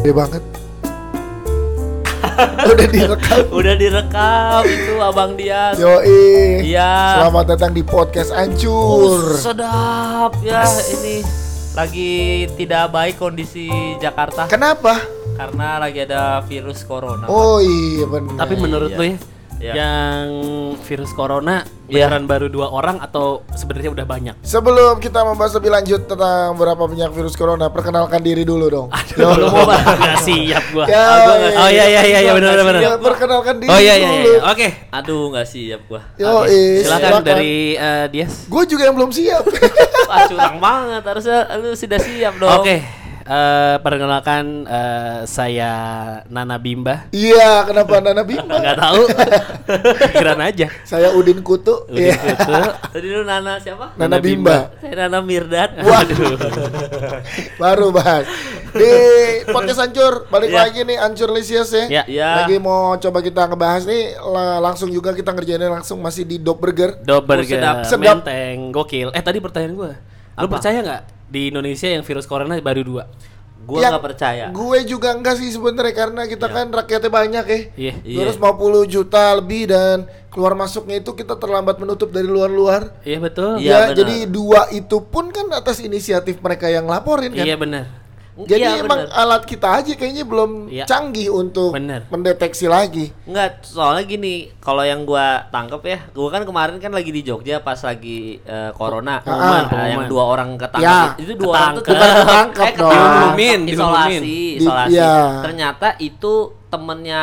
Gede 0.00 0.12
banget. 0.12 0.42
Udah 2.62 2.86
direkam. 2.88 3.38
Udah 3.60 3.74
direkam 3.76 4.62
itu 4.64 4.94
Abang 4.96 5.36
Dias. 5.36 5.76
Yoi. 5.76 6.64
Iya. 6.64 7.20
Selamat 7.20 7.44
datang 7.46 7.70
di 7.70 7.84
podcast 7.84 8.32
Uh, 8.32 8.40
Ancur. 8.40 9.20
sedap 9.36 10.32
ya 10.40 10.64
ini 10.90 11.20
lagi 11.70 12.12
tidak 12.56 12.90
baik 12.90 13.14
kondisi 13.14 13.70
Jakarta 14.02 14.48
Kenapa? 14.48 14.98
karena 15.36 15.78
lagi 15.78 16.00
ada 16.00 16.40
virus 16.42 16.80
corona. 16.82 17.28
Oh 17.28 17.60
iya 17.60 18.04
benar. 18.04 18.40
Tapi 18.40 18.54
menurut 18.56 18.90
Iya. 18.90 18.96
lu 18.96 19.04
ya, 19.06 19.16
Iya. 19.60 19.72
yang 19.76 20.24
virus 20.80 21.12
corona 21.12 21.60
Iya. 21.84 22.06
beneran 22.06 22.24
baru 22.24 22.46
dua 22.46 22.70
orang 22.70 22.96
atau 22.96 23.44
sebenarnya 23.52 23.90
udah 23.90 24.06
banyak? 24.06 24.34
Sebelum 24.40 24.96
kita 24.96 25.20
membahas 25.20 25.52
lebih 25.52 25.68
lanjut 25.68 26.06
tentang 26.06 26.54
berapa 26.54 26.80
banyak 26.80 27.10
virus 27.10 27.34
corona, 27.34 27.66
perkenalkan 27.66 28.18
diri 28.18 28.40
dulu 28.40 28.66
dong. 28.66 28.88
Aduh, 28.96 29.36
lu 29.36 29.46
mau 29.50 29.66
nggak 29.66 30.16
siap 30.18 30.64
gua. 30.70 30.86
Ya, 30.86 30.96
oh, 30.96 31.18
gua 31.20 31.34
iya. 31.36 31.50
oh 31.52 31.68
iya 31.68 31.84
iya 31.84 32.00
iya 32.00 32.18
iya, 32.20 32.30
Gua 32.30 32.38
benar 32.38 32.62
benar. 32.62 32.80
Ya, 32.80 32.92
perkenalkan 32.96 33.54
diri 33.58 33.68
Oh 33.68 33.76
iya 33.76 33.94
iya 33.94 34.08
dulu. 34.08 34.22
iya. 34.24 34.40
Oke. 34.48 34.68
Aduh 34.88 35.22
nggak 35.28 35.44
siap 35.44 35.80
gua. 35.84 36.00
Yo, 36.14 36.30
Habis. 36.40 36.48
eh, 36.48 36.74
Silakan 36.80 37.02
silakan. 37.02 37.22
dari 37.26 37.54
eh, 37.74 38.04
Dias. 38.08 38.34
Gue 38.46 38.62
juga 38.64 38.82
yang 38.82 38.94
belum 38.94 39.10
siap. 39.10 39.44
Wah 40.08 40.18
curang 40.24 40.56
banget 40.56 41.02
harusnya 41.04 41.38
lu 41.58 41.74
sudah 41.74 41.98
siap 41.98 42.32
dong. 42.38 42.50
Oke. 42.56 42.76
Eh, 43.30 43.76
perkenalkan 43.78 44.66
eh, 44.66 45.18
saya 45.24 45.72
Nana 46.26 46.58
Bimba. 46.58 47.06
Iya, 47.10 47.62
kenapa 47.62 48.02
Nana 48.02 48.26
Bima? 48.26 48.58
Nggak 48.58 48.76
tahu. 48.76 49.02
Keren 50.18 50.40
aja. 50.40 50.66
Saya 50.82 51.14
Udin 51.14 51.38
Kutu. 51.40 51.86
Udah 51.86 51.94
Iya. 51.94 52.18
gitu. 52.18 52.52
Tadi 52.98 53.06
lu 53.06 53.22
Nana 53.22 53.56
siapa? 53.56 53.94
Nana 53.94 54.10
Nana 54.10 54.18
Bimba. 54.18 54.74
Saya 54.76 55.06
Nana 55.06 55.18
Mirdad. 55.22 55.70
Waduh. 55.78 56.34
Baru 57.62 57.94
bahas. 57.94 58.26
Di 58.70 58.92
podcast 59.46 59.82
Ancur, 59.82 60.26
balik 60.26 60.50
Iya. 60.50 60.58
lagi 60.60 60.80
nih 60.82 60.98
Ancur 60.98 61.30
Lisius 61.30 61.70
ya. 61.70 61.86
Ya. 61.88 62.02
Iya. 62.06 62.30
Lagi 62.42 62.58
mau 62.58 62.94
coba 62.96 63.18
kita 63.20 63.46
ngebahas 63.46 63.82
nih 63.84 64.02
la- 64.20 64.58
langsung 64.60 64.90
juga 64.90 65.10
kita 65.10 65.30
ngerjainnya 65.30 65.70
langsung 65.70 65.98
masih 65.98 66.22
di 66.22 66.38
Dog 66.38 66.58
Burger. 66.58 66.98
Dober 67.00 67.38
Oh, 67.38 67.46
sedap. 67.46 67.76
Sedap. 67.84 68.22
menteng, 68.22 68.70
gokil. 68.70 69.10
Eh 69.10 69.20
tadi 69.20 69.38
pertanyaan 69.38 69.74
gua. 69.74 69.92
Lu 70.38 70.46
Apa? 70.46 70.58
percaya 70.58 70.78
nggak 70.82 71.02
di 71.30 71.50
Indonesia 71.50 71.88
yang 71.88 72.02
virus 72.02 72.26
corona 72.26 72.58
baru 72.58 72.82
dua? 72.82 73.04
Gua 73.60 73.84
Yang 73.84 73.92
nggak 73.92 74.06
percaya. 74.08 74.44
Gue 74.50 74.78
juga 74.88 75.12
enggak 75.12 75.36
sih 75.36 75.52
sebenarnya 75.52 75.92
karena 75.92 76.22
kita 76.24 76.48
kan 76.48 76.72
rakyatnya 76.72 77.10
banyak 77.12 77.44
ya. 77.44 77.60
Iya. 77.76 77.94
Iya. 78.02 78.32
250 78.32 78.88
juta 78.88 79.36
lebih 79.36 79.68
dan 79.68 80.08
keluar 80.32 80.56
masuknya 80.56 81.04
itu 81.04 81.12
kita 81.12 81.36
terlambat 81.36 81.76
menutup 81.76 82.08
dari 82.08 82.24
luar-luar. 82.24 82.96
Iya 83.04 83.18
betul. 83.20 83.60
Iya, 83.60 83.68
ya, 83.68 83.78
benar. 83.92 83.96
jadi 84.00 84.16
dua 84.32 84.60
itu 84.72 85.04
pun 85.04 85.28
kan 85.28 85.52
atas 85.52 85.84
inisiatif 85.84 86.40
mereka 86.40 86.72
yang 86.72 86.88
laporin 86.88 87.36
kan. 87.36 87.44
Iya 87.44 87.60
benar. 87.60 87.99
Jadi 88.42 88.62
Iya, 88.62 88.80
emang 88.80 89.00
bener. 89.02 89.12
alat 89.12 89.42
kita 89.42 89.68
aja 89.74 89.92
kayaknya 89.92 90.22
belum 90.22 90.50
Iya. 90.66 90.84
canggih 90.84 91.28
untuk 91.28 91.72
Bener. 91.72 92.06
mendeteksi 92.06 92.66
lagi. 92.66 93.10
Enggak, 93.24 93.60
soalnya 93.62 94.02
gini, 94.02 94.34
kalau 94.56 94.80
yang 94.80 95.02
gua 95.02 95.44
tangkep 95.46 95.82
ya, 95.82 95.98
gua 96.10 96.28
kan 96.30 96.42
kemarin 96.42 96.76
kan 96.76 96.90
lagi 96.90 97.08
di 97.08 97.20
Jogja 97.20 97.58
pas 97.58 97.80
lagi 97.80 98.38
eh, 98.40 98.70
corona, 98.72 99.18
Pengumuman, 99.20 99.50
Nah, 99.52 99.64
pengumuman. 99.66 99.90
yang 99.90 100.04
dua 100.06 100.24
orang 100.28 100.50
ketangkap 100.54 101.08
Ya, 101.10 101.18
itu 101.18 101.32
dua 101.34 101.52
orang 101.52 101.74
tuh 101.74 101.84
ketangkep. 101.84 102.00
Bukan 102.00 102.22
ketangkep 102.22 102.64
eh, 102.64 102.74
dong. 102.74 102.90
Diumumin, 102.90 103.60
isolasi, 103.62 103.70
diumumin. 103.70 104.20
Di- 104.22 104.52
isolasi. 104.56 104.92
iya. 104.92 105.14
Ternyata 105.40 105.88
itu 105.98 106.32
temennya 106.68 107.22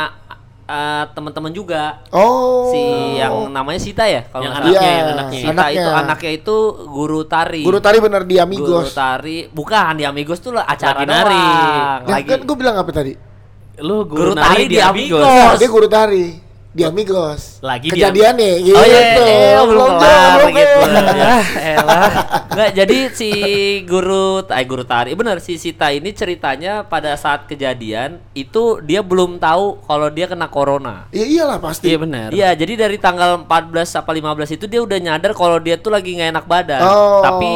eh, 0.67 1.03
teman-teman 1.15 1.51
juga. 1.51 2.03
Oh. 2.11 2.69
Si 2.69 2.81
yang 3.17 3.47
namanya 3.49 3.79
Sita 3.79 4.03
ya, 4.05 4.27
kalau 4.27 4.43
Yang 4.43 4.53
anaknya. 4.53 4.71
Iya, 4.75 4.91
yang 4.91 5.07
anaknya. 5.09 5.39
Sita 5.39 5.51
anaknya. 5.51 5.79
itu 5.79 5.89
anaknya 5.95 6.31
itu 6.35 6.55
guru 6.85 7.19
tari. 7.23 7.61
Guru 7.63 7.79
tari 7.79 7.97
bener 7.97 8.21
di 8.27 8.35
Guru 8.35 8.43
Amigos. 8.45 8.91
tari, 8.93 9.37
bukan 9.49 9.93
di 9.95 10.05
Amigos 10.05 10.39
tuh 10.43 10.55
acara 10.59 11.01
Lagi 11.01 11.09
nari. 11.09 11.33
doang. 11.33 11.99
Ya, 12.03 12.11
Lagi 12.11 12.27
kan 12.27 12.39
gue 12.43 12.57
bilang 12.59 12.75
apa 12.77 12.91
tadi? 12.91 13.13
Lu 13.77 14.03
guru, 14.03 14.31
Guru 14.31 14.31
nari 14.35 14.45
tari 14.45 14.63
di 14.67 14.75
di 14.75 14.79
Amigos. 14.83 15.23
Amigos. 15.23 15.47
Oh, 15.47 15.51
dia 15.57 15.69
guru 15.69 15.87
tari 15.87 16.25
di 16.75 16.83
Amigos. 16.85 17.57
Lagi 17.63 17.89
di 17.89 17.97
Kejadiannya 17.97 18.53
gitu. 18.61 18.77
Oh 18.77 18.85
iya, 18.85 19.01
iya, 19.17 19.61
belum 19.65 19.91
kelar 19.97 20.39
gitu. 20.51 20.79
ya, 21.21 21.35
elah. 21.73 22.11
Nggak, 22.53 22.71
jadi 22.77 22.97
si 23.15 23.31
guru, 23.87 24.45
eh 24.45 24.65
guru 24.67 24.83
tari, 24.85 25.17
benar 25.17 25.41
si 25.41 25.57
Sita 25.57 25.89
ini 25.89 26.13
ceritanya 26.13 26.85
pada 26.85 27.17
saat 27.17 27.49
kejadian 27.49 28.21
itu 28.37 28.83
dia 28.85 29.01
belum 29.01 29.41
tahu 29.41 29.81
kalau 29.89 30.07
dia 30.13 30.29
kena 30.29 30.51
corona. 30.51 31.09
Ya 31.15 31.25
iyalah 31.25 31.57
pasti. 31.57 31.89
Iya 31.89 31.97
benar. 31.97 32.29
Iya, 32.29 32.49
jadi 32.53 32.87
dari 32.87 32.97
tanggal 33.01 33.47
14 33.47 33.99
apa 34.03 34.11
15 34.13 34.57
itu 34.59 34.65
dia 34.69 34.81
udah 34.83 34.99
nyadar 35.01 35.31
kalau 35.33 35.57
dia 35.57 35.79
tuh 35.81 35.89
lagi 35.89 36.13
nggak 36.13 36.29
enak 36.35 36.45
badan. 36.45 36.81
Oh. 36.83 37.23
Tapi 37.25 37.49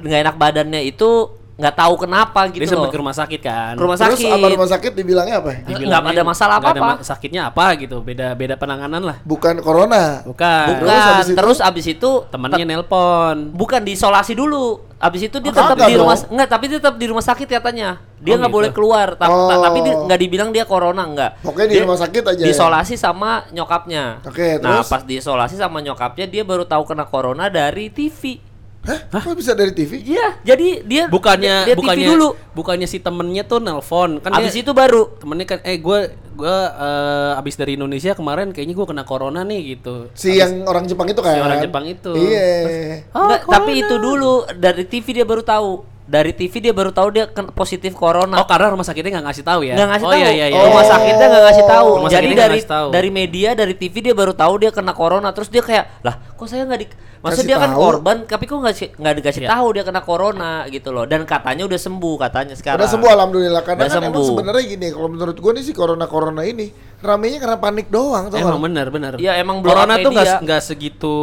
nggak 0.00 0.20
enak 0.30 0.36
badannya 0.40 0.80
itu 0.86 1.41
nggak 1.62 1.76
tahu 1.78 1.94
kenapa 1.96 2.50
gitu 2.50 2.58
Dia 2.58 2.68
sempat 2.68 2.84
loh. 2.84 2.92
ke 2.92 2.98
rumah 2.98 3.14
sakit 3.14 3.40
kan. 3.40 3.72
Ke 3.72 3.82
rumah 3.82 3.94
Terus 3.94 4.18
sakit. 4.18 4.34
apa 4.34 4.46
rumah 4.50 4.66
sakit 4.68 4.92
dibilangnya 4.92 5.36
apa? 5.38 5.50
Nggak 5.54 5.78
Dibilangnya 5.78 6.10
ada 6.10 6.22
masalah 6.26 6.56
nggak 6.56 6.66
ada 6.66 6.80
apa-apa. 6.80 6.98
ma- 6.98 7.06
sakitnya 7.06 7.42
apa 7.46 7.64
gitu. 7.78 7.96
Beda 8.00 8.26
beda 8.32 8.54
penanganan 8.56 8.98
lah. 9.00 9.16
Bukan 9.22 9.62
corona. 9.62 10.26
Bukan. 10.26 10.66
Bukan. 10.74 10.82
Terus 10.82 10.98
habis 11.06 11.24
itu? 11.24 11.36
Terus 11.38 11.58
abis 11.62 11.86
itu 11.88 12.10
Temennya 12.26 12.66
nelpon. 12.66 13.36
Bukan 13.52 13.80
diisolasi 13.80 14.34
dulu. 14.34 14.90
Abis 14.98 15.22
itu 15.24 15.36
dia 15.36 15.50
Ah, 15.50 15.70
tetap 15.70 15.82
di 15.84 15.94
rumah 15.96 16.14
enggak, 16.14 16.48
tapi 16.48 16.64
dia 16.66 16.78
tetap 16.78 16.94
di 16.94 17.06
rumah 17.06 17.20
sakit 17.20 17.46
katanya. 17.48 17.98
Dia 18.16 18.34
Oh, 18.34 18.38
nggak 18.38 18.48
gitu. 18.48 18.58
boleh 18.58 18.70
keluar, 18.72 19.08
Ta- 19.12 19.26
ta- 19.26 19.34
Oh. 19.52 19.58
tapi 19.60 19.78
dia 19.80 19.94
nggak 20.00 20.20
dibilang 20.20 20.50
dia 20.50 20.62
corona 20.62 21.02
enggak. 21.02 21.42
Pokoknya 21.42 21.66
di 21.66 21.74
Dia 21.74 21.82
rumah 21.82 21.98
sakit 21.98 22.22
aja 22.24 22.38
ya? 22.38 22.46
Diisolasi 22.48 22.94
sama 22.94 23.30
nyokapnya. 23.50 24.22
Oke, 24.22 24.56
Nah, 24.56 24.78
terus? 24.78 24.86
pas 24.88 25.02
diisolasi 25.02 25.54
sama 25.56 25.78
nyokapnya 25.78 26.26
dia 26.28 26.42
baru 26.42 26.62
tahu 26.62 26.82
kena 26.84 27.02
corona 27.04 27.46
dari 27.48 27.86
TV. 27.88 28.38
Hah? 28.82 28.98
Kok 29.14 29.34
bisa 29.34 29.54
dari 29.54 29.70
TV? 29.70 30.02
Iya, 30.02 30.42
jadi 30.42 30.82
dia 30.82 31.04
Bukannya 31.06 31.56
dia, 31.62 31.66
dia 31.68 31.76
bukannya 31.76 32.02
TV 32.02 32.10
dulu. 32.10 32.28
bukannya 32.52 32.84
si 32.84 32.98
temennya 32.98 33.42
tuh 33.42 33.58
nelpon 33.58 34.18
kan 34.18 34.34
Abis 34.34 34.52
dia- 34.52 34.60
itu 34.60 34.72
baru 34.72 35.06
temennya 35.16 35.46
kan 35.46 35.58
eh 35.62 35.78
gue 35.78 35.98
gue 36.32 36.56
eh, 36.74 37.32
abis 37.36 37.54
dari 37.54 37.76
Indonesia 37.76 38.10
kemarin 38.12 38.50
kayaknya 38.50 38.74
gue 38.74 38.82
kena 38.84 39.04
corona 39.04 39.40
nih 39.42 39.76
gitu 39.76 40.10
Si 40.12 40.34
yang 40.34 40.64
orang 40.64 40.84
Jepang 40.84 41.06
itu 41.06 41.20
kan? 41.20 41.30
Si 41.30 41.40
orang 41.40 41.60
Jepang 41.60 41.84
itu. 41.86 42.10
Iya. 42.12 43.06
Enggak, 43.08 43.40
tapi 43.46 43.72
itu 43.78 43.94
dulu 43.96 44.32
dari 44.52 44.82
TV 44.82 45.06
dia 45.14 45.24
baru 45.24 45.40
tahu. 45.40 45.91
Dari 46.02 46.30
TV 46.30 46.58
dia 46.60 46.72
baru 46.72 46.90
tahu 46.90 47.08
dia 47.10 47.24
kena 47.26 47.50
positif 47.50 47.94
corona. 47.94 48.36
oh 48.36 48.44
karena 48.44 48.68
rumah 48.68 48.82
sakitnya 48.82 49.14
nggak 49.14 49.26
ngasih 49.28 49.44
tahu 49.44 49.60
ya 49.62 49.74
nggak 49.74 49.88
ngasih 49.88 50.02
oh, 50.02 50.10
tahu. 50.10 50.18
iya 50.18 50.30
iya 50.30 50.46
iya 50.48 50.60
Rumah 50.60 50.78
Oh. 50.78 50.88
sakitnya 50.88 51.26
nggak 51.26 51.44
ngasih 51.44 51.64
tahu. 51.64 51.88
Rumah 51.94 52.10
Jadi 52.10 52.26
dari 52.28 52.58
ngasih 52.58 52.68
tahu. 52.68 52.86
dari 52.90 53.10
media, 53.10 53.48
dari 53.52 53.74
TV 53.74 53.94
dia 54.02 54.12
baru 54.12 54.32
tahu 54.32 54.54
dia 54.58 54.70
kena 54.70 54.92
corona. 54.92 55.30
Terus 55.30 55.48
dia 55.48 55.60
kayak, 55.60 55.84
lah, 56.00 56.18
kok 56.28 56.44
saya 56.44 56.62
nggak 56.64 56.80
di, 56.80 56.86
maksud 57.18 57.44
dia 57.44 57.56
kan 57.56 57.70
tahu. 57.70 57.80
korban, 57.80 58.16
tapi 58.24 58.44
kok 58.44 58.58
nggak 58.58 58.74
nggak 58.94 59.14
dikasih 59.16 59.40
Iya. 59.40 59.50
tahu 59.52 59.66
dia 59.70 59.84
kena 59.84 60.00
corona 60.00 60.50
gitu 60.66 60.88
loh. 60.88 61.04
Dan 61.04 61.22
katanya 61.22 61.62
udah 61.64 61.78
sembuh 61.78 62.14
katanya 62.20 62.54
sekarang. 62.54 62.78
Udah 62.78 62.90
sembuh 62.90 63.10
alhamdulillah 63.12 63.62
karena 63.62 63.80
Udah 63.80 63.88
kan 63.88 64.02
emang 64.02 64.12
sembuh. 64.12 64.28
sebenarnya 64.28 64.62
gini 64.68 64.86
kalau 64.90 65.08
menurut 65.08 65.36
gue 65.36 65.52
nih 65.52 65.62
si 65.62 65.72
corona 65.72 66.04
corona 66.04 66.42
ini 66.42 66.66
ramenya 66.98 67.38
karena 67.38 67.58
panik 67.58 67.86
doang 67.88 68.26
tau 68.26 68.38
Emang 68.38 68.58
benar 68.60 68.86
benar. 68.88 69.12
Iya, 69.16 69.34
emang 69.36 69.58
Corona 69.58 69.98
tuh 69.98 70.10
nggak 70.14 70.62
segitu 70.62 71.14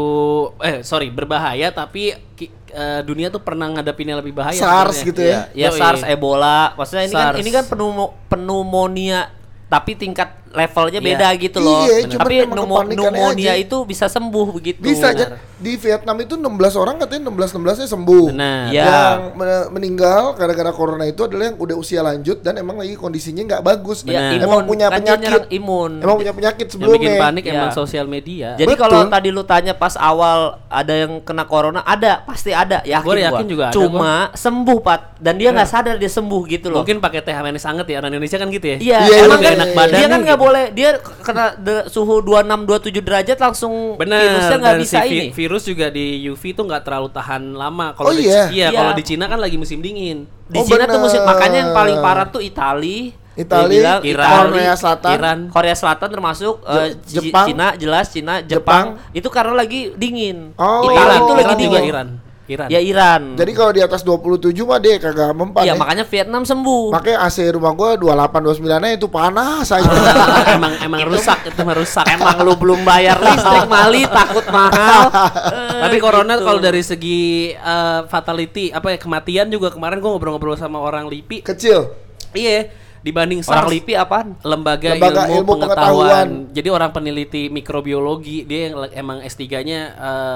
eh 0.59 0.81
sorry 0.81 1.07
berbahaya 1.07 1.69
tapi 1.69 2.11
ki- 2.33 2.51
eh, 2.69 3.01
dunia 3.01 3.27
tuh 3.27 3.39
pernah 3.39 3.67
ngadapinnya 3.67 4.17
lebih 4.17 4.31
bahaya. 4.31 4.55
SARS 4.55 5.01
sebenarnya. 5.01 5.07
gitu 5.09 5.21
ya? 5.21 5.39
Ya 5.53 5.69
Yoi. 5.69 5.79
SARS, 5.79 6.01
Ebola, 6.03 6.73
maksudnya 6.73 7.03
ini 7.03 7.13
kan 7.13 7.25
SARS. 7.25 7.39
ini 7.39 7.49
kan 7.49 7.63
pneumo- 7.65 8.13
pneumonia 8.25 9.29
tapi 9.67 9.93
tingkat 9.93 10.33
levelnya 10.49 10.97
Iya. 10.97 11.07
beda 11.07 11.27
gitu 11.37 11.57
loh. 11.57 11.83
Iya, 11.83 11.95
tapi 12.09 12.35
pneumo- 12.43 12.81
pneumonia 12.83 13.53
aja. 13.53 13.61
itu 13.61 13.77
bisa 13.83 14.05
sembuh 14.05 14.47
begitu. 14.51 14.81
Bisa 14.81 15.09
aja 15.09 15.37
di 15.55 15.75
Vietnam 15.75 16.17
itu 16.17 16.33
16 16.33 16.73
orang 16.73 16.95
katanya 16.97 17.27
16 17.27 17.51
16-nya 17.51 17.87
sembuh. 17.87 18.25
Benar. 18.31 18.63
Iya. 18.67 18.83
Yang 18.83 19.19
men- 19.35 19.67
meninggal 19.71 20.23
gara-gara 20.33 20.71
corona 20.71 21.03
itu 21.03 21.21
adalah 21.21 21.45
yang 21.47 21.57
udah 21.57 21.75
usia 21.75 22.01
lanjut 22.01 22.39
dan 22.39 22.57
emang 22.57 22.77
lagi 22.77 22.93
kondisinya 22.93 23.45
nggak 23.45 23.61
bagus. 23.61 24.01
Ya, 24.01 24.31
Benar. 24.31 24.41
Emang 24.41 24.59
imun, 24.59 24.63
punya 24.65 24.87
kan 24.87 24.97
penyakit. 24.97 25.41
imun. 25.51 25.91
Emang 25.99 26.17
punya 26.17 26.33
penyakit 26.33 26.65
Yang 26.65 26.73
sebelumnya. 26.73 26.97
bikin 26.97 27.13
panik 27.15 27.43
Iya. 27.43 27.53
emang 27.55 27.71
sosial 27.71 28.05
media. 28.05 28.47
Jadi 28.55 28.73
kalau 28.73 29.05
tadi 29.05 29.29
lu 29.29 29.43
tanya 29.43 29.73
pas 29.73 29.93
awal 29.95 30.39
ada 30.65 30.93
yang 30.95 31.19
kena 31.19 31.43
corona, 31.43 31.81
ada, 31.81 32.23
pasti 32.23 32.49
ada, 32.49 32.81
yakin 32.81 33.05
Gua 33.05 33.13
gua. 33.13 33.27
yakin 33.29 33.45
juga 33.45 33.63
ada, 33.65 33.75
Cuma 33.75 34.13
sembuh, 34.33 34.79
Pat. 34.79 35.01
Dan 35.19 35.35
dia 35.35 35.51
nggak 35.51 35.67
sadar 35.67 35.95
dia 35.95 36.07
sembuh 36.07 36.41
gitu 36.47 36.69
loh. 36.69 36.81
Mungkin 36.81 36.97
pakai 36.97 37.19
teh 37.19 37.35
manis 37.35 37.61
anget 37.63 37.85
ya 37.85 37.99
orang 37.99 38.09
Indonesia 38.09 38.37
kan 38.37 38.47
gitu 38.47 38.65
ya. 38.65 38.77
Iya, 38.79 38.97
Iya, 39.01 39.15
emang 39.23 39.37
iya, 39.37 39.43
kan 39.43 39.51
iya, 39.51 39.59
enak 39.59 39.69
badan 39.73 39.91
dia 39.93 40.07
kan 40.07 40.19
nggak 40.21 40.33
gitu. 40.33 40.38
Boleh 40.39 40.65
dia 40.69 40.89
kena 41.19 41.45
de- 41.53 41.85
suhu 41.85 42.19
26 42.19 42.63
27 42.63 43.01
derajat 43.01 43.37
langsung 43.37 43.73
Benar. 43.95 44.17
virusnya 44.17 44.57
nggak 44.57 44.77
bisa 44.79 44.97
si 44.97 45.03
vi- 45.03 45.11
ini. 45.11 45.27
virus 45.29 45.63
juga 45.63 45.87
di 45.87 46.05
UV 46.23 46.43
tuh 46.51 46.63
nggak 46.63 46.81
terlalu 46.81 47.07
tahan 47.09 47.53
lama. 47.53 47.91
Oh 47.93 48.07
Kalau 48.07 48.11
di, 48.13 48.23
iya? 48.23 48.47
iya, 48.47 48.67
Iya. 48.67 48.79
kalau 48.79 48.93
di 48.93 49.03
Cina 49.03 49.25
kan 49.25 49.37
lagi 49.37 49.55
musim 49.55 49.79
dingin. 49.79 50.23
Di 50.45 50.57
Oh, 50.57 50.65
Cina 50.65 50.83
tuh 50.85 50.97
musim 50.97 51.19
bener. 51.19 51.29
makanya 51.29 51.57
yang 51.59 51.71
paling 51.71 51.97
parah 51.99 52.25
tuh 52.25 52.39
Itali, 52.39 53.13
Itali, 53.35 53.77
dia 53.77 53.99
bilang 53.99 54.01
Iran, 54.01 54.45
Korea 54.49 54.73
Selatan. 54.73 55.11
Iran. 55.13 55.39
Korea 55.47 55.75
Selatan 55.75 56.07
termasuk 56.09 56.55
Je- 56.59 56.95
Ci- 57.05 57.15
Jepang. 57.21 57.45
Cina 57.45 57.67
jelas 57.73 58.05
Cina 58.07 58.33
Jepang, 58.41 58.85
itu 59.11 59.27
karena 59.27 59.53
lagi 59.53 59.91
dingin. 59.93 60.51
Oh. 60.55 60.83
Itali 60.83 61.15
itu 61.17 61.33
lagi 61.33 61.45
Iran 61.45 61.59
juga 61.59 61.77
dingin. 61.77 61.91
Iran. 61.91 62.09
Iran. 62.49 62.67
Ya 62.73 62.81
Iran. 62.81 63.37
Jadi 63.37 63.51
kalau 63.53 63.71
di 63.71 63.81
atas 63.85 64.01
27 64.01 64.51
mah 64.65 64.81
dia 64.81 64.97
kagak 64.97 65.29
mempan 65.37 65.61
Iya 65.63 65.73
ya. 65.73 65.79
makanya 65.79 66.05
Vietnam 66.09 66.41
sembuh. 66.41 66.89
Makanya 66.89 67.17
AC 67.29 67.37
rumah 67.53 67.71
gua 67.77 67.93
28 67.93 68.65
29 68.65 68.81
nya 68.81 68.89
itu 68.97 69.07
panas 69.07 69.69
aja. 69.69 69.85
emang 70.57 70.73
emang 70.81 71.01
rusak 71.05 71.45
itu 71.45 71.61
mah 71.61 71.75
rusak. 71.77 72.05
Emang 72.09 72.35
lu 72.41 72.57
belum 72.57 72.81
bayar 72.81 73.21
listrik 73.21 73.69
Mali 73.69 74.03
takut 74.09 74.45
mahal. 74.49 75.13
Tapi 75.85 75.97
corona 76.01 76.33
gitu. 76.35 76.45
kalau 76.49 76.59
dari 76.59 76.81
segi 76.81 77.53
eh, 77.53 77.99
fatality 78.09 78.73
apa 78.73 78.93
ya 78.93 78.97
kematian 78.97 79.47
juga 79.53 79.69
kemarin 79.69 80.01
gua 80.01 80.17
ngobrol-ngobrol 80.17 80.57
sama 80.57 80.81
orang 80.81 81.05
LIPI. 81.05 81.45
Kecil. 81.45 81.93
Iya, 82.33 82.69
dibanding 82.99 83.39
Orang 83.41 83.63
SARS 83.63 83.71
LIPI 83.71 83.93
apaan? 83.95 84.27
lembaga, 84.41 84.89
Lembaga 84.91 85.21
ilmu, 85.25 85.35
Ilmu 85.37 85.51
pengetahuan. 85.53 85.87
Pengetahuan. 85.95 86.27
Jadi 86.51 86.69
orang 86.69 86.89
peneliti 86.89 87.43
mikrobiologi, 87.47 88.43
dia 88.43 88.59
yang 88.65 88.73
emang 88.91 89.17
S3-nya 89.21 89.79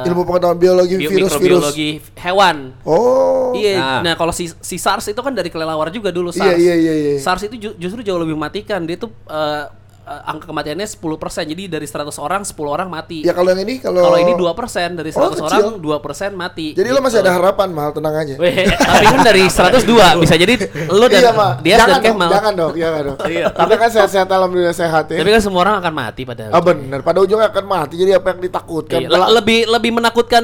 eh, 0.01 0.07
Ilmu 0.07 0.24
pengetahuan 0.24 0.56
biologi 0.56 0.95
bio- 0.95 1.10
virus-virus. 1.10 1.33
mikrobiologi 1.36 1.89
hewan. 2.15 2.57
Oh. 2.83 3.51
Iya, 3.54 3.75
Nah. 3.75 4.00
nah, 4.01 4.13
kalau 4.15 4.31
si, 4.31 4.50
si 4.56 4.75
SARS 4.75 5.06
itu 5.06 5.19
kan 5.19 5.30
dari 5.30 5.48
kelelawar 5.48 5.88
juga 5.89 6.10
dulu 6.10 6.30
Iya, 6.30 6.39
SARS. 6.42 6.57
iya, 6.57 6.75
iya, 6.75 6.94
iya. 6.95 7.13
SARS 7.18 7.44
itu 7.44 7.56
ju- 7.57 7.75
justru 7.77 8.00
jauh 8.00 8.18
lebih 8.18 8.33
mematikan. 8.33 8.81
Dia 8.81 8.95
tuh 8.95 9.12
eh, 9.25 9.63
eh, 10.03 10.21
angka 10.25 10.45
kematiannya 10.45 10.83
10%. 10.83 11.00
Jadi 11.45 11.63
dari 11.65 11.83
100 11.83 12.11
orang 12.17 12.41
10 12.41 12.53
orang 12.65 12.88
mati. 12.88 13.21
Ya 13.21 13.31
kalau 13.31 13.50
yang 13.50 13.61
ini 13.61 13.79
kalau 13.79 14.03
Kalau 14.03 14.17
ini 14.17 14.33
2% 14.33 14.44
dari 14.94 15.09
100 15.09 15.15
Oh, 15.15 15.27
orang 15.41 15.41
kecil. 15.41 15.67
2% 15.79 16.31
mati. 16.33 16.67
Jadi 16.71 16.88
lo 16.88 16.94
Gitu. 16.94 17.05
masih 17.05 17.19
ada 17.19 17.31
harapan 17.33 17.67
mal 17.69 17.89
tenang 17.89 18.13
aja. 18.13 18.35
Weh, 18.35 18.55
tapi 18.69 19.05
kan 19.05 19.19
dari 19.21 19.44
102 19.45 19.83
bisa 20.19 20.35
jadi 20.35 20.53
lu 20.88 21.05
dan 21.05 21.19
iya, 21.19 21.31
Mal. 21.31 21.51
dia 21.59 21.75
jangan 21.77 21.89
dan 21.89 22.01
dong, 22.01 22.05
Kemal. 22.13 22.29
jangan 22.29 22.53
dong, 22.53 22.73
jangan 22.73 23.01
dong. 23.03 23.17
Iya. 23.25 23.45
Tapi 23.50 23.73
kan 23.75 23.89
sehat-sehat 23.89 24.27
alhamdulillah 24.27 24.75
sehat 24.75 25.05
ya. 25.07 25.17
Tapi 25.17 25.29
kan 25.31 25.41
semua 25.41 25.59
orang 25.61 25.75
akan 25.79 25.94
mati 25.94 26.21
pada 26.23 26.44
Ah 26.47 26.59
benar, 26.59 27.00
pada 27.00 27.19
ujungnya 27.19 27.47
akan 27.47 27.65
mati. 27.65 27.95
Jadi 27.95 28.11
apa 28.11 28.27
yang 28.29 28.39
ditakutkan? 28.41 29.00
Iya, 29.00 29.07
le- 29.09 29.31
lebih 29.33 29.59
lebih 29.67 29.91
menakutkan 29.94 30.44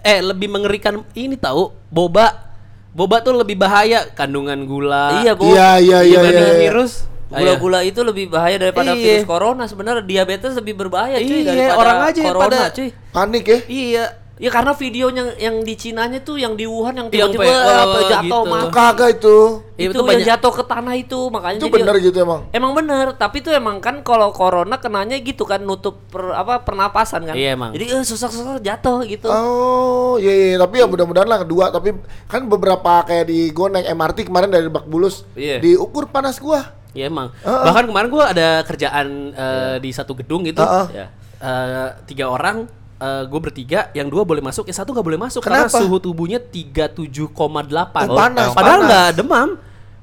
eh 0.00 0.20
lebih 0.20 0.48
mengerikan 0.48 1.04
ini 1.12 1.34
tahu 1.34 1.68
boba. 1.86 2.44
Boba 2.90 3.18
tuh 3.18 3.34
lebih 3.34 3.54
bahaya 3.54 4.06
kandungan 4.08 4.54
gula. 4.64 5.18
Iya, 5.20 5.34
Bu. 5.34 5.50
Iya, 5.50 5.70
iya, 5.78 5.98
iya, 6.00 6.20
iya, 6.22 6.30
iya. 6.30 6.54
virus. 6.62 7.10
Gula-gula 7.36 7.80
itu 7.80 8.00
lebih 8.00 8.24
bahaya 8.28 8.56
daripada 8.56 8.92
Iya. 8.92 9.20
virus 9.20 9.24
corona. 9.24 9.64
Sebenarnya 9.64 10.02
diabetes 10.02 10.52
lebih 10.52 10.74
berbahaya 10.76 11.18
cuy 11.18 11.26
Iya, 11.36 11.44
daripada 11.44 11.74
orang 11.76 11.98
aja 12.04 12.18
yang 12.18 12.28
corona 12.30 12.46
pada- 12.46 12.70
cuy. 12.70 12.88
Panik 13.10 13.44
ya. 13.44 13.58
Iya. 13.66 14.04
Ya 14.34 14.50
karena 14.50 14.74
videonya 14.74 15.38
yang 15.38 15.62
di 15.62 15.78
Cinanya 15.78 16.18
tuh 16.18 16.34
yang 16.34 16.58
di 16.58 16.66
Wuhan 16.66 16.90
yang 16.92 17.06
tiba-tiba 17.06 17.46
oh, 17.46 18.02
jatuh 18.02 18.26
gitu. 18.42 18.50
mati. 18.50 18.66
Kagak 18.68 19.08
itu. 19.14 19.36
Iya, 19.72 19.86
itu 19.86 19.86
itu 19.86 19.94
yang 19.94 20.08
banyak- 20.10 20.26
jatuh 20.26 20.52
ke 20.52 20.64
tanah 20.66 20.94
itu 20.96 21.18
makanya 21.30 21.56
Itu 21.56 21.64
jadi 21.64 21.74
benar 21.78 21.94
gitu 22.02 22.16
emang. 22.18 22.40
Emang 22.50 22.72
bener, 22.74 23.14
tapi 23.14 23.38
itu 23.38 23.54
emang 23.54 23.78
kan 23.78 24.02
kalau 24.02 24.34
corona 24.34 24.74
kenanya 24.76 25.14
gitu 25.16 25.46
kan 25.46 25.62
nutup 25.62 26.02
per, 26.10 26.34
apa 26.34 26.66
pernapasan 26.66 27.22
kan. 27.24 27.38
Iya, 27.38 27.54
emang. 27.54 27.70
Jadi 27.72 27.86
eh, 27.88 28.02
susah-susah 28.02 28.58
jatuh 28.58 29.06
gitu. 29.06 29.30
Oh, 29.30 30.18
iya, 30.18 30.34
iya, 30.50 30.56
tapi 30.58 30.82
ya 30.82 30.90
mudah-mudahan 30.90 31.30
lah 31.30 31.38
kedua. 31.40 31.70
Tapi 31.70 31.94
kan 32.26 32.42
beberapa 32.44 33.06
kayak 33.06 33.30
di 33.30 33.54
gua 33.54 33.70
naik 33.70 33.86
MRT 33.88 34.18
kemarin 34.26 34.50
dari 34.50 34.66
Bak 34.66 34.82
Bulus, 34.84 35.22
Iya. 35.32 35.62
diukur 35.62 36.10
panas 36.10 36.42
gua. 36.42 36.74
Iya 36.94 37.10
emang. 37.10 37.28
Heeh. 37.42 37.64
Bahkan 37.66 37.84
kemarin 37.90 38.08
gua 38.08 38.24
ada 38.30 38.62
kerjaan 38.62 39.34
eh, 39.34 39.76
di 39.82 39.90
satu 39.90 40.14
gedung 40.14 40.46
gitu. 40.46 40.62
Heeh. 40.62 40.86
Ya. 40.94 41.06
Eh, 41.42 41.88
tiga 42.08 42.30
orang 42.32 42.70
gue 43.04 43.36
bertiga, 43.36 43.92
yang 43.92 44.08
dua 44.08 44.24
boleh 44.24 44.40
masuk, 44.40 44.64
yang 44.64 44.80
satu 44.80 44.96
nggak 44.96 45.04
boleh 45.04 45.20
masuk 45.20 45.44
Kenapa? 45.44 45.68
karena 45.68 45.76
suhu 45.76 46.00
tubuhnya 46.00 46.40
37,8. 46.40 47.20
Oh, 48.08 48.16
panas, 48.16 48.56
Padahal 48.56 48.80
nggak 48.88 49.08
demam. 49.20 49.48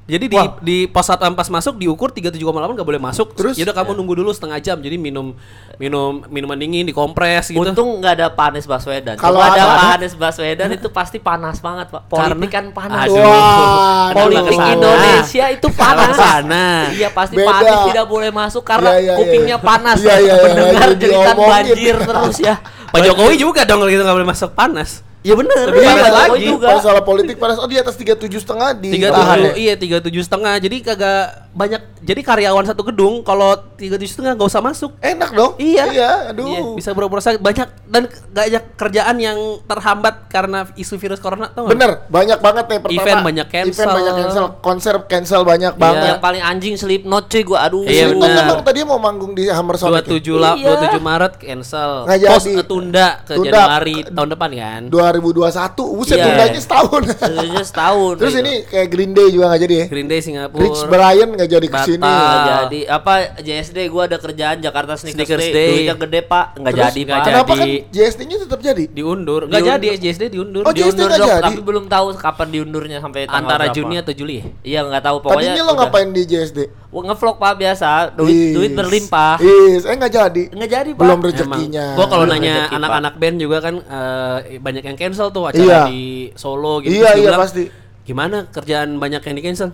Jadi 0.10 0.26
di 0.34 0.36
Wah. 0.36 0.58
di 0.58 0.90
pos 0.90 1.06
satpam 1.06 1.38
pas 1.38 1.46
masuk 1.46 1.78
diukur 1.78 2.10
37,8 2.10 2.42
nggak 2.42 2.88
boleh 2.90 2.98
masuk. 2.98 3.38
Terus? 3.38 3.54
ya 3.54 3.70
udah 3.70 3.76
kamu 3.78 3.94
nunggu 3.94 4.18
dulu 4.18 4.34
setengah 4.34 4.58
jam. 4.58 4.82
Jadi 4.82 4.98
minum 4.98 5.38
minum 5.78 6.26
minuman 6.26 6.58
dingin 6.58 6.90
dikompres 6.90 7.54
gitu. 7.54 7.62
Untung 7.62 8.02
nggak 8.02 8.18
ada 8.18 8.28
Panis 8.34 8.66
Baswedan. 8.66 9.16
Kalau 9.22 9.38
ada 9.38 9.94
Panis 9.94 10.18
Baswedan 10.18 10.74
itu 10.74 10.90
pasti 10.90 11.22
panas 11.22 11.62
banget, 11.62 11.94
Pak. 11.94 12.10
Politik 12.10 12.50
kan 12.50 12.66
panas. 12.74 13.06
Aduh. 13.06 13.22
Wah, 13.22 14.10
Politik 14.10 14.50
ke 14.50 14.54
sana. 14.58 14.74
Indonesia 14.74 15.46
itu 15.54 15.68
panas. 15.70 16.10
Ke 16.10 16.14
sana. 16.18 16.66
Iya 16.98 17.10
pasti 17.14 17.36
Beda. 17.38 17.50
Panis 17.54 17.80
tidak 17.94 18.06
boleh 18.10 18.30
masuk 18.34 18.64
karena 18.66 18.90
Iya, 18.92 18.98
iya, 18.98 19.06
iya. 19.06 19.18
kupingnya 19.22 19.58
panas. 19.62 19.98
Iya, 20.02 20.16
iya, 20.18 20.34
iya, 20.34 20.36
Mendengar 20.42 20.82
lagi 20.82 20.96
jeritan 20.98 21.38
banjir 21.38 21.96
terus 22.02 22.38
ya. 22.42 22.56
Pak 22.90 23.00
Jokowi 23.06 23.36
juga 23.38 23.62
dong 23.70 23.86
kalau 23.86 23.92
gitu 23.94 24.02
nggak 24.02 24.18
boleh 24.18 24.30
masuk 24.34 24.50
panas. 24.58 25.06
Ya 25.22 25.34
bener. 25.38 25.70
Lebih 25.70 25.86
iya, 25.86 25.94
panas 25.94 26.14
lagi. 26.34 26.46
juga. 26.50 26.68
Kalau 26.74 26.82
soal 26.82 27.02
politik 27.06 27.36
panas, 27.38 27.58
oh 27.62 27.70
di 27.70 27.78
atas 27.78 27.94
37 27.94 28.42
setengah 28.42 28.70
di 28.74 28.90
tiga 28.90 29.14
tujuh 29.14 29.38
ya? 29.38 29.54
iya 29.54 29.74
tiga 29.78 29.98
tujuh 30.02 30.24
setengah 30.26 30.58
jadi 30.58 30.76
kagak 30.82 31.22
banyak 31.52 31.82
jadi 32.02 32.22
karyawan 32.26 32.66
satu 32.66 32.82
gedung 32.88 33.22
kalau 33.22 33.54
tiga 33.78 34.02
tujuh 34.02 34.10
setengah 34.10 34.34
nggak 34.34 34.50
usah 34.50 34.64
masuk 34.64 34.92
Enak 34.98 35.30
dong. 35.36 35.52
Iya. 35.62 35.86
Iya, 35.94 36.12
aduh. 36.34 36.48
Iya, 36.48 36.62
bisa 36.74 36.90
sakit 36.96 37.38
banyak 37.38 37.68
dan 37.86 38.04
banyak 38.34 38.64
kerjaan 38.74 39.16
yang 39.22 39.38
terhambat 39.70 40.26
karena 40.32 40.66
isu 40.74 40.98
virus 40.98 41.22
corona 41.22 41.54
tau 41.54 41.70
nggak? 41.70 41.74
Bener, 41.78 41.92
banyak 42.10 42.40
banget 42.42 42.66
nih 42.66 42.80
pertama. 42.82 43.02
Event 43.04 43.22
banyak 43.22 43.48
cancel. 43.52 43.70
Event 43.70 43.92
banyak 43.94 44.14
cancel, 44.18 44.46
konser 44.64 44.96
cancel 45.06 45.42
banyak 45.46 45.74
Iya. 45.76 45.82
banget. 45.82 46.10
Yang 46.18 46.22
paling 46.24 46.42
anjing 46.42 46.76
Slipknot 46.82 47.30
cuy 47.30 47.44
gua 47.46 47.60
aduh. 47.70 47.86
Iya, 47.86 48.10
bener. 48.10 48.42
emang 48.42 48.62
tadi 48.66 48.80
mau 48.82 48.98
manggung 48.98 49.38
di 49.38 49.46
Hammer 49.46 49.76
dua 49.78 49.82
Sonic. 49.86 50.02
ya? 50.02 50.12
tujuh 50.18 50.36
lah 50.42 50.54
Iya. 50.58 50.66
dua 50.66 50.76
tujuh 50.88 51.02
Maret 51.04 51.34
cancel 51.38 51.92
Nggak 52.10 52.18
jadi. 52.18 52.54
eh, 52.58 52.66
tunda 52.66 53.08
ke 53.28 53.34
Tunda. 53.36 53.52
Januari 53.52 53.96
tahun 54.08 54.30
depan 54.34 54.50
kan 54.56 54.82
2021. 55.14 55.84
Buset, 55.92 56.14
Iya. 56.14 56.26
tundanya 56.26 56.62
setahun. 56.62 57.02
Sebenarnya 57.12 57.64
setahun. 57.64 58.14
Terus 58.20 58.34
gitu. 58.34 58.42
ini 58.42 58.54
kayak 58.64 58.88
Green 58.88 59.12
Day 59.12 59.28
juga 59.28 59.46
nggak 59.48 59.62
jadi 59.62 59.76
ya? 59.76 59.86
Green 59.88 60.08
Day 60.08 60.20
Singapura 60.20 60.62
Rich 60.62 60.82
Brian 60.86 61.30
nggak 61.32 61.50
jadi 61.50 61.68
ke 61.68 61.80
sini. 61.82 62.02
Batal. 62.02 62.22
Nggak 62.22 62.56
jadi 62.64 62.80
apa 62.88 63.14
JSD 63.40 63.78
gua 63.88 64.04
ada 64.06 64.18
kerjaan 64.18 64.58
Jakarta 64.58 64.94
Sneakers, 64.94 65.18
Sneakers 65.18 65.42
Day. 65.42 65.52
Day. 65.52 65.70
Duitnya 65.74 65.96
gede 65.98 66.20
Pak, 66.24 66.46
nggak 66.56 66.72
Terus 66.72 66.86
jadi 66.86 67.02
Pak. 67.02 67.12
jadi. 67.12 67.28
Kenapa 67.28 67.52
kan 67.54 67.68
JSD-nya 67.90 68.38
tetap 68.40 68.60
jadi? 68.62 68.84
diundur 68.84 69.42
nggak 69.44 69.58
Diundur. 69.58 69.80
jadi 69.82 69.88
JSD 69.98 70.24
diundur 70.30 70.62
Oh, 70.62 70.72
JSD 70.72 70.80
Diundur 70.88 71.08
nggak 71.08 71.20
dong, 71.20 71.30
jadi? 71.32 71.44
tapi 71.44 71.60
belum 71.62 71.86
tahu 71.88 72.06
kapan 72.16 72.48
diundurnya 72.50 72.98
sampai 73.00 73.22
tanggal 73.24 73.40
antara 73.42 73.64
berapa. 73.64 73.76
Juni 73.76 73.96
atau 73.98 74.14
Juli 74.14 74.36
ya? 74.36 74.46
Iya 74.62 74.80
nggak 74.86 75.04
tahu 75.04 75.18
pokoknya. 75.20 75.42
Tadinya 75.48 75.64
lo 75.64 75.72
udah. 75.72 75.80
ngapain 75.82 76.10
di 76.10 76.24
JSD? 76.24 76.60
Ngevlog 76.94 77.36
Pak 77.36 77.56
biasa, 77.56 77.90
duit 78.12 78.36
Is. 78.36 78.52
duit 78.52 78.72
berlimpah. 78.72 79.40
Is, 79.40 79.84
eh 79.84 79.96
nggak 79.96 80.12
jadi. 80.12 80.44
Nggak 80.50 80.70
jadi 80.70 80.90
Pak. 80.92 81.00
Belum 81.00 81.16
Emang. 81.16 81.26
rezekinya. 81.26 81.86
Gua 81.96 82.06
kalau 82.06 82.26
nanya 82.26 82.68
anak-anak 82.70 83.14
band 83.16 83.38
juga 83.38 83.58
kan 83.60 83.76
eh, 83.80 84.38
banyak 84.58 84.84
yang 84.84 84.98
cancel 84.98 85.28
tuh 85.30 85.48
acara 85.48 85.64
Iya. 85.64 85.82
di 85.88 86.02
Solo 86.34 86.80
gitu. 86.80 86.92
Iya, 86.94 87.08
Terus 87.08 87.16
iya, 87.18 87.28
bilang, 87.30 87.42
pasti. 87.42 87.64
Gimana 88.02 88.38
kerjaan 88.46 88.98
banyak 88.98 89.22
yang 89.22 89.36
di 89.36 89.42
cancel? 89.42 89.72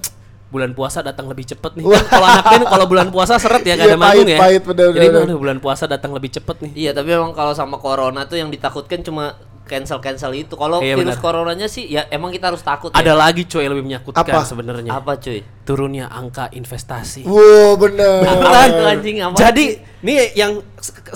Bulan 0.48 0.72
puasa 0.72 1.02
datang 1.02 1.25
lebih 1.25 1.44
cepet 1.44 1.75
nih. 1.75 1.84
Kan 1.84 2.06
kalau 2.08 2.28
anak 2.30 2.46
band 2.46 2.64
kalau 2.69 2.86
bulan 2.86 3.08
puasa 3.10 3.36
seret 3.36 3.62
ya 3.62 3.74
gak 3.75 3.81
Iya, 3.81 3.88
ada 3.88 3.98
manggung 3.98 4.30
ya. 4.30 4.38
pahit, 4.38 4.63
bener, 4.63 4.88
Jadi 4.94 5.08
bener. 5.10 5.36
bulan 5.36 5.58
puasa 5.58 5.84
datang 5.86 6.12
lebih 6.13 6.30
cepet 6.30 6.56
nih. 6.63 6.72
Iya, 6.78 6.92
tapi 6.94 7.10
emang 7.12 7.34
kalau 7.34 7.52
sama 7.52 7.75
corona 7.75 8.24
tuh 8.24 8.38
yang 8.38 8.48
ditakutkan 8.48 9.02
cuma 9.02 9.36
cancel-cancel 9.68 10.31
itu. 10.34 10.56
Kalau 10.56 10.80
Iya, 10.80 10.96
virus 10.96 11.19
benar. 11.19 11.24
coronanya 11.24 11.68
sih 11.68 11.86
ya 11.86 12.08
emang 12.08 12.31
kita 12.31 12.50
harus 12.50 12.64
takut 12.64 12.90
Ada 12.90 13.12
ya. 13.12 13.14
lagi 13.14 13.44
coy 13.44 13.62
yang 13.62 13.75
lebih 13.75 13.86
menyakutkan 13.86 14.24
Apa? 14.25 14.42
sebenarnya. 14.42 14.92
Apa 14.96 15.19
cuy? 15.19 15.44
Turunnya 15.62 16.08
angka 16.08 16.48
investasi. 16.50 17.28
Wow, 17.28 17.75
bener. 17.75 18.24
Tuh 18.24 18.88
anjing 18.88 19.19
apa? 19.19 19.36
Jadi 19.36 19.66
nih 19.98 20.31
yang 20.34 20.64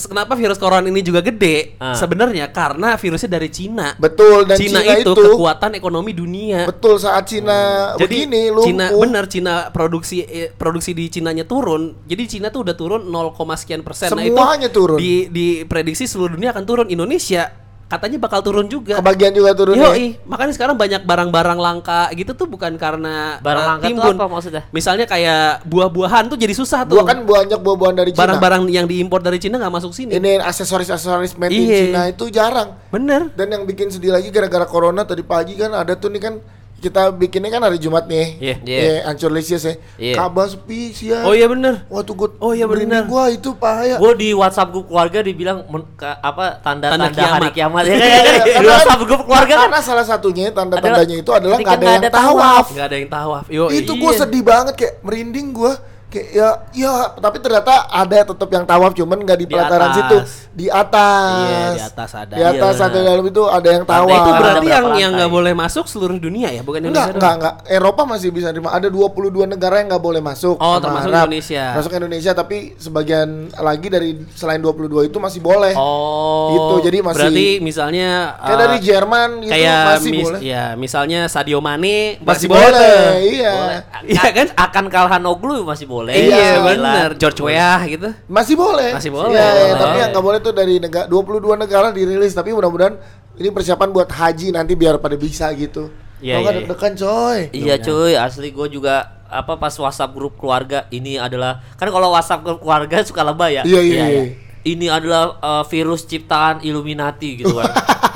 kenapa 0.03 0.36
virus 0.36 0.57
corona 0.57 0.83
ini 0.83 1.00
juga 1.00 1.21
gede 1.21 1.77
Ah. 1.77 1.95
sebenarnya 1.95 2.51
karena 2.51 3.00
virusnya 3.00 3.31
dari 3.31 3.48
Cina. 3.48 3.95
Betul, 3.95 4.44
dan 4.44 4.59
Cina, 4.59 4.83
Cina 4.83 4.99
itu, 4.99 5.11
itu- 5.14 5.23
kekuatan 5.31 5.71
ekonomi 5.73 6.11
dunia. 6.11 6.68
Betul 6.68 6.99
saat 6.99 7.31
Cina 7.31 7.94
Jadi 7.95 8.28
begini 8.28 8.52
lumpuh. 8.52 8.68
Cina 8.68 8.85
benar 8.92 9.25
Cina 9.31 9.54
produksi 9.71 10.19
eh, 10.21 10.52
produksi 10.52 10.92
di 10.92 11.07
Cinanya 11.07 11.47
turun. 11.47 11.95
Jadi 12.04 12.23
Cina 12.28 12.52
tuh 12.52 12.68
udah 12.68 12.75
turun 12.75 13.02
0, 13.07 13.31
sekian 13.56 13.87
persen. 13.87 14.11
Semuanya 14.11 14.68
turun. 14.68 14.99
Di 14.99 15.31
diprediksi 15.31 16.04
seluruh 16.04 16.35
dunia 16.35 16.52
akan 16.52 16.66
turun. 16.66 16.87
Indonesia 16.92 17.47
katanya 17.92 18.16
bakal 18.18 18.40
turun 18.40 18.66
juga. 18.66 19.04
Kebagian 19.04 19.36
juga 19.36 19.52
turun 19.52 19.76
ya. 19.76 19.92
Yoi, 19.92 20.16
makanya 20.24 20.56
sekarang 20.56 20.80
banyak 20.80 21.04
barang-barang 21.04 21.60
langka 21.60 22.07
gitu 22.16 22.31
tuh 22.31 22.48
bukan 22.48 22.80
karena 22.80 23.36
Barang 23.44 23.60
eh, 23.60 23.68
langka 23.68 23.83
tuh 23.83 23.90
timbun. 23.92 24.16
apa 24.16 24.26
maksudnya? 24.31 24.64
Misalnya 24.71 25.04
kayak 25.04 25.68
buah-buahan 25.68 26.31
tuh 26.31 26.40
jadi 26.40 26.56
susah 26.56 26.88
tuh. 26.88 26.95
Buah 26.95 27.06
kan 27.06 27.19
banyak 27.21 27.60
buah-buahan 27.60 27.95
dari 28.00 28.10
Cina. 28.12 28.21
barang-barang 28.24 28.62
yang 28.66 28.88
diimpor 28.88 29.19
dari 29.19 29.36
Cina 29.38 29.60
nggak 29.60 29.74
masuk 29.76 29.92
sini. 29.92 30.16
Ini 30.16 30.40
aksesoris-aksesoris 30.42 31.36
made 31.36 31.52
in 31.52 31.62
Iya. 31.62 31.80
Cina 31.83 32.02
itu 32.07 32.26
jarang. 32.31 32.80
Bener. 32.88 33.28
Dan 33.36 33.52
yang 33.52 33.64
bikin 33.68 33.92
sedih 33.92 34.10
lagi 34.10 34.31
gara-gara 34.31 34.64
corona 34.64 35.04
tadi 35.04 35.21
pagi 35.21 35.54
kan 35.54 35.76
ada 35.76 35.94
tuh 35.94 36.07
nih 36.07 36.21
kan 36.21 36.33
kita 36.81 37.14
bikinnya 37.14 37.47
kan 37.47 37.61
hari 37.61 37.78
Jumat 37.78 38.09
nih. 38.09 38.42
Iya. 38.42 38.56
Iya. 38.66 38.80
Iya, 38.81 38.94
Ancur 39.06 39.30
Lisius 39.30 39.61
ya. 39.61 39.73
Iya. 39.95 40.16
Kabar 40.18 40.50
sepi 40.50 40.90
siang. 40.92 41.23
Oh 41.23 41.31
iya 41.31 41.45
bener. 41.45 41.85
Wah 41.88 42.02
tuh 42.02 42.18
gua 42.18 42.33
Oh 42.42 42.52
iya, 42.52 42.66
merinding 42.66 43.06
bener. 43.06 43.11
gua 43.14 43.30
itu 43.30 43.54
bahaya. 43.54 44.02
Gue 44.02 44.11
di 44.18 44.33
WhatsApp 44.33 44.73
grup 44.73 44.90
keluarga 44.90 45.21
dibilang 45.21 45.61
men- 45.69 45.85
ka- 45.94 46.18
apa 46.18 46.57
tanda-tanda 46.59 47.14
Tanda 47.14 47.23
hari 47.38 47.50
kiamat. 47.54 47.83
Ya, 47.85 47.95
di 48.59 48.66
WhatsApp 48.66 49.02
grup 49.06 49.21
keluarga 49.30 49.54
kan. 49.54 49.61
Karena 49.69 49.80
salah 49.80 50.06
satunya 50.09 50.50
tanda-tandanya 50.50 51.16
itu 51.21 51.30
adalah 51.30 51.61
ketika 51.61 51.78
nggak 51.78 51.94
ada 51.94 51.94
yang 51.94 52.09
tawaf. 52.09 52.33
tawaf. 52.33 52.66
Nggak 52.73 52.88
ada 52.90 52.95
yang 52.97 53.09
tawaf. 53.14 53.45
Yo, 53.54 53.64
itu 53.69 53.92
iya. 53.94 54.02
gue 54.02 54.11
sedih 54.18 54.44
banget 54.44 54.73
kayak 54.73 54.94
merinding 55.06 55.47
gue 55.54 55.73
kayak 56.11 56.27
ya 56.30 56.49
ya 56.75 56.91
tapi 57.15 57.39
ternyata 57.39 57.87
ada 57.87 58.13
tetap 58.21 58.45
yang 58.47 58.61
tawaf 58.61 58.91
cuman 58.91 59.18
nggak 59.18 59.37
di 59.37 59.45
Di 59.45 59.49
pelataran 59.49 59.87
atas. 59.87 59.97
situ 59.97 60.18
di 60.51 60.68
atas 60.68 61.39
Iya, 61.41 61.63
di 61.71 61.81
atas 61.81 62.11
ada. 62.13 62.33
di 62.33 62.44
atas 62.44 62.75
Iya, 62.75 62.85
ada 62.85 62.99
dalam 63.01 63.25
itu 63.25 63.44
ada 63.45 63.69
yang 63.69 63.83
tawaf 63.83 64.11
itu 64.11 64.31
berarti 64.33 64.68
yang 64.68 64.85
yang 64.91 64.91
lantai? 64.91 65.15
nggak 65.15 65.31
boleh 65.31 65.53
masuk 65.53 65.85
seluruh 65.85 66.18
dunia 66.18 66.49
ya, 66.49 66.59
bukan 66.59 66.83
Enggak, 66.83 67.07
Indonesia 67.07 67.15
enggak, 67.15 67.33
enggak. 67.33 67.56
Eropa 67.71 68.01
masih 68.06 68.30
bisa 68.30 68.47
terima. 68.49 68.69
Ada 68.69 68.87
22 68.87 69.07
negara 69.47 69.80
yang 69.80 69.87
nggak 69.87 70.03
boleh 70.03 70.19
masuk. 70.19 70.56
Oh, 70.57 70.77
termasuk 70.77 71.07
Arab. 71.07 71.25
Indonesia. 71.25 71.63
Masuk 71.73 71.91
Indonesia, 71.94 72.31
tapi 72.33 72.57
sebagian 72.75 73.30
lagi 73.56 73.87
dari 73.87 74.09
selain 74.31 74.59
22 74.59 74.75
itu 75.06 75.18
masih 75.18 75.39
boleh. 75.39 75.71
Oh. 75.73 76.51
Gitu, 76.51 76.75
jadi 76.85 76.97
masih- 76.99 77.18
Berarti 77.23 77.47
misalnya 77.61 78.09
Kayak 78.35 78.51
eh, 78.51 78.59
dari 78.59 78.77
Jerman 78.81 79.30
gitu 79.39 79.51
kayak 79.53 79.80
masih 79.87 80.11
mis- 80.11 80.25
boleh. 80.25 80.39
ya 80.41 80.63
misalnya 80.75 81.19
Sadio 81.25 81.59
Mane 81.59 82.19
Masih 82.19 82.25
masih, 82.25 82.47
boleh, 82.49 82.75
tuh. 82.75 83.11
iya. 83.31 83.56
Iya 84.03 84.25
kan? 84.30 84.47
Akan 84.59 84.85
Kalhanoglu 84.87 85.63
masih 85.63 85.85
boleh. 85.85 86.00
Iya, 86.09 86.57
Sembilan. 86.57 86.65
bener. 86.65 87.09
George 87.21 87.41
Weah 87.45 87.79
gitu. 87.85 88.09
Masih 88.25 88.55
boleh. 88.57 88.97
Masih 88.97 89.11
boleh. 89.13 89.37
Iya, 89.37 89.45
iya, 89.45 89.63
Boleh. 89.69 89.77
tapi 89.77 89.95
yang 90.01 90.09
nggak 90.09 90.25
boleh 90.25 90.39
tuh 90.41 90.53
dari 90.57 90.75
negara 90.81 91.05
22 91.05 91.53
negara 91.61 91.87
dirilis, 91.93 92.33
tapi 92.33 92.49
mudah-mudahan 92.57 92.97
ini 93.37 93.49
persiapan 93.53 93.89
buat 93.93 94.09
haji 94.09 94.55
nanti 94.57 94.73
biar 94.73 94.97
pada 94.97 95.13
bisa 95.13 95.45
gitu. 95.53 95.93
Iya, 96.21 96.37
iya, 96.37 96.49
iya. 96.49 96.51
deg-degan 96.61 96.93
coy. 96.97 97.39
Iya 97.53 97.75
cuy, 97.81 98.13
asli 98.17 98.49
gue 98.49 98.67
juga 98.73 99.21
apa 99.31 99.55
pas 99.55 99.71
WhatsApp 99.71 100.11
grup 100.11 100.35
keluarga 100.35 100.85
ini 100.91 101.15
adalah 101.15 101.63
kan 101.79 101.87
kalau 101.87 102.11
WhatsApp 102.11 102.43
grup 102.43 102.59
keluarga 102.61 103.01
suka 103.05 103.21
lebay 103.23 103.61
ya. 103.61 103.63
Iya, 103.63 103.81
iya, 103.81 104.05
iya. 104.09 104.23
Ini 104.63 104.87
adalah 104.87 105.23
uh, 105.37 105.63
virus 105.65 106.06
ciptaan 106.06 106.61
Illuminati 106.61 107.35
gitu 107.35 107.56
kan. 107.56 107.71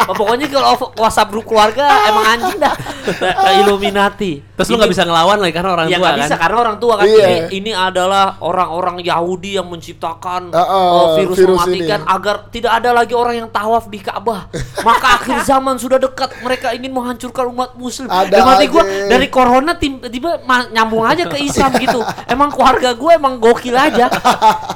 Oh, 0.06 0.14
pokoknya 0.14 0.46
kalau 0.48 0.70
WhatsApp 0.94 1.30
grup 1.30 1.46
keluarga 1.46 1.82
emang 2.06 2.26
anjing 2.30 2.62
dah. 2.62 2.74
Uh, 3.06 3.54
Illuminati. 3.60 4.46
Terus 4.54 4.68
lu 4.68 4.72
Ini- 4.72 4.80
nggak 4.80 4.92
bisa 4.92 5.04
ngelawan 5.04 5.38
lagi 5.38 5.54
karena 5.54 5.72
orang 5.74 5.88
ya 5.88 5.92
tua 5.92 6.00
nggak 6.00 6.14
kan. 6.14 6.22
bisa 6.22 6.36
karena 6.38 6.58
orang 6.60 6.78
tua 6.78 6.94
kan 6.96 7.06
Iya. 7.06 7.26
ini, 7.26 7.38
ini 7.52 7.72
adalah 7.74 8.26
orang-orang 8.40 9.02
Yahudi 9.02 9.58
yang 9.58 9.66
menciptakan 9.66 10.50
Ah, 10.50 10.62
ah, 10.62 10.70
uh, 10.70 11.08
virus, 11.18 11.36
virus 11.36 11.58
mematikan 11.58 12.00
ini. 12.00 12.14
agar 12.14 12.36
tidak 12.50 12.72
ada 12.72 12.90
lagi 12.92 13.14
orang 13.14 13.36
yang 13.36 13.50
tawaf 13.50 13.90
di 13.90 13.98
Ka'bah. 13.98 14.46
Maka 14.80 15.08
akhir 15.18 15.38
zaman 15.50 15.76
sudah 15.76 15.98
dekat. 15.98 16.38
Mereka 16.40 16.68
ingin 16.72 16.92
menghancurkan 16.92 17.50
umat 17.50 17.74
muslim. 17.74 18.06
Ada 18.06 18.30
Dalam 18.32 18.48
hati 18.54 18.66
gua 18.70 18.84
aja. 18.84 19.10
dari 19.10 19.28
corona 19.28 19.72
tim- 19.74 20.02
tiba 20.04 20.38
ma- 20.44 20.70
nyambung 20.70 21.02
aja 21.02 21.26
ke 21.26 21.42
Islam 21.42 21.74
gitu. 21.76 22.00
Emang 22.30 22.50
keluarga 22.50 22.94
gue 22.94 23.12
emang 23.12 23.38
gokil 23.38 23.74
aja. 23.74 24.06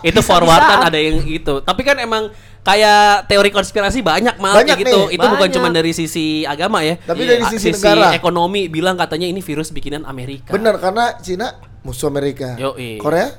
itu 0.02 0.20
forwardan 0.20 0.86
ada 0.86 0.98
yang 0.98 1.22
gitu. 1.22 1.59
Tapi 1.62 1.82
kan 1.82 1.96
emang 1.96 2.30
kayak 2.62 3.26
teori 3.26 3.50
konspirasi 3.50 4.00
banyak 4.00 4.36
mal 4.36 4.54
Banyak 4.54 4.76
kayak 4.76 4.86
gitu. 4.86 5.00
nih, 5.02 5.16
itu 5.16 5.26
bukan 5.26 5.40
banyak. 5.42 5.56
cuma 5.56 5.68
dari 5.70 5.92
sisi 5.92 6.44
agama 6.44 6.80
ya. 6.82 6.96
Tapi 6.98 7.22
Iya. 7.22 7.30
dari 7.32 7.44
Ah, 7.44 7.52
sisi, 7.52 7.70
negara. 7.72 8.12
ekonomi 8.12 8.68
bilang 8.68 8.94
katanya 8.94 9.26
ini 9.26 9.40
virus 9.40 9.70
bikinan 9.70 10.04
Amerika. 10.04 10.52
Bener 10.52 10.76
karena 10.78 11.18
Cina 11.18 11.56
musuh 11.82 12.08
Amerika. 12.08 12.56
Yoi. 12.56 12.98
Korea 12.98 13.32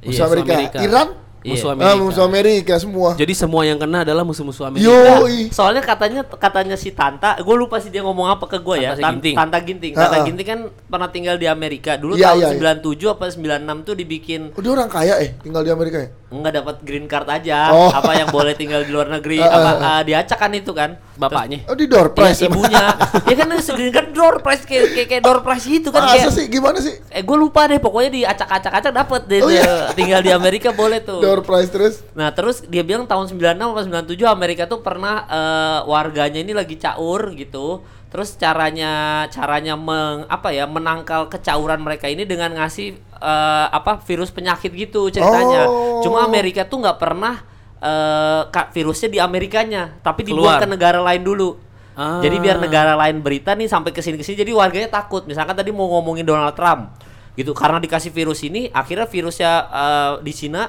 musuh 0.00 0.14
Iya, 0.14 0.24
Amerika. 0.24 0.52
Amerika. 0.52 0.78
Iran 0.80 1.08
Musuh 1.40 1.70
Iya. 1.70 1.70
ah, 1.70 1.74
Amerika. 1.94 2.02
musuh 2.02 2.24
Amerika 2.24 2.74
semua. 2.76 3.10
Jadi 3.14 3.32
semua 3.32 3.62
yang 3.62 3.78
kena 3.78 4.02
adalah 4.02 4.26
musuh-musuh 4.26 4.66
Amerika. 4.66 4.90
Yoi. 4.90 5.54
Soalnya 5.54 5.80
katanya 5.80 6.26
katanya 6.26 6.74
si 6.74 6.90
Tanta, 6.90 7.38
gue 7.38 7.54
lupa 7.54 7.78
sih 7.78 7.88
dia 7.88 8.02
ngomong 8.02 8.26
apa 8.26 8.44
ke 8.44 8.58
gue 8.58 8.76
ya. 8.80 8.92
Tanta 8.92 9.06
Ginting. 9.14 9.34
Tanta 9.34 9.58
Ginting. 9.60 9.92
Tanta 9.94 10.16
Ha-ha. 10.18 10.26
Ginting 10.26 10.46
kan 10.46 10.60
pernah 10.90 11.08
tinggal 11.08 11.38
di 11.38 11.46
Amerika. 11.46 11.94
Dulu 11.94 12.18
Iya, 12.18 12.34
tahun 12.34 12.38
iya, 12.38 12.48
iya. 12.74 12.74
97 12.82 13.06
apa 13.08 13.24
96 13.30 13.86
tuh 13.86 13.94
dibikin 13.94 14.40
Oh, 14.50 14.60
dia 14.60 14.72
orang 14.72 14.90
kaya 14.90 15.14
eh 15.18 15.30
tinggal 15.38 15.62
di 15.62 15.70
Amerika 15.70 15.98
ya? 16.00 16.10
nggak 16.28 16.54
dapat 16.60 16.76
green 16.84 17.08
card 17.08 17.24
aja. 17.24 17.72
Oh. 17.72 17.88
Apa 17.88 18.12
yang 18.12 18.28
boleh 18.28 18.52
tinggal 18.52 18.84
di 18.84 18.92
luar 18.92 19.08
negeri 19.08 19.40
Ha-ha. 19.40 19.48
apa 19.56 19.70
ah, 19.80 20.00
diacak 20.02 20.36
kan 20.36 20.50
itu 20.52 20.74
kan. 20.74 20.98
Bapaknya. 21.14 21.64
Oh, 21.66 21.74
di 21.74 21.86
door 21.86 22.12
Terus, 22.12 22.18
prize 22.34 22.40
iya, 22.40 22.48
ibunya. 22.50 22.84
ya 23.30 23.34
kan 23.34 23.48
green 23.48 23.90
card 23.90 24.10
door 24.12 24.34
prize 24.38 24.62
kayak 24.62 24.92
kayak, 24.92 25.08
kayak 25.08 25.22
door 25.22 25.40
prize 25.40 25.64
gitu 25.64 25.88
kan 25.90 26.02
Masa 26.04 26.14
kayak 26.20 26.30
sih 26.30 26.46
gimana 26.46 26.78
sih? 26.78 26.94
Eh 27.08 27.22
gue 27.22 27.36
lupa 27.36 27.66
deh 27.66 27.78
pokoknya 27.78 28.10
diacak-acak-acak 28.12 28.92
dapet 28.92 29.22
deh 29.24 29.40
Oh, 29.40 29.50
iya. 29.50 29.90
tinggal 29.94 30.20
di 30.20 30.30
Amerika 30.30 30.70
boleh 30.70 31.00
tuh. 31.00 31.18
Door 31.28 31.44
prize 31.44 31.68
terus. 31.68 31.94
Nah 32.16 32.32
terus 32.32 32.64
dia 32.64 32.80
bilang 32.80 33.04
tahun 33.04 33.28
96 33.28 33.60
atau 33.60 33.84
97 34.16 34.24
Amerika 34.24 34.64
tuh 34.64 34.80
pernah 34.80 35.28
eh, 35.28 35.80
warganya 35.84 36.40
ini 36.40 36.56
lagi 36.56 36.80
caur 36.80 37.36
gitu. 37.36 37.84
Terus 38.08 38.40
caranya 38.40 39.24
caranya 39.28 39.76
meng, 39.76 40.24
apa 40.32 40.48
ya 40.56 40.64
menangkal 40.64 41.28
kecauran 41.28 41.84
mereka 41.84 42.08
ini 42.08 42.24
dengan 42.24 42.56
ngasih 42.56 42.96
eh, 43.20 43.66
apa 43.68 44.00
virus 44.00 44.32
penyakit 44.32 44.72
gitu 44.72 45.12
ceritanya. 45.12 45.68
Oh. 45.68 46.00
Cuma 46.00 46.24
Amerika 46.24 46.64
tuh 46.64 46.80
nggak 46.80 46.96
pernah 46.96 47.44
eh, 47.84 48.42
ka- 48.48 48.72
virusnya 48.72 49.12
di 49.12 49.20
Amerikanya, 49.20 50.00
tapi 50.00 50.24
dibuang 50.24 50.56
Keluar. 50.56 50.64
ke 50.64 50.68
negara 50.72 50.98
lain 51.04 51.20
dulu. 51.20 51.60
Ah. 51.98 52.24
Jadi 52.24 52.40
biar 52.40 52.56
negara 52.62 52.96
lain 52.96 53.20
berita 53.20 53.52
nih 53.52 53.68
sampai 53.68 53.92
ke 53.92 54.00
sini 54.00 54.16
ke 54.16 54.24
sini 54.24 54.40
jadi 54.40 54.56
warganya 54.56 54.88
takut. 54.88 55.28
Misalkan 55.28 55.52
tadi 55.52 55.68
mau 55.68 55.92
ngomongin 55.92 56.24
Donald 56.24 56.56
Trump 56.56 56.94
gitu 57.38 57.54
karena 57.54 57.78
dikasih 57.78 58.10
virus 58.10 58.42
ini 58.42 58.66
akhirnya 58.74 59.06
virusnya 59.06 59.52
eh, 59.70 60.12
di 60.26 60.32
Cina 60.34 60.66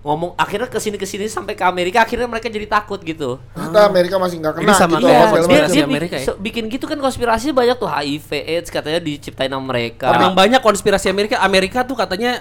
ngomong 0.00 0.32
akhirnya 0.34 0.64
ke 0.64 0.76
sini 0.76 0.96
ke 0.96 1.04
sini 1.04 1.26
sampai 1.26 1.52
ke 1.52 1.60
Amerika 1.60 2.00
akhirnya 2.00 2.24
mereka 2.24 2.46
jadi 2.46 2.64
takut 2.64 2.96
gitu. 2.98 3.36
Ternyata 3.50 3.80
Amerika 3.84 4.16
masih 4.16 4.36
nggak 4.38 4.52
kena 4.54 4.64
Ini 4.64 4.72
sama 4.74 4.96
gitu 4.96 5.06
Iya, 5.06 5.24
dia, 5.42 5.62
dia 5.68 5.84
Amerika 5.84 6.16
ya? 6.16 6.24
so- 6.24 6.38
bikin 6.38 6.66
gitu 6.66 6.84
kan 6.84 6.96
konspirasi 6.96 7.50
banyak 7.50 7.76
tuh 7.76 7.84
HIV 7.86 8.28
AIDS 8.32 8.68
katanya 8.68 8.96
diciptain 8.98 9.46
sama 9.46 9.60
mereka. 9.66 10.08
Emang 10.10 10.32
banyak 10.32 10.58
konspirasi 10.58 11.06
Amerika. 11.06 11.36
Amerika 11.38 11.82
tuh 11.82 11.94
katanya 11.94 12.40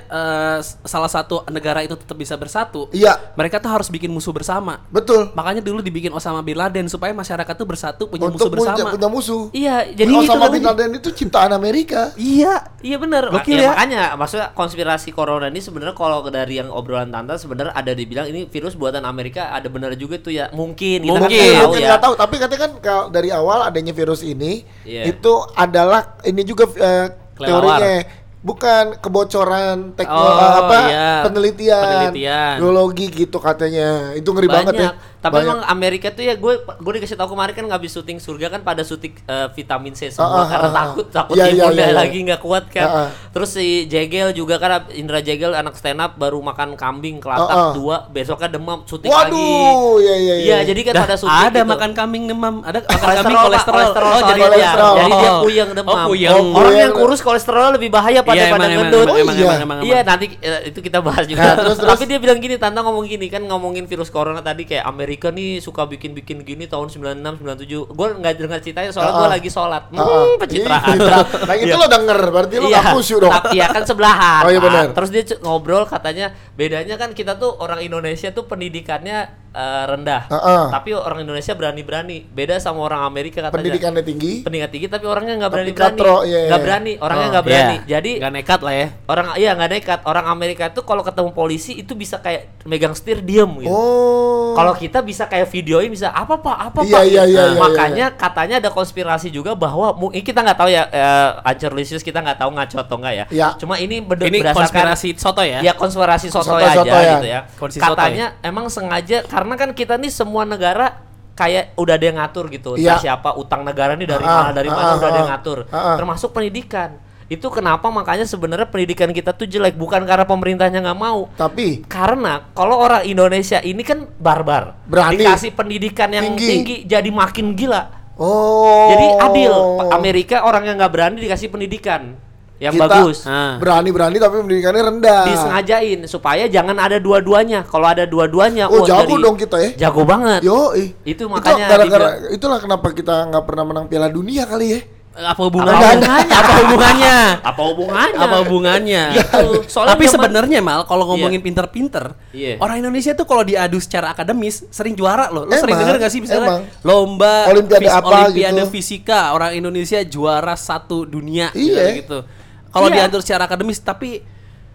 s- 0.57 0.79
salah 0.83 1.07
satu 1.07 1.43
negara 1.47 1.81
itu 1.81 1.93
tetap 1.93 2.15
bisa 2.15 2.33
bersatu. 2.33 2.87
Iya, 2.89 3.19
Mereka 3.33 3.57
tuh 3.57 3.69
harus 3.69 3.87
bikin 3.87 4.07
musuh 4.07 4.31
bersama. 4.31 4.79
betul. 4.89 5.31
Makanya 5.31 5.59
dulu 5.59 5.79
dibikin 5.79 6.11
Osama 6.11 6.39
bin 6.39 6.55
Laden 6.55 6.87
supaya 6.87 7.11
masyarakat 7.11 7.53
tuh 7.53 7.65
bersatu 7.65 8.03
punya 8.05 8.25
Untuk 8.25 8.39
musuh 8.39 8.49
punya, 8.49 8.71
bersama. 8.71 8.89
punya 8.91 9.09
musuh. 9.09 9.43
Iya, 9.51 9.75
Jadi 9.89 10.09
gitu 10.09 10.23
Osama 10.25 10.45
kan. 10.45 10.51
bin 10.51 10.63
Laden 10.63 10.91
itu 10.95 11.09
ciptaan 11.11 11.51
Amerika. 11.51 12.11
Iya. 12.15 12.71
Iya 12.79 12.95
benar. 12.95 13.27
Ya, 13.27 13.43
ya. 13.43 13.69
Makanya 13.69 14.01
maksudnya 14.15 14.47
konspirasi 14.53 15.11
corona 15.11 15.47
ini 15.47 15.59
sebenarnya 15.59 15.91
kalau 15.91 16.23
dari 16.25 16.55
yang 16.55 16.69
obrolan 16.69 17.09
tante 17.09 17.35
sebenarnya 17.49 17.73
ada 17.73 17.91
dibilang 17.91 18.29
ini 18.29 18.45
virus 18.45 18.77
buatan 18.77 19.01
Amerika 19.01 19.49
ada 19.49 19.65
benar 19.65 19.97
juga 19.97 20.15
tuh 20.15 20.29
ya. 20.29 20.53
Mungkin 20.53 21.01
kita 21.01 21.17
Mungkin. 21.17 21.33
nggak 21.33 21.57
tahu 21.57 21.65
mungkin 21.73 21.81
ya. 21.83 21.97
tahu 21.97 22.13
tapi 22.13 22.35
katanya 22.37 22.61
kan 22.61 22.71
kalau 22.77 23.03
dari 23.09 23.29
awal 23.29 23.65
adanya 23.65 23.89
virus 23.89 24.21
ini 24.21 24.61
Iya. 24.85 25.09
itu 25.09 25.33
adalah 25.55 26.13
ini 26.21 26.45
juga 26.45 26.69
Kelelawar. 26.69 27.09
teorinya 27.41 27.93
bukan 28.41 28.95
kebocoran 28.97 29.91
teknologi 29.93 30.31
Oh, 30.39 30.59
apa 30.61 30.77
iya. 30.87 31.09
penelitian, 31.21 31.83
Penelitian. 31.83 32.55
biologi 32.57 33.05
gitu 33.09 33.37
katanya 33.37 33.87
itu 34.13 34.25
ngeri 34.25 34.47
banget 34.47 34.75
ya 34.77 34.91
Tapi 35.19 35.35
Banyak. 35.35 35.47
emang 35.49 35.59
Amerika 35.67 36.07
tuh 36.09 36.23
ya 36.23 36.31
gue 36.31 36.53
gue 36.63 36.91
dikasih 36.95 37.13
tahu 37.13 37.35
kemarin 37.35 37.51
kan 37.51 37.67
nggak 37.67 37.75
habis 37.75 37.91
syuting 37.91 38.15
surga 38.17 38.47
kan 38.47 38.63
pada 38.63 38.79
syuting 38.81 39.11
eh, 39.19 39.51
vitamin 39.51 39.91
C 39.91 40.07
Ah, 40.07 40.07
ah, 40.07 40.15
semua 40.15 40.43
karena 40.47 40.63
ah, 40.63 40.71
ah. 40.71 40.75
takut 40.79 41.07
takut 41.09 41.35
Iya, 41.35 41.45
iya, 41.45 41.55
imunnya 41.59 41.75
iya, 41.77 41.85
iya. 41.85 41.99
lagi 41.99 42.19
nggak 42.23 42.39
kuat 42.39 42.65
kan. 42.69 42.87
Ah, 42.87 42.95
ah. 42.97 43.07
Terus 43.29 43.49
si 43.51 43.67
Jegel 43.85 44.31
juga 44.31 44.55
kan 44.55 44.87
Indra 44.89 45.19
Jegel 45.19 45.51
anak 45.51 45.75
stand 45.75 45.99
up 45.99 46.15
baru 46.15 46.39
makan 46.39 46.73
kambing 46.73 47.19
kelatak 47.19 47.51
Ah, 47.51 47.59
ah. 47.61 47.71
dua 47.75 48.07
besoknya 48.07 48.47
demam 48.49 48.79
syuting 48.85 49.11
lagi. 49.11 49.35
waduh 49.35 49.99
iya 49.99 50.15
iya 50.15 50.33
Iya, 50.39 50.57
jadi 50.65 50.81
kan 50.81 50.93
Dah, 50.95 51.03
pada 51.03 51.15
syuting 51.17 51.35
ada 51.43 51.51
gitu. 51.57 51.67
makan 51.67 51.91
kambing 51.91 52.23
demam, 52.25 52.55
ada 52.61 52.79
makan 52.79 52.87
kolesterol, 52.87 53.19
kambing 53.19 53.39
kolesterol. 53.43 53.75
kolesterol 53.75 54.07
oh, 54.09 54.21
jadi 54.23 54.39
kolesterol. 54.41 54.93
Jadi 54.95 55.11
dia 55.13 55.29
Oh. 55.29 55.41
puyeng 55.43 55.69
demam. 55.73 55.91
Oh, 55.91 55.97
puyeng. 56.07 56.31
Oh, 56.31 56.55
Orang 56.55 56.75
yang 56.77 56.91
kurus 56.95 57.19
kolesterol 57.19 57.75
lebih 57.75 57.91
bahaya 57.91 58.23
pada 58.29 58.37
Iya, 58.37 58.45
pada 58.45 58.55
emang, 58.55 58.69
emang, 58.69 58.81
gendut. 58.85 59.01
emang, 59.01 59.09
Oh, 59.09 59.17
emang, 59.19 59.35
iya. 59.35 59.43
emang, 59.43 59.59
emang, 59.59 59.77
Iya 59.79 59.91
emang. 59.95 60.07
nanti 60.07 60.25
eh, 60.37 60.61
itu 60.69 60.79
kita 60.79 60.99
bahas 60.99 61.25
juga. 61.25 61.41
Nah, 61.41 61.55
terus, 61.57 61.77
terus. 61.77 61.89
Tapi 61.91 62.03
dia 62.05 62.19
bilang 62.19 62.37
gini, 62.37 62.55
Tanta 62.55 62.79
ngomong 62.79 63.03
gini 63.03 63.25
kan 63.27 63.41
ngomongin 63.41 63.83
virus 63.83 64.07
corona 64.07 64.39
tadi 64.39 64.63
kayak 64.63 64.85
Amerika 64.85 65.27
nih 65.27 65.57
suka 65.57 65.83
bikin-bikin 65.83 66.41
gini 66.41 66.65
tahun 66.65 66.87
96 66.87 67.41
97. 67.65 67.89
Gue 67.89 68.07
nggak 68.13 68.33
dengar 68.35 68.59
ceritanya 68.59 68.91
soalnya 68.91 69.13
gue 69.15 69.29
lagi 69.31 69.49
sholat. 69.49 69.83
Ah, 69.89 69.97
ah. 69.97 70.05
Hmm, 70.05 70.35
pencitraan. 70.37 70.95
Iya. 70.99 71.17
nah 71.41 71.55
itu 71.55 71.73
lo 71.73 71.87
denger 71.87 72.19
berarti 72.29 72.53
lo 72.55 72.67
nggak 72.67 72.85
khusyuk 72.91 73.19
dong 73.19 73.31
Tapi 73.31 73.55
ya 73.55 73.67
kan 73.67 73.83
sebelahan. 73.83 74.41
Oh, 74.43 74.51
iya 74.51 74.59
benar. 74.59 74.83
Ah, 74.83 74.93
Terus 74.93 75.09
dia 75.09 75.23
ngobrol 75.39 75.83
katanya 75.83 76.27
bedanya 76.53 76.95
kan 76.95 77.11
kita 77.11 77.33
tuh 77.35 77.55
orang 77.55 77.79
Indonesia 77.79 78.29
tuh 78.29 78.45
pendidikannya 78.45 79.17
eh, 79.49 79.83
rendah. 79.85 80.29
Ah, 80.29 80.37
ah. 80.37 80.63
Tapi 80.69 80.93
orang 80.93 81.23
Indonesia 81.23 81.53
berani-berani. 81.53 82.21
Beda 82.23 82.59
sama 82.59 82.83
orang 82.83 83.01
Amerika 83.03 83.41
katanya. 83.41 83.55
pendidikannya 83.55 84.03
tinggi 84.03 84.33
pendidikan 84.39 84.69
tinggi 84.69 84.87
tapi 84.87 85.05
orangnya 85.05 85.33
nggak 85.37 85.51
berani-berani. 85.51 85.97
iya, 86.23 86.39
Nggak 86.45 86.59
iya. 86.59 86.59
berani, 86.59 86.93
orangnya 86.97 87.25
Oh. 87.25 87.31
nggak 87.31 87.45
berani. 87.45 87.75
Iya. 87.75 87.87
Jadi 87.89 88.11
nggak 88.19 88.33
nekat 88.33 88.59
lah 88.59 88.73
ya. 88.73 88.87
orang 89.05 89.27
iya 89.35 89.51
nggak 89.53 89.71
nekat. 89.71 89.99
Orang 90.03 90.25
Amerika 90.25 90.67
itu 90.67 90.81
kalau 90.81 90.99
ketemu 90.99 91.31
polisi 91.31 91.71
itu 91.73 91.93
bisa 91.93 92.17
kayak 92.17 92.63
megang 92.63 92.91
setir 92.91 93.19
diem 93.19 93.47
gitu. 93.57 93.69
oh 93.69 94.51
Kalau 94.51 94.73
kita 94.73 94.99
bisa 94.99 95.25
kayak 95.25 95.47
videoin 95.47 95.87
bisa 95.87 96.09
apa 96.09 96.35
pak 96.35 96.57
apa 96.67 96.79
Iya, 96.81 96.91
pak 96.91 97.03
iya, 97.03 97.23
gitu. 97.23 97.31
iya, 97.31 97.39
Nah, 97.39 97.47
iya, 97.47 97.59
makanya 97.59 98.05
katanya 98.11 98.55
ada 98.57 98.69
konspirasi 98.69 99.29
juga 99.29 99.53
bahwa 99.53 99.93
mu- 99.93 100.11
ini 100.11 100.21
kita 100.21 100.41
nggak 100.41 100.57
tahu 100.57 100.69
ya 100.69 100.83
eh, 100.85 101.29
Ancer 101.45 101.71
Lisius 101.71 102.01
kita 102.01 102.19
nggak 102.19 102.37
tahu 102.37 102.51
ngaco 102.51 102.77
atau 102.77 102.95
enggak 102.97 103.13
ya. 103.15 103.25
Iya. 103.29 103.47
Cuma 103.55 103.77
ini 103.77 103.99
ber- 103.99 104.19
Ini 104.19 104.37
berdasarkan 104.37 104.59
konspirasi 104.59 105.09
soto 105.15 105.41
ya. 105.41 105.59
Ya 105.61 105.73
konspirasi 105.73 106.27
Sotoy, 106.27 106.61
aja 106.61 106.75
sotoy 106.75 106.99
ya. 106.99 107.13
gitu 107.15 107.27
ya. 107.27 107.39
Konspirasi 107.55 107.87
sotoy. 107.87 107.97
Katanya 108.01 108.25
emang 108.41 108.65
sengaja 108.67 109.17
karena 109.23 109.53
kan 109.55 109.69
kita 109.71 109.95
nih 109.95 110.09
semua 110.09 110.43
negara 110.43 111.07
kayak 111.31 111.71
udah 111.73 111.93
ada 111.93 112.05
yang 112.05 112.17
ngatur 112.17 112.45
gitu. 112.49 112.75
Iya. 112.75 112.83
Entah 112.91 112.99
siapa 112.99 113.29
utang 113.33 113.63
negara 113.63 113.95
nih 113.95 114.03
dari 114.05 114.21
Ah, 114.21 114.33
mana 114.43 114.51
dari 114.51 114.67
ah, 114.67 114.73
mana 114.73 114.83
ah, 114.85 114.97
udah 114.97 115.07
ada 115.07 115.15
yang 115.15 115.23
ah, 115.23 115.33
ngatur. 115.33 115.59
ah, 115.63 115.75
ah. 115.75 115.95
Termasuk 115.95 116.29
pendidikan. 116.31 116.89
Itu 117.29 117.47
kenapa 117.47 117.87
makanya 117.87 118.25
sebenarnya 118.25 118.65
pendidikan 118.65 119.09
kita 119.09 119.31
tuh 119.31 119.45
jelek 119.45 119.77
bukan 119.77 120.01
karena 120.01 120.25
pemerintahnya 120.25 120.81
nggak 120.81 120.97
mau. 120.99 121.29
tapi 121.31 121.85
Karena 121.85 122.49
kalau 122.51 122.73
orang 122.75 123.05
Indonesia 123.05 123.61
ini 123.61 123.79
kan 123.81 124.09
barbar. 124.17 124.73
Berani. 124.83 125.21
Dikasih 125.21 125.53
pendidikan 125.53 126.09
yang 126.09 126.33
Tinggi. 126.33 126.47
tinggi, 126.49 126.75
jadi 126.83 127.05
makin 127.07 127.53
gila. 127.53 127.85
oh 128.17 128.89
Jadi 128.89 129.07
adil. 129.21 129.53
Amerika 129.91 130.41
orang 130.41 130.65
yang 130.65 130.75
nggak 130.75 130.89
berani 130.89 131.17
dikasih 131.21 131.47
pendidikan 131.47 132.17
yang 132.59 132.75
Kita 132.75 132.91
bagus 132.91 133.23
Ah. 133.23 133.55
berani-berani 133.55 134.19
tapi 134.19 134.43
pendidikannya 134.43 134.83
rendah 134.83 135.23
disengajain 135.23 135.99
supaya 136.03 136.43
jangan 136.45 136.75
ada 136.75 136.97
dua-duanya. 136.97 137.63
Kalau 137.63 137.87
ada 137.87 138.03
dua-duanya, 138.03 138.67
oh 138.67 138.83
jago 138.83 139.15
dari- 139.15 139.23
dong 139.23 139.37
kita 139.37 139.55
ya 139.55 139.69
Jago 139.87 140.03
banget. 140.03 140.43
Yo, 140.43 140.75
ih. 140.75 140.91
Itu 141.07 141.29
makanya 141.29 141.69
gara-gara 141.69 142.27
itulah 142.27 142.59
kenapa 142.59 142.91
kita 142.91 143.31
nggak 143.31 143.43
pernah 143.45 143.63
menang 143.63 143.85
Piala 143.87 144.09
Dunia 144.09 144.43
kali 144.43 144.67
ya. 144.75 144.81
Apa 145.09 145.41
hubungannya? 145.41 145.75
Apa 145.81 145.91
hubungannya? 145.97 146.29
Apa 146.39 146.51
hubungannya? 146.61 147.17
Apa 147.41 147.61
hubungannya? 147.65 148.19
Apa 148.19 148.35
hubungannya? 148.39 149.03
Gitu. 149.11 149.45
Soalnya 149.67 149.93
Tapi 149.93 150.05
zaman- 150.05 150.13
sebenarnya 150.29 150.59
mal 150.61 150.81
kalau 150.85 151.03
ngomongin 151.07 151.41
pinter-pinter, 151.41 152.13
Iya. 152.29 152.55
orang 152.57 152.79
Indonesia 152.79 153.11
tuh 153.13 153.25
kalau 153.25 153.41
diadu 153.41 153.77
secara 153.77 154.13
akademis 154.13 154.69
sering 154.69 154.93
juara 154.93 155.27
loh. 155.27 155.43
Lo 155.43 155.51
Emang, 155.51 155.59
sering 155.59 155.75
denger 155.77 155.95
gak 155.97 156.11
sih 156.13 156.21
misalnya 156.21 156.47
emang. 156.47 156.61
lomba 156.81 157.49
Olimpiade 157.49 157.89
apa 157.89 158.07
Olimpiade 158.27 158.63
gitu. 158.63 158.71
fisika 158.71 159.33
orang 159.33 159.51
Indonesia 159.53 159.99
juara 160.01 160.53
satu 160.53 161.03
dunia 161.03 161.51
Iya. 161.51 161.99
gitu. 161.99 162.23
Kalau 162.69 162.87
Iya. 162.87 162.95
diatur 163.03 163.19
secara 163.19 163.43
akademis 163.43 163.81
tapi 163.81 164.23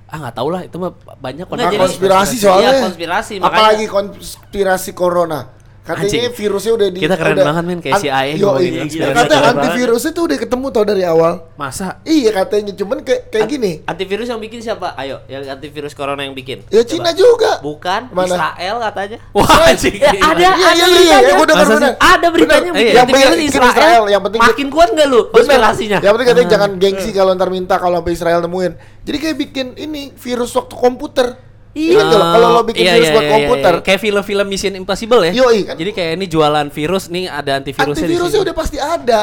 ah 0.05 0.21
nggak 0.21 0.35
tahu 0.37 0.49
lah 0.49 0.63
itu 0.63 0.77
mah 0.77 0.93
banyak 1.17 1.47
Nah, 1.49 1.59
jadi- 1.65 1.81
konspirasi 1.81 2.35
Iya, 2.37 2.43
soalnya. 2.45 2.73
konspirasi, 2.85 3.33
makanya- 3.39 3.49
Apalagi 3.49 3.87
konspirasi 3.89 4.91
corona. 4.93 5.41
Katanya 5.85 6.09
Anjing. 6.09 6.33
virusnya 6.33 6.73
udah 6.75 6.89
di 6.89 6.97
Kita 6.99 7.13
keren 7.13 7.37
udah- 7.37 7.45
banget, 7.45 7.65
men, 7.69 7.79
kayak 7.79 8.01
CIA 8.01 8.21
Yo, 8.35 8.57
ngomongin 8.57 8.89
iya. 8.89 9.13
banget. 9.13 9.53
antivirusnya 9.53 10.11
tuh 10.11 10.25
udah 10.25 10.39
ketemu 10.41 10.67
tau 10.73 10.81
dari 10.83 11.05
awal. 11.05 11.33
Masa? 11.55 12.01
Iya 12.03 12.33
katanya, 12.33 12.73
cuman 12.73 13.05
kayak 13.05 13.29
kayak 13.29 13.47
gini. 13.47 13.73
Antivirus 13.85 14.27
yang 14.27 14.41
bikin 14.41 14.65
siapa? 14.65 14.97
Ayo, 14.97 15.21
yang 15.29 15.45
antivirus 15.47 15.93
corona 15.93 16.25
yang 16.25 16.33
bikin. 16.33 16.65
Ya 16.69 16.81
Cina 16.83 17.13
juga. 17.13 17.61
Bukan, 17.61 18.09
Mana? 18.11 18.25
Israel 18.25 18.77
katanya. 18.83 19.19
Wah, 19.37 19.45
anjing. 19.69 19.95
Ya, 19.95 20.09
ada, 20.09 20.17
Iya, 20.17 20.25
ada 20.25 20.41
iya, 20.41 20.49
iya, 20.73 20.87
beritanya. 20.89 21.19
iya, 21.21 21.33
gua 21.37 21.47
dengar? 21.47 21.67
Ada 22.01 22.27
beritanya 22.33 22.61
Bener. 22.65 22.73
bikin 22.75 22.89
Iya. 22.89 23.03
antivirus 23.05 23.21
Yang 23.21 23.37
bikin 23.37 23.45
Israel. 23.53 23.69
Israel, 23.77 24.05
yang 24.09 24.23
penting- 24.25 24.41
Makin 24.41 24.67
kuat 24.73 24.89
nggak 24.89 25.07
lu 25.07 25.21
konspirasinya? 25.29 25.99
Yang 26.01 26.13
penting 26.17 26.29
katanya 26.33 26.49
jangan 26.49 26.71
gengsi 26.75 27.11
kalau 27.13 27.31
ntar 27.35 27.49
minta 27.49 27.75
kalau 27.77 28.01
sampai 28.01 28.13
Israel 28.13 28.41
nemuin. 28.41 28.73
Jadi 29.05 29.17
kayak 29.21 29.37
bikin 29.37 29.67
ini 29.77 30.17
virus 30.17 30.57
waktu 30.57 30.73
komputer. 30.75 31.29
Iya 31.75 32.07
tuh, 32.07 32.23
kalau 32.23 32.49
lo 32.55 32.61
bikin 32.63 32.87
Iya, 32.87 32.93
virus 32.95 33.09
iya, 33.11 33.15
buat 33.19 33.27
iya, 33.27 33.33
komputer, 33.35 33.75
iya. 33.75 33.83
Kayak 33.83 34.01
film-film 34.01 34.47
Mission 34.47 34.75
Impossible 34.79 35.21
ya. 35.27 35.33
Yoi, 35.35 35.59
kan? 35.67 35.75
Jadi 35.75 35.91
kayak 35.91 36.11
ini 36.15 36.27
jualan 36.31 36.67
virus 36.71 37.05
nih 37.11 37.27
ada 37.27 37.59
antivirusnya 37.59 38.07
antivirusnya 38.07 38.41
udah 38.47 38.55
pasti 38.55 38.79
ada. 38.79 39.23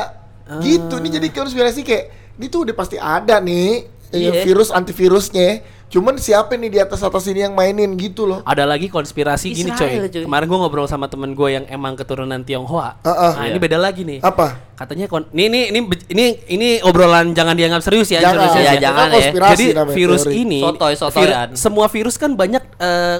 Gitu 0.59 0.95
nih 0.99 1.11
jadi 1.15 1.27
konspirasi 1.31 1.79
kayak 1.87 2.03
ini 2.35 2.45
tuh 2.51 2.67
udah 2.67 2.75
pasti 2.75 2.99
ada 2.99 3.39
nih 3.39 3.87
eh, 4.11 4.19
Iya. 4.19 4.43
virus 4.43 4.67
antivirusnya. 4.67 5.63
Cuman 5.91 6.15
siapa 6.15 6.55
nih 6.55 6.71
di 6.71 6.79
atas 6.79 6.99
atas 6.99 7.27
ini 7.27 7.43
yang 7.43 7.51
mainin 7.51 7.91
gitu 7.93 8.23
loh. 8.23 8.39
Ada 8.41 8.63
lagi 8.63 8.87
konspirasi 8.87 9.51
gini 9.51 9.69
Israel, 9.69 10.07
coy. 10.07 10.09
cuy. 10.09 10.23
Kemarin 10.23 10.45
gue 10.47 10.57
ngobrol 10.57 10.87
sama 10.87 11.05
temen 11.05 11.31
gue 11.31 11.49
yang 11.51 11.67
emang 11.67 11.93
keturunan 11.93 12.39
Tionghoa. 12.39 12.95
Heeh. 13.01 13.31
Nah 13.33 13.43
Iya. 13.43 13.51
ini 13.51 13.59
beda 13.59 13.75
lagi 13.75 14.01
nih. 14.01 14.19
Apa? 14.19 14.71
Katanya 14.73 15.05
kon 15.05 15.27
ini 15.29 15.45
ini 15.45 15.59
ini 15.67 15.83
ini 16.07 16.25
ini 16.47 16.69
obrolan 16.81 17.31
jangan 17.31 17.53
dianggap 17.53 17.81
serius 17.81 18.07
ya. 18.07 18.23
Jangan, 18.23 18.47
serius 18.49 18.71
Ya, 18.71 18.81
jangan 18.81 19.05
Itu 19.05 19.11
ya. 19.11 19.15
konspirasi 19.19 19.51
Jadi 19.51 19.65
namanya, 19.73 19.95
virus 19.95 20.21
teori. 20.23 20.35
ini 20.37 20.59
Sotoy-sotoyan. 20.63 21.27
vir- 21.51 21.59
semua 21.59 21.85
virus 21.85 22.15
kan 22.15 22.31
banyak 22.31 22.63
eh, 22.77 23.17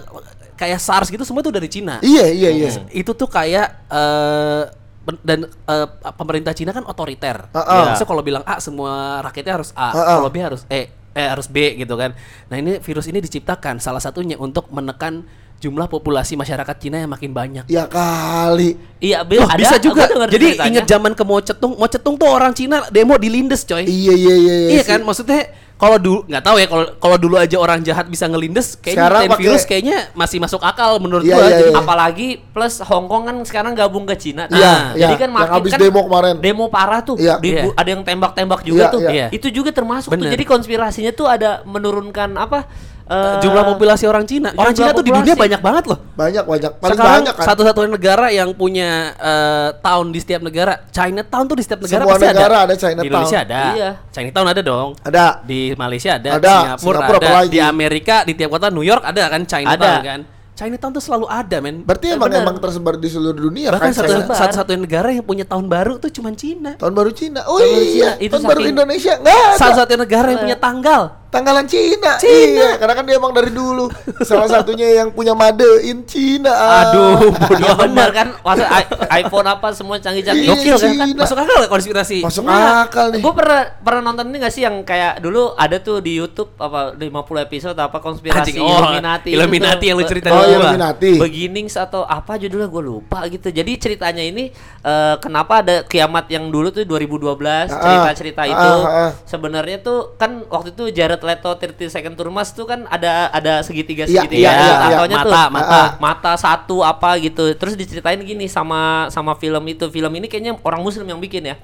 kayak 0.54 0.80
SARS 0.80 1.10
gitu 1.10 1.22
semua 1.22 1.42
tuh 1.42 1.52
dari 1.52 1.68
Cina. 1.68 2.00
Iya 2.00 2.26
iya 2.26 2.50
iya. 2.52 2.70
Itu 2.90 3.12
tuh 3.12 3.28
kayak 3.28 3.68
eh, 3.86 4.64
pen- 5.02 5.20
dan 5.22 5.40
eh, 5.44 5.88
pemerintah 6.14 6.54
Cina 6.54 6.72
kan 6.72 6.82
otoriter. 6.84 7.52
Heeh. 7.52 7.84
Ya. 7.86 7.94
So 7.94 8.06
kalau 8.06 8.24
bilang 8.24 8.42
A 8.44 8.58
semua 8.58 9.20
rakyatnya 9.22 9.54
harus 9.54 9.70
A, 9.74 9.92
Heeh. 9.92 10.16
kalau 10.16 10.30
B 10.30 10.38
harus 10.40 10.64
E, 10.66 10.88
eh 11.12 11.28
harus 11.28 11.48
B 11.52 11.76
gitu 11.76 11.96
kan. 12.00 12.16
Nah, 12.48 12.56
ini 12.56 12.80
virus 12.80 13.08
ini 13.12 13.20
diciptakan 13.20 13.84
salah 13.84 14.00
satunya 14.00 14.40
untuk 14.40 14.72
menekan 14.72 15.28
jumlah 15.62 15.86
populasi 15.86 16.34
masyarakat 16.34 16.76
Cina 16.82 16.98
yang 16.98 17.12
makin 17.14 17.32
banyak. 17.32 17.66
Ya 17.70 17.86
kali. 17.86 18.82
Iya, 18.98 19.22
Bil, 19.22 19.46
Loh, 19.46 19.50
ada. 19.50 19.62
bisa 19.62 19.78
juga. 19.78 20.10
Jadi 20.10 20.58
ceritanya. 20.58 20.68
inget 20.74 20.86
zaman 20.90 21.14
ke 21.14 21.22
Mao 21.22 21.38
Cetung, 21.38 21.78
Mao 21.78 21.86
Cetung 21.86 22.18
tuh 22.18 22.26
orang 22.26 22.50
Cina 22.58 22.90
demo 22.90 23.14
di 23.22 23.30
Lindes, 23.30 23.62
coy. 23.62 23.86
Iya 23.86 24.14
iya 24.18 24.36
iya. 24.42 24.56
Iya 24.74 24.82
sih. 24.82 24.90
kan, 24.90 25.00
maksudnya 25.06 25.54
kalau 25.82 25.98
dulu 25.98 26.20
nggak 26.24 26.44
tahu 26.46 26.56
ya 26.56 26.68
kalau 26.68 26.86
kalau 26.96 27.18
dulu 27.18 27.36
aja 27.36 27.58
orang 27.58 27.82
jahat 27.82 28.06
bisa 28.06 28.30
ngelindes, 28.30 28.78
kayaknya 28.78 29.02
Sekarang 29.02 29.22
pakai- 29.26 29.42
virus 29.42 29.64
kayaknya 29.66 29.98
masih 30.14 30.38
masuk 30.38 30.62
akal 30.62 31.02
menurut 31.02 31.26
Iya, 31.26 31.34
gua. 31.34 31.50
Jadi 31.50 31.64
iya. 31.66 31.74
apalagi 31.76 32.28
plus 32.54 32.86
Hong 32.86 33.10
Kong 33.10 33.26
kan 33.26 33.36
sekarang 33.42 33.74
gabung 33.74 34.06
ke 34.06 34.14
Cina. 34.14 34.46
Iya, 34.48 34.62
Nah, 34.62 34.82
iya. 34.94 35.10
jadi 35.10 35.16
kan 35.18 35.26
Yang 35.26 35.36
makin 35.36 35.54
habis 35.58 35.72
kan 35.74 35.80
demo 35.82 36.02
kemarin. 36.06 36.36
Demo 36.38 36.66
parah 36.70 37.02
tuh. 37.02 37.18
Di- 37.18 37.50
Iya. 37.52 37.74
Ada 37.74 37.90
yang 37.90 38.04
tembak-tembak 38.06 38.62
juga 38.62 38.84
Iya, 38.84 38.94
tuh. 38.94 39.02
iya. 39.10 39.28
Itu 39.34 39.50
juga 39.50 39.74
termasuk 39.74 40.14
tuh. 40.14 40.22
Jadi 40.24 40.44
konspirasinya 40.46 41.10
tuh 41.12 41.26
ada 41.26 41.66
menurunkan 41.66 42.38
apa? 42.38 42.70
Eh, 43.12 43.36
jumlah 43.44 43.64
populasi 43.68 44.08
orang 44.08 44.24
Cina, 44.24 44.56
orang 44.56 44.72
Cina 44.72 44.96
tuh 44.96 45.04
di 45.04 45.12
dunia 45.12 45.36
banyak 45.36 45.60
banget 45.60 45.84
loh. 45.92 46.00
banyak 46.16 46.44
banyak. 46.48 46.72
Paling 46.80 46.96
Sekarang 46.96 47.14
banyak 47.20 47.36
kan. 47.36 47.46
satu-satunya 47.52 47.90
negara 47.92 48.28
yang 48.32 48.50
punya 48.56 49.12
eh, 49.20 49.70
tahun 49.78 50.16
di 50.16 50.20
setiap 50.24 50.42
negara, 50.42 50.74
Chinatown 50.90 51.44
tuh 51.46 51.58
di 51.60 51.64
setiap 51.68 51.84
negara 51.84 52.02
Semua 52.02 52.16
pasti 52.16 52.28
negara 52.32 52.56
ada 52.64 52.74
Di 52.74 52.80
Chinatown. 52.80 53.08
Indonesia 53.12 53.40
ada. 53.44 53.62
Iya. 53.76 53.90
Chinatown 54.10 54.48
ada 54.48 54.62
dong. 54.64 54.90
Ada. 55.04 55.26
Di 55.44 55.62
Malaysia 55.76 56.12
ada, 56.16 56.30
Ada. 56.40 56.56
Singapura, 56.80 57.00
Singapura 57.04 57.20
ada, 57.20 57.52
di 57.52 57.60
Amerika 57.60 58.16
di 58.24 58.34
tiap 58.34 58.50
kota 58.50 58.72
New 58.72 58.86
York 58.86 59.04
ada 59.04 59.24
kan 59.28 59.42
Chinatown 59.44 60.00
Ada. 60.00 60.08
kan. 60.08 60.22
Chinatown 60.62 60.94
tuh 60.94 61.02
selalu 61.02 61.26
ada, 61.26 61.58
men. 61.58 61.82
Berarti 61.82 62.06
emang 62.12 62.30
bener. 62.30 62.46
emang 62.46 62.56
tersebar 62.56 62.94
di 62.96 63.10
seluruh 63.10 63.34
dunia 63.42 63.74
Bahkan 63.74 63.82
kan. 63.82 63.98
satu. 63.98 64.14
China. 64.14 64.30
satu-satunya 64.32 64.80
negara 64.80 65.10
yang 65.10 65.26
punya 65.26 65.42
tahun 65.42 65.66
baru 65.66 65.98
tuh 65.98 66.12
cuman 66.12 66.34
Cina. 66.34 66.78
Tahun 66.78 66.94
baru 66.94 67.10
Cina. 67.10 67.42
Oh 67.44 67.58
Tahun 67.58 67.66
baru 67.68 67.82
iya, 67.84 67.90
Cina. 67.90 68.12
Itu 68.22 68.34
tahun 68.36 68.44
baru 68.46 68.62
Indonesia 68.64 69.14
enggak 69.18 69.34
ada. 69.34 69.58
Satu-satunya 69.58 70.00
negara 70.00 70.28
yang 70.30 70.42
punya 70.44 70.60
tanggal. 70.60 71.02
Tanggalan 71.32 71.64
Cina. 71.64 72.12
Iya, 72.14 72.20
Cina. 72.20 72.68
karena 72.76 72.94
kan 72.94 73.04
dia 73.06 73.16
emang 73.16 73.32
dari 73.32 73.50
dulu 73.50 73.88
salah 74.22 74.52
satunya 74.52 74.84
yang 74.94 75.10
punya 75.10 75.32
madein 75.32 76.04
Cina. 76.04 76.52
Ah. 76.52 76.84
Aduh, 76.86 77.32
bodoh 77.32 77.56
Iya 77.62 77.72
benar 77.80 78.10
kan, 78.12 78.28
masa 78.38 78.66
i- 78.78 78.92
iPhone 79.18 79.48
apa 79.48 79.72
semua 79.72 79.96
canggih-canggih. 79.96 80.44
Iya, 80.44 80.52
Gokil 80.52 80.76
kan? 80.76 80.92
Cina. 80.92 81.22
Masuk 81.24 81.38
akal 81.40 81.56
gak 81.58 81.72
konspirasi? 81.72 82.18
Masuk 82.20 82.44
Nah, 82.44 82.84
akal 82.84 83.06
nih. 83.10 83.24
Gue 83.24 83.32
pernah 83.32 83.64
pernah 83.80 84.02
nonton 84.04 84.28
ini 84.28 84.38
gak 84.38 84.52
sih 84.52 84.62
yang 84.62 84.84
kayak 84.84 85.24
dulu 85.24 85.56
ada 85.56 85.80
tuh 85.80 86.04
di 86.04 86.20
YouTube 86.20 86.52
apa 86.58 86.94
50 86.94 87.08
episode 87.42 87.78
apa 87.80 87.98
konspirasi 87.98 88.52
Anjing, 88.52 88.60
oh, 88.60 88.68
Illuminati. 88.78 89.30
Illuminati 89.32 89.86
yang 89.88 89.96
lu 89.96 90.04
ceritain 90.04 90.36
Oh. 90.36 90.51
Illuminati. 90.58 91.12
Beginnings 91.20 91.76
atau 91.76 92.04
apa 92.04 92.36
judulnya 92.36 92.68
gue 92.68 92.84
lupa 92.84 93.24
gitu. 93.30 93.48
Jadi 93.48 93.72
ceritanya 93.80 94.24
ini 94.24 94.52
eh, 94.84 95.16
kenapa 95.22 95.64
ada 95.64 95.86
kiamat 95.86 96.28
yang 96.28 96.52
dulu 96.52 96.74
tuh 96.74 96.84
2012 96.84 97.42
Ah, 97.42 97.66
cerita-cerita 97.68 98.42
ah, 98.44 98.52
itu 98.52 98.72
ah, 98.72 98.88
ah. 99.08 99.12
sebenarnya 99.24 99.80
tuh 99.80 100.16
kan 100.20 100.44
waktu 100.48 100.74
itu 100.74 100.92
Jared 100.92 101.22
Leto 101.22 101.52
30 101.54 101.88
Second 101.88 102.14
to 102.18 102.28
Mars 102.32 102.52
tuh 102.56 102.66
kan 102.68 102.86
ada 102.88 103.30
ada 103.32 103.62
segitiga 103.62 104.08
Iya, 104.08 104.24
segitiga 104.26 104.48
iya, 104.48 104.52
iya, 104.52 104.66
iya. 104.66 104.78
tatonya 104.98 105.18
tuh 105.24 105.32
Mata, 105.32 105.44
mata. 105.52 105.72
Ah, 105.76 105.90
mata 106.00 106.32
satu 106.36 106.84
apa 106.84 107.16
gitu. 107.20 107.52
Terus 107.56 107.74
diceritain 107.76 108.20
gini 108.22 108.46
sama 108.48 109.08
sama 109.10 109.36
film 109.40 109.64
itu. 109.68 109.88
Film 109.88 110.12
ini 110.18 110.28
kayaknya 110.28 110.58
orang 110.62 110.82
muslim 110.82 111.08
yang 111.08 111.20
bikin 111.20 111.52
ya. 111.52 111.56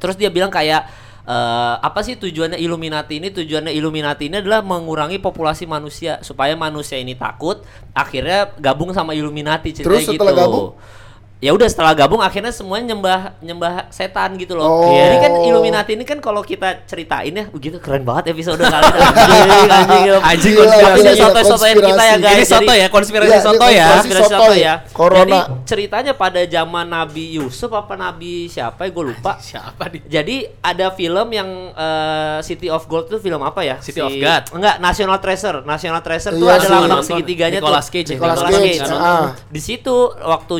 Terus 0.00 0.16
dia 0.16 0.32
bilang 0.32 0.48
kayak 0.48 1.11
eh, 1.26 1.74
apa 1.78 2.00
sih 2.02 2.18
tujuannya 2.18 2.58
Illuminati 2.58 3.18
ini? 3.18 3.30
Tujuannya 3.30 3.72
Illuminati 3.74 4.30
ini 4.30 4.42
adalah 4.42 4.62
mengurangi 4.62 5.18
populasi 5.18 5.66
manusia 5.66 6.22
supaya 6.22 6.54
manusia 6.54 6.98
ini 6.98 7.14
takut, 7.14 7.62
akhirnya 7.94 8.54
gabung 8.58 8.90
sama 8.94 9.12
Illuminati 9.12 9.72
ceritanya 9.72 10.02
Terus 10.02 10.08
setelah 10.08 10.34
gitu. 10.34 10.42
gabung? 10.42 10.68
Ya 11.42 11.50
udah 11.50 11.66
setelah 11.66 11.90
gabung 11.92 12.22
akhirnya 12.22 12.54
semuanya 12.54 12.94
nyembah 12.94 13.20
nyembah 13.42 13.90
setan 13.90 14.38
gitu 14.38 14.54
loh. 14.54 14.62
Oh. 14.62 14.94
Jadi 14.94 15.16
kan 15.18 15.32
Illuminati 15.42 15.92
ini 15.92 16.06
kan 16.06 16.22
kalau 16.22 16.38
kita 16.40 16.86
ceritain 16.86 17.34
ya 17.34 17.50
begitu 17.50 17.82
keren 17.82 18.06
banget 18.06 18.30
episode 18.30 18.62
kali 18.62 18.78
ini. 18.86 19.02
Anjing, 19.02 19.66
anjing, 19.66 20.06
Anjing, 20.30 20.54
Gila, 20.54 20.70
konspirasi. 20.70 21.02
Ini 21.02 21.10
gila, 21.10 21.22
sotoy-sotoyan 21.26 21.76
kita 21.82 22.02
ya 22.04 22.16
guys. 22.16 22.36
Ini 22.38 22.44
soto 22.46 22.72
ya, 22.72 22.86
konspirasi 22.86 23.26
Iya, 23.28 23.40
soto 23.42 23.66
ya. 23.66 23.86
konspirasi 23.90 24.22
soto 24.22 24.38
soto 24.38 24.54
ya. 24.54 24.62
ya. 24.62 24.74
Corona. 24.94 25.18
Jadi 25.18 25.36
ceritanya 25.66 26.12
pada 26.14 26.40
zaman 26.46 26.86
Nabi 26.86 27.24
Yusuf 27.34 27.70
apa 27.72 27.98
Nabi 27.98 28.46
siapa 28.46 28.86
ya 28.86 28.90
gue 28.94 29.04
lupa. 29.10 29.32
Siapa 29.36 29.82
nih? 29.90 30.00
Jadi 30.06 30.36
ada 30.62 30.94
film 30.94 31.26
yang 31.28 31.48
eh, 31.74 32.38
City 32.40 32.70
of 32.70 32.86
Gold 32.86 33.10
itu 33.10 33.18
film 33.18 33.42
apa 33.42 33.66
ya? 33.66 33.82
City 33.82 33.98
of 33.98 34.14
God. 34.14 34.42
Enggak, 34.54 34.78
National 34.78 35.18
Treasure. 35.18 35.66
National 35.66 35.98
Treasure 36.00 36.38
itu 36.38 36.46
Iya, 36.46 36.54
ada 36.54 36.62
sih, 36.62 36.70
lambang 36.70 36.90
nonton. 36.94 37.08
segitiganya 37.10 37.58
Nicolas 37.58 37.90
tuh. 37.90 37.92
Cage 37.92 38.06
ya, 38.06 38.14
Nicolas 38.14 38.38
Nicolas 38.38 38.54
Cage, 38.54 38.78
Cage. 38.78 38.94
ah. 38.94 39.26
Di 39.50 39.58
situ 39.58 39.96
waktu 40.14 40.54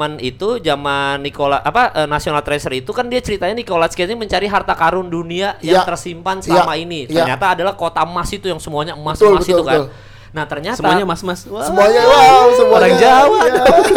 zaman-zaman 0.00 0.12
itu 0.24 0.48
zaman 0.60 1.20
Nicola 1.20 1.60
apa 1.60 1.92
eh, 1.94 2.08
National 2.08 2.40
Treasure 2.40 2.72
itu 2.72 2.90
kan 2.90 3.06
dia 3.06 3.20
ceritanya 3.20 3.52
Nicolas 3.52 3.92
Cage 3.92 4.08
ini 4.08 4.16
mencari 4.16 4.48
harta 4.48 4.72
karun 4.72 5.12
dunia 5.12 5.60
yang 5.60 5.84
Iya. 5.84 5.86
tersimpan 5.86 6.40
selama 6.40 6.72
Iya, 6.74 6.82
ini. 6.82 7.00
iya. 7.06 7.22
Ternyata 7.22 7.46
adalah 7.54 7.74
kota 7.76 8.00
emas 8.02 8.28
itu 8.32 8.48
yang 8.48 8.58
semuanya 8.58 8.96
Betul, 8.96 9.04
emas-emas 9.36 9.44
betul, 9.44 9.52
itu 9.52 9.64
kan. 9.64 9.80
betul. 9.84 10.08
Nah, 10.30 10.44
ternyata 10.46 10.78
Semuanya 10.78 11.02
mas-mas. 11.02 11.42
Wah. 11.50 11.66
Semuanya 11.66 12.06
wow, 12.06 12.46
semuanya 12.54 12.78
Orang 12.78 12.94
Jawa. 13.02 13.38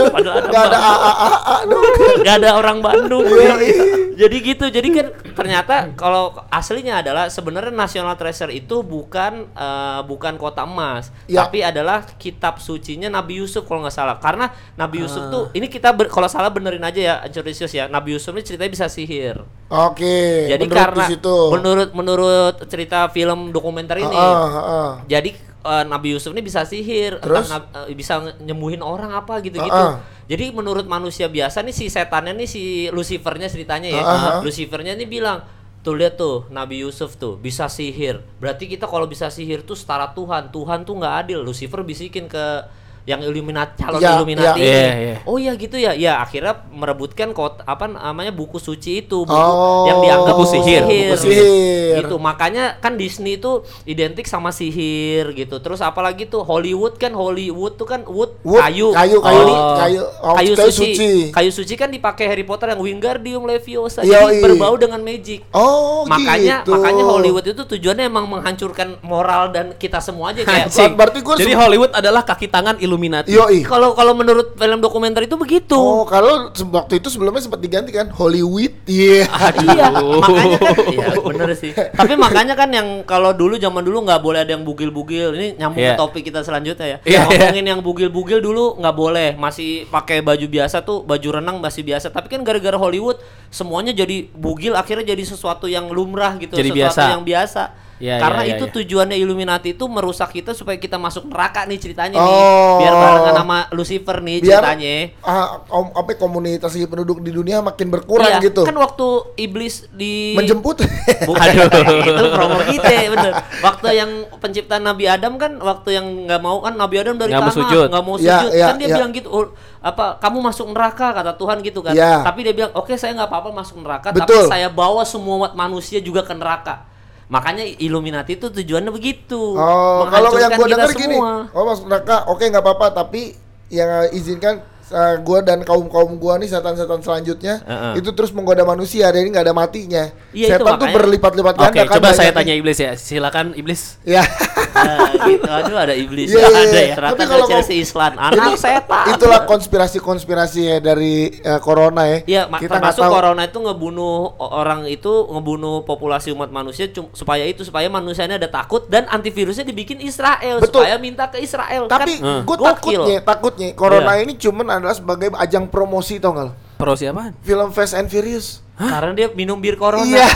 Padahal 0.09 0.33
ada 0.41 0.49
Nggak 0.49 0.63
ada. 0.65 0.77
A 0.81 0.93
A 0.97 1.11
A 1.13 1.29
A 1.29 1.55
dong. 1.63 1.85
Gak 2.25 2.35
ada 2.41 2.49
orang 2.57 2.77
Bandung. 2.81 3.21
Iya, 3.29 3.53
iya. 3.61 3.85
Jadi 4.13 4.35
gitu. 4.39 4.65
Jadi 4.67 4.87
kan 4.89 5.07
ternyata 5.33 5.75
kalau 5.93 6.31
aslinya 6.47 7.01
adalah 7.01 7.27
sebenarnya 7.27 7.69
National 7.69 8.13
Treasure 8.13 8.49
itu 8.49 8.81
bukan 8.81 9.49
eh, 9.49 10.01
bukan 10.05 10.37
kota 10.37 10.63
emas, 10.63 11.09
Ya. 11.25 11.43
tapi 11.43 11.61
adalah 11.61 12.05
kitab 12.15 12.57
sucinya 12.57 13.09
Nabi 13.09 13.41
Yusuf 13.41 13.65
kalau 13.65 13.83
nggak 13.83 13.95
salah. 13.95 14.17
Karena 14.17 14.49
Nabi 14.73 15.03
Yusuf 15.03 15.23
tuh 15.27 15.43
ini 15.51 15.65
kita 15.67 15.91
ber- 15.91 16.09
kalau 16.09 16.27
salah 16.27 16.49
benerin 16.49 16.81
aja 16.81 16.99
ya, 16.99 17.15
Ancurisius 17.21 17.71
ya. 17.71 17.85
Nabi 17.87 18.15
Yusuf 18.15 18.31
ini 18.33 18.43
ceritanya 18.43 18.71
bisa 18.71 18.85
sihir. 18.87 19.41
Oke. 19.67 20.47
Jadi 20.47 20.63
menurut 20.65 20.77
karena 20.77 21.05
menurut 21.49 21.89
menurut 21.91 22.55
cerita 22.69 23.09
film 23.09 23.49
dokumenter 23.49 23.97
ini, 23.97 24.13
Ah, 24.13 24.37
ah, 24.37 24.57
ah. 24.59 24.89
jadi 25.05 25.33
eh, 25.63 25.85
Nabi 25.87 26.13
Yusuf 26.13 26.35
ini 26.35 26.43
bisa 26.43 26.67
sihir, 26.67 27.17
Terus? 27.23 27.47
entah 27.47 27.87
eh, 27.87 27.95
bisa 27.95 28.19
nyembuhin 28.43 28.83
orang 28.83 29.15
apa 29.15 29.39
gitu-gitu. 29.39 29.71
Ah, 29.71 29.97
ah. 29.97 30.23
Jadi 30.27 30.51
menurut 30.55 30.87
manusia 30.87 31.27
biasa 31.27 31.63
nih 31.63 31.75
si 31.75 31.85
setannya 31.91 32.35
nih 32.35 32.47
si 32.47 32.63
Lucifernya 32.91 33.47
ceritanya 33.47 33.89
ya. 33.89 34.03
Ah, 34.03 34.07
ah, 34.07 34.19
ah. 34.19 34.39
Lucifernya 34.43 34.95
nih 34.95 35.07
bilang, 35.07 35.43
tuh 35.83 35.99
lihat 35.99 36.15
tuh 36.15 36.47
Nabi 36.47 36.79
Yusuf 36.83 37.19
tuh 37.19 37.35
bisa 37.35 37.67
sihir. 37.67 38.23
Berarti 38.39 38.71
kita 38.71 38.87
kalau 38.87 39.03
bisa 39.03 39.27
sihir 39.27 39.67
tuh 39.67 39.75
setara 39.75 40.15
Tuhan. 40.15 40.51
Tuhan 40.51 40.87
tuh 40.87 40.95
nggak 40.95 41.15
adil. 41.27 41.39
Lucifer 41.43 41.83
bisikin 41.83 42.31
ke 42.31 42.63
yang 43.03 43.19
Illuminati 43.19 43.83
calon 43.83 43.99
Ya, 43.99 44.15
Illuminati 44.15 44.59
ya. 44.59 44.63
ini. 44.63 44.63
Iya, 44.63 44.93
iya. 44.95 45.15
Oh 45.27 45.35
iya 45.35 45.51
gitu 45.59 45.75
ya. 45.75 45.91
Ya 45.91 46.23
akhirnya 46.23 46.63
merebutkan 46.71 47.35
kot 47.35 47.59
apa 47.67 47.91
namanya 47.91 48.31
buku 48.31 48.63
suci 48.63 49.03
itu, 49.03 49.27
buku 49.27 49.35
Oh, 49.35 49.83
yang 49.91 49.99
dianggap 49.99 50.35
buku 50.39 50.47
sihir, 50.55 50.81
buku 50.87 51.15
sihir. 51.19 51.99
Gitu. 51.99 52.15
Makanya 52.15 52.79
kan 52.79 52.95
Disney 52.95 53.35
itu 53.35 53.67
identik 53.83 54.23
sama 54.23 54.55
sihir 54.55 55.35
gitu. 55.35 55.59
Terus 55.59 55.83
apalagi 55.83 56.31
tuh 56.31 56.47
Hollywood 56.47 56.95
kan 56.95 57.11
Hollywood 57.11 57.75
tuh 57.75 57.83
kan 57.83 58.07
wood, 58.07 58.39
Wood, 58.47 58.63
kayu. 58.63 58.95
kayu, 58.95 59.17
kayu, 59.19 59.43
oh, 59.43 59.75
kayu, 59.75 60.01
kayu 60.39 60.53
suci. 60.55 60.71
suci. 60.95 61.11
Kayu 61.35 61.51
suci 61.51 61.73
kan 61.75 61.91
dipakai 61.91 62.23
Harry 62.31 62.47
Potter 62.47 62.71
yang 62.71 62.79
Wingardium 62.79 63.43
Leviosa. 63.43 63.99
Yoi. 64.07 64.39
Jadi 64.39 64.47
berbau 64.47 64.79
dengan 64.79 65.03
magic. 65.03 65.43
Oh, 65.51 66.07
makanya 66.07 66.63
gitu. 66.63 66.71
makanya 66.71 67.03
Hollywood 67.03 67.45
itu 67.51 67.67
tujuannya 67.67 68.07
emang 68.07 68.31
menghancurkan 68.31 68.95
moral 69.03 69.51
dan 69.51 69.75
kita 69.75 69.99
semua 69.99 70.31
aja 70.31 70.47
kayak 70.47 70.71
Anjing. 70.71 70.95
Berarti 70.95 71.19
gua 71.19 71.35
Jadi 71.35 71.51
Hollywood 71.51 71.91
adalah 71.91 72.23
kaki 72.23 72.47
tangan 72.47 72.79
Illuminati. 72.79 72.92
Yoi. 73.27 73.61
Kalau 73.61 73.93
kalau 73.93 74.13
menurut 74.13 74.53
film 74.53 74.79
dokumenter 74.79 75.23
itu 75.23 75.33
begitu. 75.33 75.73
Oh, 75.73 76.03
kalau 76.03 76.49
waktu 76.49 76.97
itu 76.97 77.07
sebelumnya 77.07 77.39
sempat 77.39 77.59
diganti 77.59 77.89
kan 77.89 78.09
Hollywood. 78.09 78.73
Iya. 78.85 79.25
Iya, 79.55 79.85
makanya 79.91 80.57
kan 80.59 80.75
iya 80.93 81.07
bener 81.15 81.49
sih. 81.53 81.71
Tapi 81.71 82.13
makanya 82.15 82.53
kan 82.53 82.69
yang 82.69 82.87
kalau 83.03 83.31
dulu 83.31 83.55
zaman 83.55 83.81
dulu 83.81 84.03
nggak 84.03 84.19
boleh 84.19 84.39
ada 84.41 84.51
yang 84.51 84.63
bugil-bugil. 84.63 85.33
Ini 85.33 85.47
nyambung 85.57 85.81
Iya. 85.81 85.95
ke 85.95 86.01
topik 86.01 86.23
kita 86.23 86.41
selanjutnya 86.41 86.85
ya. 86.85 86.97
Iya, 87.03 87.21
Ngomongin 87.25 87.65
yang 87.67 87.79
bugil-bugil 87.79 88.39
dulu 88.39 88.77
nggak 88.77 88.95
boleh, 88.95 89.29
masih 89.35 89.85
pakai 89.87 90.19
baju 90.19 90.45
biasa 90.45 90.81
tuh, 90.81 91.01
baju 91.01 91.27
renang 91.33 91.57
masih 91.57 91.81
biasa. 91.81 92.09
Tapi 92.09 92.27
kan 92.27 92.41
gara-gara 92.41 92.75
Hollywood 92.75 93.17
semuanya 93.47 93.91
jadi 93.91 94.27
bugil 94.29 94.73
akhirnya 94.73 95.05
jadi 95.07 95.23
sesuatu 95.23 95.65
yang 95.65 95.89
lumrah 95.89 96.35
gitu, 96.37 96.53
Jadi 96.53 96.69
sesuatu 96.69 96.79
biasa. 96.79 97.01
yang 97.13 97.23
biasa. 97.23 97.63
Iya, 98.03 98.19
Karena 98.19 98.41
iya, 98.43 98.47
iya, 98.49 98.53
itu 98.53 98.65
iya. 98.65 98.73
tujuannya 98.75 99.15
Illuminati 99.15 99.69
itu 99.71 99.85
merusak 99.87 100.35
kita 100.35 100.51
supaya 100.51 100.75
kita 100.75 100.99
masuk 100.99 101.23
neraka 101.23 101.63
nih 101.63 101.79
ceritanya 101.79 102.19
Oh. 102.19 102.27
nih. 102.27 102.43
Biar 102.83 102.93
barengan 102.93 103.33
sama 103.37 103.57
Lucifer 103.71 104.17
nih 104.19 104.37
Biar 104.37 104.59
ceritanya. 104.59 104.95
ah, 105.23 105.47
om- 105.71 105.95
apa 105.95 106.11
komunitas 106.13 106.75
penduduk 106.75 107.23
di 107.23 107.31
dunia 107.31 107.63
makin 107.63 107.87
berkurang 107.87 108.27
Iya, 108.27 108.43
gitu. 108.43 108.61
Kan 108.61 108.75
waktu 108.75 109.07
iblis 109.37 109.87
di 109.89 110.35
Menjemput. 110.35 110.83
Bukan, 111.29 111.47
itu 112.11 112.25
promo 112.29 112.59
kita 112.61 112.91
bener. 113.07 113.31
Waktu 113.61 113.85
yang 113.93 114.11
penciptaan 114.35 114.83
Nabi 114.83 115.07
Adam 115.07 115.39
kan 115.39 115.55
waktu 115.57 115.89
yang 115.93 116.27
nggak 116.27 116.41
mau 116.41 116.59
kan 116.59 116.75
Nabi 116.75 116.99
Adam 116.99 117.15
dari 117.15 117.31
mau 117.31 117.47
tanah 117.47 117.55
sujud. 117.55 117.87
nggak 117.87 118.03
mau 118.03 118.15
Ya, 118.19 118.43
sujud 118.43 118.51
ya, 118.51 118.65
kan 118.67 118.75
dia 118.75 118.87
ya. 118.89 118.95
bilang 118.99 119.11
gitu 119.11 119.27
"Oh, 119.27 119.47
apa 119.79 120.19
kamu 120.19 120.43
masuk 120.43 120.67
neraka 120.69 121.11
kata 121.13 121.31
Tuhan 121.33 121.59
gitu 121.61 121.79
kan 121.79 121.91
Ya. 121.93 122.19
tapi 122.19 122.43
dia 122.43 122.51
bilang 122.51 122.71
oke 122.73 122.91
saya 122.93 123.15
nggak 123.15 123.27
apa-apa 123.27 123.49
masuk 123.53 123.79
neraka 123.79 124.11
Betul. 124.11 124.43
tapi 124.43 124.51
saya 124.51 124.67
bawa 124.67 125.03
semua 125.03 125.39
umat 125.39 125.53
manusia 125.53 125.99
juga 125.99 126.19
ke 126.19 126.31
neraka 126.31 126.83
makanya 127.31 127.63
Illuminati 127.63 128.35
itu 128.35 128.51
tujuannya 128.51 128.91
begitu. 128.91 129.55
Oh, 129.55 130.07
kalau 130.11 130.35
yang 130.35 130.55
gua 130.57 130.67
dengar 130.67 130.91
gini, 130.91 131.17
oh 131.51 131.63
masuk 131.63 131.85
neraka, 131.87 132.27
oke 132.27 132.43
nggak 132.43 132.63
apa-apa, 132.63 133.03
tapi 133.03 133.35
yang 133.71 134.09
izinkan 134.11 134.61
eh, 134.85 135.15
gua 135.19 135.39
dan 135.39 135.61
kaum 135.61 135.85
kaum 135.85 136.15
gua 136.15 136.35
nih 136.35 136.47
setan-setan 136.47 136.99
selanjutnya 136.99 137.61
Heeh. 137.61 137.93
itu 137.99 138.09
terus 138.11 138.29
menggoda 138.29 138.63
manusia, 138.63 139.07
jadi 139.07 139.23
nggak 139.23 139.45
ada 139.45 139.53
matinya. 139.53 140.09
Iya, 140.29 140.47
itu 140.51 140.63
Setan 140.63 140.75
tuh 140.75 140.87
berlipat-lipat 140.89 141.53
ganda 141.55 141.83
kan. 141.83 141.95
coba 141.95 142.09
saya 142.11 142.31
tanya 142.31 142.51
iblis 142.51 142.75
ya. 142.75 142.93
Silakan 142.93 143.53
iblis. 143.53 144.01
Ya. 144.03 144.25
Nah, 144.73 145.05
gitu. 145.29 145.45
aduh 145.45 145.77
ada 145.77 145.93
iblis 145.93 146.33
Iya, 146.33 146.39
iya, 146.39 146.49
ada 146.49 146.59
iya. 146.65 146.81
ya 146.81 146.95
ternyata 146.97 147.13
Tapi 147.13 147.21
ada 147.21 147.29
kalau 147.29 147.45
Chelsea 147.45 147.77
ngom- 147.77 147.85
Islam 147.85 148.11
anak 148.17 148.57
setan 148.57 149.05
Itulah 149.05 149.41
konspirasi-konspirasi 149.45 150.61
ya 150.65 150.77
dari 150.79 151.13
eh, 151.35 151.59
corona 151.59 152.03
ya. 152.05 152.17
Iya, 152.25 152.41
kita 152.49 152.81
termasuk 152.81 153.03
tahu. 153.03 153.11
corona 153.11 153.41
itu 153.43 153.59
ngebunuh 153.59 154.15
orang 154.39 154.87
itu 154.87 155.11
ngebunuh 155.29 155.83
populasi 155.83 156.31
umat 156.31 156.49
manusia 156.49 156.87
supaya 157.11 157.43
itu 157.43 157.61
supaya 157.61 157.85
manusianya 157.85 158.37
ada 158.37 158.49
takut 158.49 158.87
dan 158.87 159.05
antivirusnya 159.07 159.61
dibikin 159.61 159.99
Israel 159.99 160.57
Betul. 160.57 160.81
supaya 160.81 160.97
minta 160.97 161.27
ke 161.27 161.37
Israel. 161.37 161.85
Tapi 161.85 162.17
kan 162.17 162.41
gue 162.41 162.55
gokil. 162.55 162.73
takutnya, 163.05 163.19
takutnya 163.21 163.67
corona 163.73 164.11
Iya. 164.15 164.23
ini 164.23 164.33
cuman 164.35 164.65
adalah 164.83 164.99
sebagai 164.99 165.31
ajang 165.39 165.71
promosi 165.71 166.19
tau 166.19 166.35
nggak? 166.35 166.45
lo? 166.51 166.53
Pro 166.75 166.93
siapaan? 166.99 167.31
Film 167.39 167.71
Fast 167.71 167.95
and 167.95 168.11
Furious. 168.11 168.59
karena 168.75 169.15
dia 169.15 169.27
minum 169.31 169.55
bir 169.55 169.79
corona. 169.79 170.03
Iya. 170.03 170.27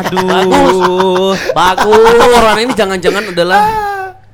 Aduh. 0.00 1.36
Bagus. 1.52 1.92
Atau 2.16 2.32
corona 2.32 2.60
ini 2.64 2.72
jangan-jangan 2.72 3.36
adalah 3.36 3.62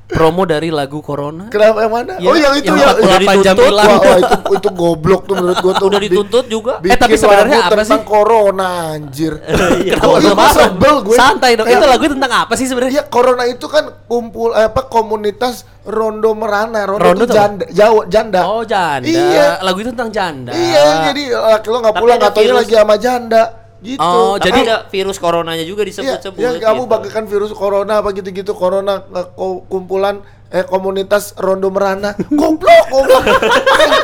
promo 0.06 0.42
dari 0.42 0.70
lagu 0.70 0.98
Corona? 0.98 1.50
Kenapa 1.50 1.82
yang 1.82 1.92
mana? 1.92 2.12
Iya, 2.16 2.28
oh 2.28 2.36
yang 2.36 2.54
itu 2.54 2.70
yang 2.70 2.78
ya. 2.78 2.90
48 2.94 3.18
jam 3.42 3.54
dituntut. 3.54 3.66
hilang. 3.66 3.86
Wah, 3.86 3.98
wah, 3.98 4.16
itu 4.16 4.34
itu 4.54 4.68
goblok 4.70 5.22
tuh 5.22 5.34
menurut 5.34 5.58
gua 5.58 5.72
tuh. 5.74 5.86
Udah 5.86 6.00
dituntut 6.00 6.44
juga. 6.46 6.72
bikin 6.78 6.94
Eh, 6.94 6.98
tapi 6.98 7.14
sebenarnya 7.14 7.58
apa 7.60 7.74
tentang 7.74 8.02
sih? 8.02 8.06
corona 8.06 8.68
anjir. 8.92 9.32
Kenapa 9.90 10.06
lu 10.16 10.22
gua 10.22 10.34
marah? 10.36 10.54
sebel 10.54 10.94
gue. 11.02 11.16
Santai 11.16 11.50
dong. 11.54 11.66
Kayak- 11.66 11.76
Itu 11.76 11.86
lagu 11.88 12.04
tentang 12.08 12.32
apa 12.32 12.52
sih 12.54 12.66
sebenarnya? 12.66 12.94
Iya, 12.94 13.02
corona 13.06 13.44
itu 13.44 13.66
kan 13.66 13.84
kumpul 14.06 14.48
eh, 14.52 14.66
apa 14.66 14.82
komunitas 14.86 15.54
Rondo 15.82 16.30
Merana. 16.32 16.86
Rondo, 16.86 17.02
Rondo 17.02 17.24
itu 17.24 17.34
janda, 17.34 17.64
Jawa, 17.68 18.02
janda. 18.06 18.40
Oh, 18.42 18.62
janda. 18.62 19.06
Iya. 19.06 19.58
Lagu 19.60 19.78
itu 19.80 19.90
tentang 19.90 20.10
janda. 20.10 20.50
Iya, 20.50 20.84
jadi 21.10 21.22
laki 21.34 21.66
lo 21.66 21.78
nggak 21.82 21.96
pulang 21.96 22.18
virus. 22.22 22.56
lagi 22.56 22.74
sama 22.74 22.94
janda. 22.96 23.42
Gitu. 23.78 24.00
Oh, 24.00 24.34
Tapi 24.36 24.50
Jadi- 24.50 24.62
ada 24.64 24.76
virus 24.86 25.16
coronanya 25.16 25.60
juga 25.60 25.84
Iya, 25.84 25.88
disebut-sebut. 26.16 26.40
ya 26.40 26.50
kamu 26.56 26.82
gitu. 26.82 26.90
bagaikan 26.90 27.24
virus 27.24 27.52
corona 27.52 28.00
apa 28.00 28.08
gitu-gitu 28.10 28.52
corona 28.52 29.04
eh, 29.04 29.26
kumpulan 29.68 30.24
eh 30.46 30.62
komunitas 30.62 31.34
Rondo 31.36 31.68
Merana 31.68 32.14
goblok 32.40 32.86
goblok 32.86 33.24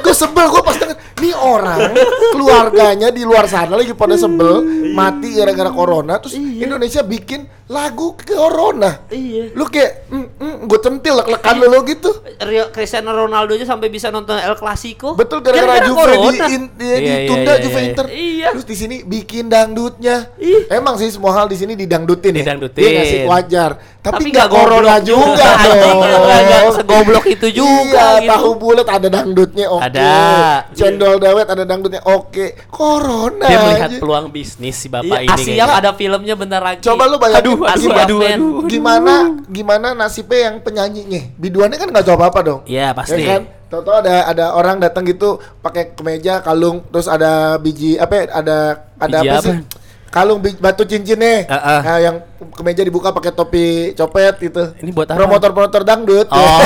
gue 0.02 0.10
sebel 0.12 0.50
gue 0.50 0.58
pas 0.60 0.74
denger 0.74 0.98
nih 1.16 1.32
orang 1.32 1.94
keluarganya 2.34 3.08
di 3.08 3.22
luar 3.22 3.46
sana 3.46 3.78
lagi 3.78 3.94
pada 3.94 4.18
sebel 4.18 4.58
mati 4.90 5.32
gara-gara 5.32 5.70
corona 5.70 6.18
terus 6.18 6.34
Indonesia 6.34 7.00
bikin 7.00 7.46
lagu 7.72 8.12
corona 8.18 9.00
Iya. 9.08 9.50
lu 9.50 9.64
kayak 9.64 10.06
mm, 10.06 10.26
mm, 10.36 10.56
gue 10.62 10.78
centil 10.78 11.14
lek-lekan 11.16 11.54
lu, 11.56 11.66
lu 11.66 11.78
gitu 11.84 12.10
Rio 12.38 12.68
Cristiano 12.68 13.10
Ronaldo 13.10 13.52
aja 13.52 13.64
sampai 13.66 13.88
bisa 13.88 14.08
nonton 14.08 14.36
El 14.36 14.52
Clasico. 14.54 15.14
betul 15.14 15.40
gara-gara 15.40 15.80
Juve 15.82 16.12
di, 16.12 16.28
in, 16.50 16.62
di- 16.70 16.84
Iya, 16.84 16.96
iya, 16.98 17.14
ditunda 17.22 17.52
iya, 17.52 17.62
Juve 17.62 17.72
iya. 17.74 17.88
Inter 17.88 18.06
Iya. 18.06 18.48
terus 18.52 18.66
di 18.66 18.76
sini 18.76 18.96
bikin 19.02 19.48
dangdutnya 19.48 20.28
Ih. 20.36 20.68
emang 20.68 20.94
sih 20.94 21.08
semua 21.08 21.32
hal 21.32 21.46
di 21.46 21.56
sini 21.56 21.72
didangdutin 21.72 22.32
ya 22.34 22.44
Didangdutin. 22.44 22.82
Iya 22.84 23.24
wajar 23.24 23.70
tapi, 23.98 24.18
Tapi 24.18 24.28
nggak 24.28 24.40
nggak 24.42 24.50
corona 24.52 24.94
goblok 24.94 25.06
juga 25.06 25.48
juga, 25.62 26.38
dong 26.52 26.70
segoblok 26.74 27.24
itu 27.24 27.46
juga 27.54 27.78
iya, 27.86 28.06
gitu. 28.18 28.28
tahu 28.28 28.50
bulat 28.56 28.88
ada 28.90 29.08
dangdutnya 29.08 29.66
oke 29.68 29.84
Ada. 29.86 30.12
cendol 30.72 31.16
dawet 31.16 31.46
ada 31.46 31.62
dangdutnya 31.62 32.02
oke 32.02 32.46
corona 32.66 33.46
Dia 33.46 33.58
melihat 33.62 33.88
aja. 33.88 33.98
peluang 33.98 34.26
bisnis 34.28 34.74
si 34.74 34.88
bapak 34.88 35.06
Iya, 35.06 35.18
ini. 35.22 35.30
Asiap 35.30 35.46
kayaknya. 35.70 35.78
ada 35.78 35.90
filmnya 35.94 36.34
bentar 36.34 36.60
lagi. 36.60 36.82
Coba 36.82 37.06
lu 37.06 37.16
bayangin 37.16 37.40
Aduh, 37.44 37.61
aduh, 37.64 37.90
aduh, 37.92 38.18
aduh. 38.20 38.50
gimana 38.64 39.14
gimana 39.46 39.92
nasibnya 39.92 40.50
yang 40.50 40.56
penyanyinya 40.58 41.22
biduannya 41.34 41.76
kan 41.76 41.88
nggak 41.88 42.04
jawab 42.04 42.28
apa 42.28 42.40
dong 42.40 42.60
Iya, 42.64 42.92
pasti. 42.92 43.18
Ya 43.18 43.38
kan? 43.38 43.42
Tahu-tahu 43.66 44.04
ada 44.04 44.28
ada 44.28 44.44
orang 44.52 44.76
datang 44.76 45.00
gitu 45.02 45.40
pakai 45.58 45.96
kemeja, 45.96 46.38
kalung, 46.40 46.84
terus 46.86 47.08
ada 47.08 47.56
biji 47.56 47.96
apa 47.96 48.12
ya? 48.12 48.24
Ada 48.30 48.56
ada 48.98 49.16
Biji 49.16 49.28
apa, 49.28 49.34
apa? 49.34 49.48
sih? 49.48 49.56
Kalung 50.12 50.38
batu 50.60 50.84
cincinnya. 50.84 51.48
Heeh. 51.48 51.80
Nah, 51.80 51.98
yang 51.98 52.16
kemeja 52.52 52.84
dibuka 52.84 53.08
pakai 53.10 53.32
topi 53.32 53.66
copet 53.96 54.44
gitu. 54.44 54.76
Ini 54.76 54.92
buat 54.92 55.08
apa? 55.08 55.16
Promotor-promotor 55.16 55.82
dangdut. 55.82 56.28
Oh. 56.28 56.36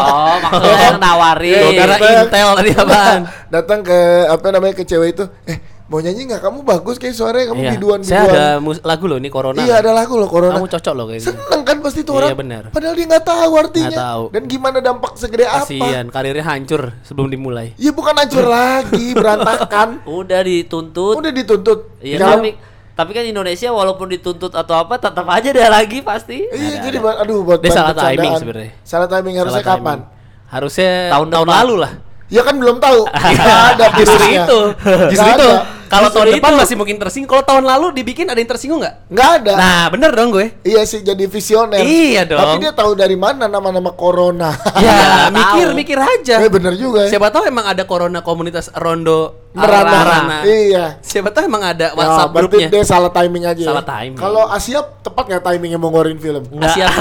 Oh, 0.00 0.36
maksudnya 0.40 0.80
yang 0.86 1.00
nawarin. 1.00 1.62
Kira 1.70 1.84
Datang- 1.92 2.24
Intel 2.24 2.48
tadi 2.56 2.70
apaan? 2.80 3.20
Datang 3.50 3.78
ke 3.82 3.98
apa 4.30 4.46
namanya 4.48 4.74
ke 4.74 4.84
cewek 4.84 5.08
itu, 5.12 5.24
eh 5.44 5.58
mau 5.90 5.98
nyanyi 5.98 6.22
nggak? 6.24 6.38
Kamu 6.40 6.62
bagus 6.62 6.96
kayak 6.96 7.12
suaranya, 7.12 7.50
kamu 7.50 7.60
Iya. 7.60 7.70
biduan 7.74 7.98
Saya 8.00 8.22
biduan. 8.22 8.30
ada 8.32 8.46
mus- 8.56 8.80
lagu 8.80 9.04
loh 9.04 9.18
ini 9.18 9.26
Corona. 9.26 9.58
Iya 9.58 9.74
ada 9.76 9.90
lagu 9.90 10.14
loh 10.14 10.24
corona. 10.26 10.54
Kamu 10.54 10.70
cocok 10.70 10.92
loh 10.94 11.04
kayak 11.04 11.20
gitu. 11.20 11.34
Seneng 11.34 11.60
kan 11.60 11.76
pasti 11.80 12.00
tuh 12.00 12.12
Iya, 12.12 12.20
orang. 12.22 12.38
benar. 12.38 12.62
Padahal 12.70 12.94
dia 12.94 13.06
nggak 13.06 13.24
tahu 13.26 13.52
artinya. 13.56 13.88
Nggak 13.90 14.04
tahu. 14.06 14.24
Dan 14.30 14.42
gimana 14.46 14.78
dampak 14.78 15.12
segede 15.14 15.44
apa? 15.44 15.66
Kasihan, 15.66 16.04
karirnya 16.06 16.44
hancur 16.46 16.82
sebelum 17.02 17.26
dimulai. 17.28 17.74
Ya 17.76 17.90
bukan 17.90 18.14
hancur 18.14 18.46
lagi, 18.56 19.06
berantakan. 19.12 19.88
Udah 20.04 20.40
dituntut. 20.40 21.14
Udah 21.16 21.32
dituntut. 21.32 21.78
Iya, 21.98 22.16
Kalau- 22.16 22.38
tapi 22.38 22.50
tapi 22.92 23.10
kan 23.10 23.24
Indonesia 23.24 23.68
walaupun 23.68 24.06
dituntut 24.08 24.52
atau 24.52 24.76
apa 24.76 24.94
tetap 24.94 25.24
aja 25.26 25.48
ada 25.48 25.72
lagi 25.72 25.98
pasti. 26.00 26.44
Iya, 26.44 26.84
jadi 26.84 26.96
buat 26.96 27.16
aduh 27.18 27.42
buat 27.42 27.58
Dia 27.58 27.72
salah 27.72 27.96
timing 27.96 28.32
sebenarnya. 28.36 28.70
Salah 28.80 29.08
timing 29.08 29.34
harusnya 29.36 29.58
Salah 29.58 29.74
kapan? 29.74 29.98
timing. 29.98 30.18
Harusnya 30.46 30.92
Tahun 31.08 31.28
tahun, 31.28 31.46
lalu 31.48 31.74
lah. 31.80 31.92
Ya 32.28 32.42
kan 32.42 32.54
belum 32.54 32.76
tahu. 32.76 33.00
Ada 33.72 33.86
Justru 33.96 34.22
itu. 34.28 34.60
Justru 35.10 35.30
itu. 35.32 35.48
ada. 35.48 35.79
Kalau 35.90 36.08
tahun 36.08 36.26
depan 36.32 36.52
itu. 36.52 36.60
masih 36.62 36.74
mungkin 36.74 36.96
tersinggung. 36.96 37.26
Kalau 37.28 37.42
tahun 37.42 37.64
lalu 37.66 37.86
dibikin 37.92 38.24
ada 38.24 38.38
yang 38.38 38.46
tersinggung 38.46 38.78
nggak? 38.78 39.10
Nggak 39.10 39.30
ada. 39.36 39.52
Nah, 39.54 39.82
bener 39.90 40.10
dong 40.10 40.30
gue. 40.30 40.46
Iya 40.62 40.86
sih 40.86 41.02
jadi 41.02 41.26
visioner. 41.26 41.82
Iya 41.82 42.22
dong. 42.24 42.38
Tapi 42.38 42.54
dia 42.58 42.70
tahu 42.70 42.94
dari 42.94 43.14
mana 43.14 43.44
nama-nama 43.44 43.90
corona. 43.90 44.54
Ya, 44.80 45.28
tahu. 45.28 45.34
mikir 45.34 45.66
mikir 45.74 45.98
aja. 45.98 46.38
Eh 46.38 46.48
bener 46.48 46.72
juga 46.74 47.04
ya. 47.04 47.10
Siapa 47.10 47.28
tahu 47.28 47.44
emang 47.44 47.66
ada 47.66 47.82
corona 47.84 48.22
komunitas 48.22 48.70
Rondo 48.72 49.50
Merana. 49.50 49.90
Arana. 49.92 50.38
Iya. 50.42 50.84
Siapa 51.00 51.28
tahu 51.28 51.44
emang 51.44 51.66
ada 51.66 51.90
Ya, 51.90 51.96
WhatsApp 51.96 52.30
berarti 52.30 52.46
grupnya. 52.54 52.68
dia 52.70 52.82
salah 52.86 53.10
timing 53.10 53.44
aja. 53.44 53.64
Salah 53.66 53.82
ya. 53.82 53.90
timing. 53.92 54.16
Kalau 54.16 54.46
Asia 54.46 54.80
tepat 55.02 55.24
nggak 55.26 55.42
timingnya 55.44 55.76
mau 55.76 55.90
ngeluarin 55.90 56.16
film? 56.16 56.46
Enggak. 56.48 56.70
Asiap. 56.70 56.90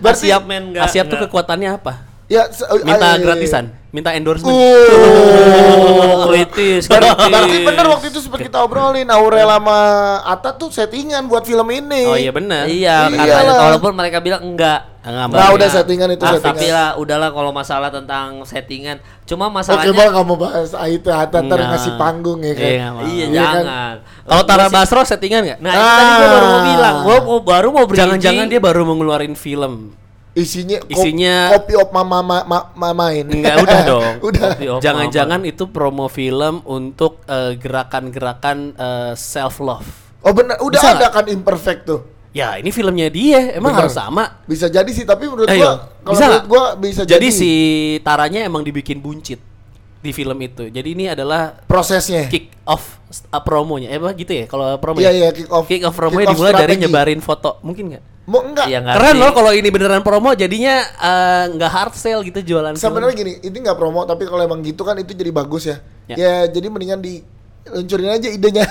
Berarti- 0.00 0.30
Asiap 0.30 0.42
men 0.44 0.62
enggak. 0.70 0.84
Asiap 0.86 1.04
tuh 1.06 1.18
kekuatannya 1.20 1.70
apa? 1.74 1.92
Ya, 2.30 2.46
Minta 2.80 2.94
iya, 3.10 3.10
iya. 3.10 3.24
gratisan, 3.26 3.74
minta 3.90 4.10
endorsement. 4.12 4.54
Oh, 4.54 6.22
kritis, 6.26 6.86
Ber- 6.86 7.02
Berarti 7.02 7.58
bener 7.60 7.86
waktu 7.86 8.06
itu 8.08 8.18
seperti 8.18 8.46
kita 8.46 8.60
obrolin 8.60 9.06
Aurel 9.06 9.44
sama 9.44 9.78
Atta 10.22 10.54
tuh 10.54 10.68
settingan 10.68 11.26
buat 11.26 11.42
film 11.42 11.66
ini. 11.68 12.02
Oh 12.04 12.14
iya 12.14 12.30
benar. 12.30 12.66
Iya, 12.66 13.06
Iyalah. 13.06 13.26
katanya 13.26 13.52
walaupun 13.60 13.92
mereka 13.92 14.18
bilang 14.18 14.42
enggak. 14.44 14.86
Enggak, 15.00 15.32
Nah, 15.32 15.48
udah 15.50 15.64
settingan 15.66 16.12
itu 16.12 16.20
Ah, 16.20 16.36
settingan. 16.36 16.54
tapi 16.54 16.66
lah 16.68 16.92
udahlah 16.94 17.32
kalau 17.32 17.50
masalah 17.50 17.88
tentang 17.88 18.44
settingan. 18.44 19.00
Cuma 19.24 19.48
Oke, 19.48 19.54
masalahnya 19.56 19.90
bang 19.90 20.12
kamu 20.12 20.34
bahas 20.36 20.70
Aita 20.72 21.12
Atta 21.18 21.40
ntar 21.40 21.56
Enggak. 21.56 21.70
ngasih 21.72 21.92
panggung 21.96 22.40
ya 22.40 22.52
kan. 22.52 22.68
Iya. 22.68 22.76
Iya, 22.76 22.92
Iya 23.00 23.24
kan? 23.24 23.32
jangan. 23.32 23.94
Kalau 24.22 24.42
Tara 24.44 24.66
Gua 24.66 24.74
Basro 24.76 25.00
settingan 25.02 25.40
nggak? 25.42 25.58
Nah, 25.58 25.72
itu 25.72 25.88
tadi 25.90 26.12
gua 26.12 26.28
baru 26.28 26.44
mau 26.44 26.52
Ah. 26.52 26.64
bilang, 26.68 26.94
gua 27.00 27.16
mau 27.18 27.38
baru 27.40 27.68
mau 27.70 27.84
bridging. 27.84 28.00
Jangan-jangan 28.06 28.46
dia 28.46 28.60
baru 28.60 28.80
mau 28.84 28.94
ngeluarin 28.94 29.34
film. 29.34 29.96
Isinya, 30.30 30.78
Isinya- 30.86 31.50
kopi 31.50 31.74
op 31.74 31.90
mama 31.90 32.22
ma, 32.22 32.38
ma- 32.44 32.68
ma- 32.70 32.94
main. 32.94 33.26
Enggak 33.26 33.56
udah 33.60 33.80
dong. 33.90 34.12
Udah. 34.22 34.50
Jangan-jangan 34.78 35.42
itu 35.42 35.66
promo 35.66 36.06
film 36.06 36.62
untuk 36.64 37.22
eh, 37.26 37.54
gerakan-gerakan 37.54 38.78
self 39.14 39.58
love. 39.58 39.88
Oh 40.20 40.30
benar, 40.30 40.60
udah 40.60 40.78
Bisa 40.78 40.94
ada 40.94 41.08
kan 41.08 41.26
imperfect 41.26 41.82
tuh. 41.84 42.00
Ya 42.30 42.54
ini 42.54 42.70
filmnya 42.70 43.10
dia, 43.10 43.58
emang 43.58 43.74
Benar. 43.74 43.90
harus 43.90 43.98
sama. 43.98 44.24
Bisa 44.46 44.70
jadi 44.70 44.86
sih, 44.86 45.02
tapi 45.02 45.26
menurut 45.26 45.50
Eh, 45.50 45.58
gua 45.58 45.90
kalau 46.00 46.14
menurut 46.14 46.46
gua 46.46 46.64
bisa 46.78 47.02
Jadi 47.02 47.26
jadi, 47.26 47.28
si 47.34 47.50
Taranya 48.00 48.46
emang 48.46 48.62
dibikin 48.62 49.02
buncit 49.02 49.42
di 50.00 50.10
film 50.10 50.36
itu. 50.38 50.66
Jadi 50.66 50.88
ini 50.90 51.04
adalah 51.06 51.52
prosesnya. 51.60 52.24
kick 52.26 52.48
off 52.64 52.96
uh, 53.28 53.38
promonya. 53.38 53.88
Eh 53.88 53.96
apa 53.96 54.12
gitu 54.12 54.32
ya 54.32 54.44
kalau 54.44 54.76
promo 54.76 54.96
Iya 54.96 55.08
ya? 55.08 55.18
iya 55.18 55.28
kick 55.30 55.48
off. 55.48 55.64
Kick 55.64 55.82
off 55.82 55.92
promonya 55.92 56.24
Kick 56.24 56.28
off 56.28 56.34
dimulai 56.34 56.52
dari 56.52 56.64
strategi. 56.72 56.82
nyebarin 56.82 57.20
foto. 57.20 57.50
Mungkin 57.60 57.84
nggak? 57.90 58.04
Mau 58.24 58.40
enggak? 58.42 58.66
Iya, 58.66 58.78
nggak 58.78 58.94
Keren 58.94 59.16
loh 59.18 59.30
kalau 59.32 59.50
ini 59.50 59.68
beneran 59.68 60.00
promo 60.00 60.30
jadinya 60.32 60.74
eh, 60.80 61.44
nggak 61.50 61.70
hard 61.70 61.94
sale 61.94 62.22
gitu 62.22 62.40
jualan. 62.46 62.72
Sebenarnya 62.74 63.12
gini, 63.12 63.32
ini 63.40 63.56
nggak 63.58 63.74
promo 63.74 64.04
tapi 64.04 64.24
kalau 64.24 64.40
emang 64.40 64.60
gitu 64.60 64.80
kan 64.82 64.94
itu 64.96 65.12
jadi 65.12 65.28
bagus 65.30 65.66
ya. 65.66 65.76
Ya. 66.06 66.16
Ya, 66.16 66.34
jadi 66.48 66.66
mendingan 66.66 66.98
di 66.98 67.20
luncurin 67.62 68.08
aja 68.08 68.26
idenya 68.26 68.64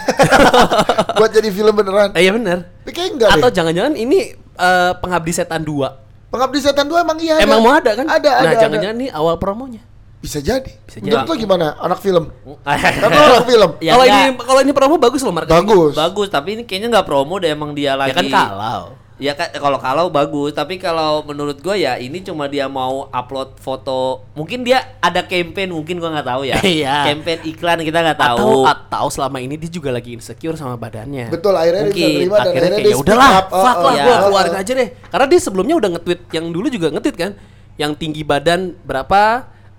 buat 1.18 1.30
jadi 1.30 1.50
film 1.50 1.72
beneran. 1.72 2.10
Eh, 2.14 2.24
iya 2.24 2.32
bener. 2.32 2.66
Tapi 2.82 2.92
kayak 2.92 3.10
enggak 3.14 3.30
Atau 3.32 3.50
jangan-jangan 3.52 3.94
ini 3.94 4.20
eh, 4.34 4.92
Pengabdi 4.96 5.32
Setan 5.32 5.62
2. 5.62 6.32
Pengabdi 6.32 6.60
Setan 6.60 6.86
2 6.86 6.96
emang 7.00 7.18
iya 7.18 7.36
Emang 7.38 7.60
mau 7.60 7.74
ada 7.74 7.92
kan? 7.92 8.06
Ada, 8.06 8.30
Nah, 8.32 8.42
ada. 8.48 8.60
jangan-jangan 8.60 8.96
ini 8.98 9.10
awal 9.10 9.36
promonya. 9.36 9.82
Bisa 10.20 10.44
jadi. 10.44 10.68
Bisa 10.84 11.00
Menurut 11.00 11.24
jadi. 11.24 11.32
lo 11.32 11.36
gimana? 11.40 11.68
Anak 11.80 12.00
film. 12.04 12.28
Ah, 12.68 12.76
Kan 13.04 13.12
anak 13.12 13.48
film. 13.48 13.70
Ya 13.80 13.96
kalau 13.96 14.06
ini 14.06 14.22
kalau 14.36 14.60
ini 14.64 14.72
promo 14.76 14.96
bagus 15.00 15.24
loh 15.24 15.32
marketing. 15.32 15.64
Bagus. 15.64 15.94
Bagus, 15.96 16.28
tapi 16.28 16.60
ini 16.60 16.64
kayaknya 16.68 17.00
nggak 17.00 17.08
promo 17.08 17.40
deh 17.40 17.56
emang 17.56 17.72
dia 17.72 17.96
lagi. 17.96 18.12
Ya 18.12 18.16
kan 18.20 18.28
kalau. 18.28 18.84
Ya 19.20 19.36
kan 19.36 19.52
kalau 19.52 19.80
kalau 19.84 20.06
bagus, 20.08 20.56
tapi 20.56 20.80
kalau 20.80 21.28
menurut 21.28 21.60
gue 21.60 21.76
ya 21.76 22.00
ini 22.00 22.24
cuma 22.24 22.48
dia 22.48 22.72
mau 22.72 23.12
upload 23.12 23.60
foto. 23.60 24.24
Mungkin 24.32 24.64
dia 24.64 24.96
ada 25.04 25.28
campaign, 25.28 25.76
mungkin 25.76 26.00
gua 26.00 26.16
nggak 26.16 26.28
tahu 26.28 26.48
ya. 26.48 26.56
Iya. 26.80 27.12
Campaign 27.12 27.40
iklan 27.52 27.84
kita 27.84 28.00
nggak 28.00 28.16
Atau 28.16 28.40
tahu. 28.40 28.52
atau 28.64 29.06
selama 29.12 29.44
ini 29.44 29.60
dia 29.60 29.68
juga 29.68 29.92
lagi 29.92 30.16
insecure 30.16 30.56
sama 30.56 30.80
badannya. 30.80 31.36
Betul, 31.36 31.52
akhirnya 31.52 31.92
dia 31.92 31.92
bisa 31.92 32.00
Mungkin. 32.00 32.16
terima 32.16 32.36
dan 32.40 32.44
akhirnya 32.48 32.56
akhirnya 32.56 32.80
kayak 32.80 32.88
dia 32.88 32.96
ya 32.96 33.04
udahlah. 33.04 33.30
Oh, 33.36 33.60
fuck 33.60 33.76
oh, 33.76 33.84
lah 33.84 33.92
iya. 33.96 34.04
gua 34.04 34.16
oh, 34.16 34.20
keluarin 34.24 34.56
oh. 34.56 34.62
aja 34.64 34.72
deh 34.72 34.90
karena 35.12 35.26
dia 35.28 35.40
sebelumnya 35.44 35.76
udah 35.84 35.90
nge-tweet 36.00 36.22
yang 36.32 36.46
dulu 36.56 36.68
juga 36.72 36.88
nge-tweet 36.96 37.18
kan 37.20 37.32
yang 37.76 37.92
tinggi 37.96 38.22
badan 38.24 38.76
berapa 38.88 39.22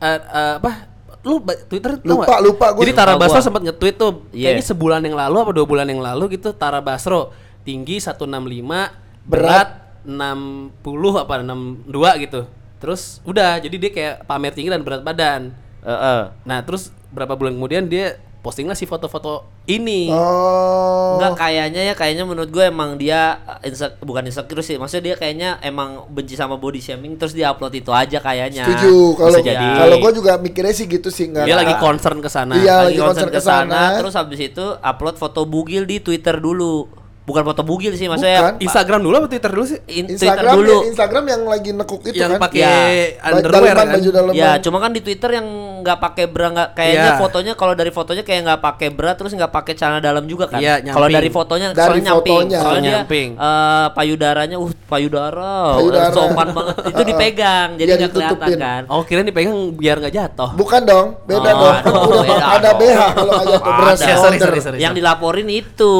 eh, 0.00 0.18
eh, 0.18 0.54
apa 0.56 0.72
lu 1.20 1.36
ba- 1.38 1.60
Twitter 1.60 2.00
tau 2.00 2.16
Lupa, 2.16 2.24
nggak? 2.26 2.40
lupa 2.42 2.66
gua. 2.72 2.80
jadi 2.80 2.92
Tara 2.94 3.12
Lupa 3.12 3.20
Basro 3.22 3.36
gua. 3.36 3.44
sempat 3.44 3.62
nge-tweet 3.62 3.94
tuh 3.94 4.12
Iya. 4.30 4.44
kayaknya 4.50 4.64
sebulan 4.66 5.00
yang 5.04 5.16
lalu 5.18 5.36
apa 5.38 5.50
dua 5.52 5.66
bulan 5.66 5.86
yang 5.86 6.00
lalu 6.00 6.24
gitu 6.34 6.52
Tara 6.52 6.80
Basro 6.80 7.30
tinggi 7.60 8.00
165 8.00 8.88
berat 9.22 9.68
60 10.02 10.80
apa 11.14 11.34
62 11.38 11.92
gitu 12.18 12.40
terus 12.80 13.20
udah 13.22 13.60
jadi 13.60 13.76
dia 13.76 13.90
kayak 13.90 14.14
pamer 14.24 14.52
tinggi 14.52 14.72
dan 14.72 14.80
berat 14.80 15.04
badan 15.04 15.52
Heeh. 15.80 16.20
nah 16.42 16.58
terus 16.60 16.88
berapa 17.10 17.36
bulan 17.36 17.52
kemudian 17.52 17.84
dia 17.84 18.16
posting 18.40 18.64
lah 18.64 18.72
si 18.72 18.84
foto-foto 18.84 19.44
ini 19.64 20.08
Oh. 20.10 21.16
Enggak 21.16 21.36
kayaknya 21.38 21.82
ya 21.82 21.94
kayaknya 21.94 22.24
menurut 22.24 22.48
gue 22.48 22.64
emang 22.64 22.96
dia 22.96 23.36
uh, 23.38 23.60
inse- 23.60 23.92
bukan 24.00 24.24
insecure 24.24 24.60
sih. 24.60 24.76
Maksudnya 24.76 25.04
dia 25.04 25.16
kayaknya 25.16 25.50
emang 25.60 26.08
benci 26.08 26.34
sama 26.34 26.56
body 26.56 26.78
shaming 26.78 27.14
terus 27.14 27.32
dia 27.32 27.48
upload 27.48 27.74
itu 27.74 27.90
aja 27.90 28.18
kayaknya. 28.18 28.64
Setuju. 28.64 28.94
Kalau 29.14 29.38
jadi. 29.38 29.66
kalau 29.76 29.96
gua 29.98 30.12
juga 30.12 30.32
mikirnya 30.36 30.72
sih 30.72 30.86
gitu 30.86 31.08
sih 31.08 31.28
enggak. 31.28 31.44
dia 31.44 31.56
lagi 31.56 31.74
concern 31.76 32.18
ke 32.18 32.28
sana 32.28 32.56
Iya. 32.56 32.88
lagi 32.88 32.96
lagi 32.96 33.00
konser 33.02 33.28
ke 33.28 33.40
sana 33.40 33.64
ke 33.64 33.70
sana. 33.70 33.98
terus 34.00 34.14
habis 34.14 34.40
itu 34.40 34.64
upload 34.80 35.16
foto 35.16 35.40
bugil 35.44 35.84
di 35.84 36.00
Twitter 36.00 36.36
dulu. 36.36 36.99
Bukan 37.30 37.42
foto 37.44 37.62
bugil 37.62 37.94
sih 37.94 38.04
maksudnya. 38.04 38.40
Bukan. 38.50 38.54
Instagram 38.60 39.00
dulu 39.00 39.14
apa 39.16 39.26
Twitter 39.26 39.50
dulu 39.50 39.64
sih 39.64 39.78
In- 39.88 40.10
Twitter 40.10 40.26
Instagram 40.26 40.52
dulu. 40.52 40.74
ya, 40.74 40.80
Instagram 40.90 41.24
yang 41.24 41.42
lagi 41.44 41.70
nekuk 41.70 42.00
itu 42.02 42.16
yang 42.16 42.32
kan. 42.32 42.40
pakai 42.42 42.58
Ya. 42.60 42.74
underwear 43.24 43.46
Daleman, 43.70 43.76
kan 43.78 43.86
baju 43.94 44.10
daleman. 44.10 44.34
Ya, 44.34 44.50
cuma 44.58 44.76
kan 44.76 44.90
di 44.90 45.00
Twitter 45.00 45.30
yang 45.32 45.46
nggak 45.80 45.98
pakai 45.98 46.24
bra 46.26 46.46
nggak 46.50 46.68
kayaknya 46.74 47.00
Iya. 47.06 47.16
fotonya 47.16 47.52
kalau 47.54 47.72
dari 47.72 47.88
fotonya 47.88 48.20
kayak 48.20 48.40
nggak 48.42 48.60
pakai 48.60 48.88
bra 48.90 49.10
terus 49.14 49.32
nggak 49.32 49.48
pakai 49.48 49.72
celana 49.72 49.98
dalam 49.98 50.24
juga 50.24 50.44
kan. 50.46 50.58
Iya, 50.58 50.82
kalau 50.84 51.06
dari 51.06 51.30
fotonya 51.30 51.70
Dari 51.70 51.78
soalnya 51.80 52.04
nyamping. 52.04 52.34
fotonya. 52.34 52.58
Soalnya 52.60 52.90
Nyamping. 52.98 53.28
eh, 53.32 53.86
payudaranya 53.90 54.56
uh 54.56 54.70
payudara, 54.84 55.54
Payudara. 55.76 56.10
sopan 56.10 56.48
banget. 56.50 56.74
Itu 56.90 57.02
dipegang 57.04 57.68
jadi 57.74 57.90
nggak 57.96 58.10
kelihatan 58.10 58.36
ditutupin. 58.36 58.58
kan. 58.58 58.82
oh 58.86 59.02
kira 59.02 59.20
dipegang 59.22 59.54
biar 59.72 59.96
nggak 59.98 60.12
jatuh 60.12 60.50
Bukan 60.52 60.82
dong, 60.82 61.06
beda 61.24 61.50
Oh, 61.50 61.60
dong. 61.62 61.74
aduh, 61.76 62.00
Udah 62.10 62.22
beda 62.26 62.46
ada. 62.52 62.70
BH 62.72 63.00
kalau 63.14 63.32
aja 63.32 63.56
tuh 63.56 63.72
beras. 63.72 63.98
Ya. 64.00 64.16
Yang 64.80 64.94
dilaporin 64.96 65.48
itu. 65.48 65.94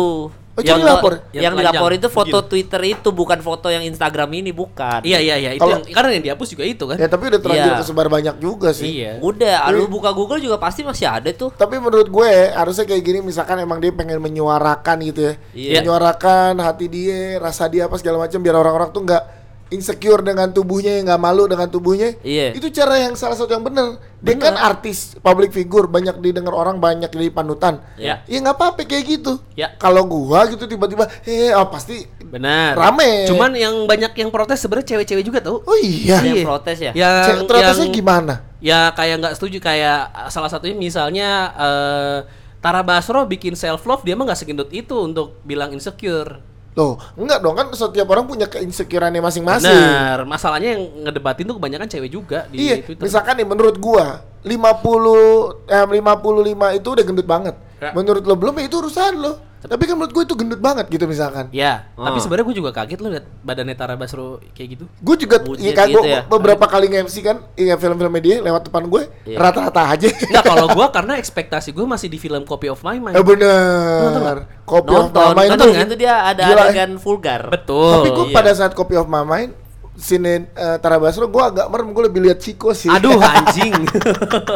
Oh, 0.61 0.69
yang 0.69 0.81
dilapor? 0.81 1.13
yang, 1.31 1.43
Yang 1.43 1.55
telanjang. 1.57 1.93
itu 1.97 2.09
foto 2.09 2.29
Begini. 2.37 2.49
Twitter 2.51 2.83
itu 2.91 3.09
bukan 3.11 3.39
foto 3.39 3.67
yang 3.67 3.83
Instagram 3.83 4.31
ini 4.35 4.51
bukan. 4.51 5.01
iya 5.03 5.19
iya 5.19 5.37
iya 5.37 5.51
itu 5.53 5.61
Kalau- 5.61 5.81
yang 5.81 5.91
karena 5.91 6.11
yang 6.13 6.25
dihapus 6.25 6.49
juga 6.51 6.65
itu 6.65 6.85
kan 6.85 6.97
Ya 6.97 7.07
tapi 7.07 7.25
udah 7.27 7.41
terlanjur 7.41 7.67
Iya. 7.67 7.79
kesebar 7.81 8.07
banyak 8.07 8.37
juga 8.37 8.69
sih. 8.71 8.89
iya 8.95 9.13
Udah, 9.19 9.69
lu 9.71 9.87
buka 9.87 10.11
Google 10.11 10.39
juga 10.39 10.57
pasti 10.57 10.81
masih 10.81 11.07
ada 11.07 11.31
tuh. 11.31 11.51
Tapi 11.51 11.77
menurut 11.77 12.07
gue 12.07 12.31
harusnya 12.51 12.85
kayak 12.85 13.01
gini 13.01 13.19
misalkan 13.21 13.57
emang 13.57 13.79
dia 13.79 13.91
pengen 13.91 14.19
menyuarakan 14.19 14.97
gitu 15.03 15.21
ya. 15.23 15.35
Iya. 15.53 15.81
Menyuarakan 15.81 16.59
hati 16.59 16.87
dia, 16.87 17.39
rasa 17.39 17.67
dia 17.67 17.85
apa 17.85 17.97
segala 17.97 18.21
macam 18.21 18.37
biar 18.37 18.55
orang-orang 18.55 18.91
tuh 18.91 19.03
nggak 19.03 19.23
insecure 19.71 20.21
dengan 20.21 20.51
tubuhnya 20.51 20.99
yang 20.99 21.07
nggak 21.07 21.23
malu 21.23 21.47
dengan 21.47 21.67
tubuhnya. 21.67 22.19
Iya. 22.21 22.53
Itu 22.53 22.69
cara 22.69 22.99
yang 22.99 23.15
salah 23.15 23.35
satu 23.35 23.51
yang 23.51 23.63
benar. 23.63 23.99
Dia 24.21 24.37
kan 24.37 24.53
artis, 24.55 25.17
public 25.17 25.51
figure, 25.51 25.87
banyak 25.87 26.19
didengar 26.19 26.53
orang, 26.53 26.77
banyak 26.77 27.09
jadi 27.09 27.31
panutan. 27.31 27.81
Iya. 27.97 28.21
Ya 28.27 28.39
nggak 28.39 28.53
apa-apa 28.53 28.85
kayak 28.85 29.05
gitu. 29.09 29.41
Ya. 29.55 29.73
Kalau 29.75 30.05
gua 30.05 30.45
gitu 30.47 30.67
tiba-tiba, 30.67 31.09
eh 31.25 31.51
oh, 31.51 31.67
pasti 31.67 32.05
benar 32.31 32.79
Rame. 32.79 33.27
cuman 33.27 33.51
yang 33.53 33.75
banyak 33.91 34.15
yang 34.15 34.31
protes 34.31 34.63
sebenarnya 34.63 34.95
cewek-cewek 34.95 35.27
juga 35.27 35.43
tau 35.43 35.67
Oh 35.67 35.75
iya. 35.83 36.23
Ada 36.23 36.31
yang 36.31 36.39
Iya. 36.39 36.47
protes 36.47 36.79
ya? 36.79 36.93
yang 36.95 37.15
Cek 37.27 37.39
protesnya 37.43 37.87
yang- 37.91 37.97
gimana? 37.99 38.35
ya 38.63 38.81
kayak 38.95 39.19
nggak 39.19 39.35
setuju 39.35 39.59
kayak 39.59 40.01
uh, 40.15 40.31
salah 40.31 40.47
satunya 40.47 40.79
misalnya 40.79 41.29
eh, 41.59 42.19
Tara 42.61 42.87
Basro 42.87 43.27
bikin 43.27 43.59
self 43.59 43.83
love 43.83 44.05
dia 44.05 44.15
mah 44.15 44.31
nggak 44.31 44.37
segendut 44.39 44.71
itu 44.71 44.95
untuk 44.95 45.43
bilang 45.43 45.75
insecure 45.75 46.39
Loh, 46.79 46.95
enggak 47.19 47.43
dong 47.43 47.59
kan 47.59 47.67
setiap 47.75 48.07
orang 48.15 48.31
punya 48.31 48.47
keinsecureannya 48.47 49.19
masing-masing. 49.19 49.75
Benar, 49.75 50.23
masalahnya 50.23 50.79
yang 50.79 50.83
ngedebatin 51.09 51.45
tuh 51.51 51.57
kebanyakan 51.59 51.89
cewek 51.91 52.11
juga 52.15 52.47
di 52.47 52.63
iya, 52.63 52.79
Twitter. 52.79 53.03
misalkan 53.03 53.35
nih 53.43 53.47
menurut 53.47 53.77
gua 53.83 54.23
50 54.47 55.67
eh 55.67 55.87
55 55.99 56.79
itu 56.79 56.89
udah 56.95 57.05
gendut 57.05 57.27
banget. 57.27 57.55
Ya. 57.83 57.91
Menurut 57.91 58.23
lo 58.23 58.39
belum 58.39 58.55
ya 58.63 58.71
itu 58.71 58.77
urusan 58.79 59.13
lo. 59.19 59.50
Tapi 59.61 59.83
kan 59.85 59.95
menurut 59.99 60.13
gua 60.17 60.23
itu 60.25 60.35
gendut 60.39 60.61
banget 60.63 60.87
gitu 60.89 61.05
misalkan. 61.05 61.53
Ya, 61.53 61.93
Oh. 61.99 62.09
tapi 62.09 62.17
sebenarnya 62.25 62.47
gue 62.49 62.57
juga 62.57 62.71
kaget 62.73 62.99
loh 63.05 63.11
liat 63.13 63.27
badannya 63.45 63.77
Tara 63.77 63.95
Basro 63.99 64.41
kayak 64.57 64.69
gitu. 64.79 64.85
Gue 65.05 65.17
juga 65.21 65.37
iya, 65.61 65.73
kan, 65.77 65.87
gitu 65.93 66.01
gua 66.01 66.09
ya. 66.09 66.21
beberapa 66.25 66.65
kali 66.65 66.89
nge-MC 66.89 67.17
kan 67.21 67.37
iya 67.59 67.77
film-film 67.77 68.13
dia 68.25 68.41
lewat 68.41 68.73
depan 68.73 68.89
gue 68.89 69.03
Iya. 69.29 69.37
rata-rata 69.37 69.83
aja. 69.93 70.09
Enggak 70.09 70.45
kalau 70.49 70.67
gua 70.73 70.87
karena 70.97 71.21
ekspektasi 71.21 71.77
gue 71.77 71.85
masih 71.85 72.09
di 72.09 72.17
film 72.17 72.43
Copy 72.49 72.73
of 72.73 72.81
My 72.81 72.97
Mind. 72.97 73.17
Eh 73.17 73.25
bener. 73.25 74.49
Copy 74.65 74.93
of 74.95 75.11
Nonton, 75.13 75.29
My 75.35 75.45
Mind 75.45 75.51
nonton 75.57 75.67
tuh 75.67 75.85
itu 75.93 75.97
dia 75.99 76.15
ada 76.25 76.45
Gila, 76.47 76.63
adegan 76.71 76.91
vulgar. 76.97 77.43
Betul. 77.53 77.93
Tapi 78.01 78.09
gue 78.17 78.27
iya. 78.31 78.37
pada 78.37 78.51
saat 78.55 78.73
Copy 78.73 78.95
of 78.97 79.11
My 79.11 79.27
Mind 79.27 79.53
Sini 79.93 80.47
eh, 80.47 80.77
Tara 80.79 80.97
Basro 80.97 81.27
gue 81.27 81.43
agak 81.43 81.67
merem 81.67 81.91
gue 81.91 82.05
lebih 82.05 82.21
lihat 82.23 82.39
Chico 82.39 82.71
sih. 82.71 82.87
Aduh 82.87 83.19
anjing. 83.37 83.75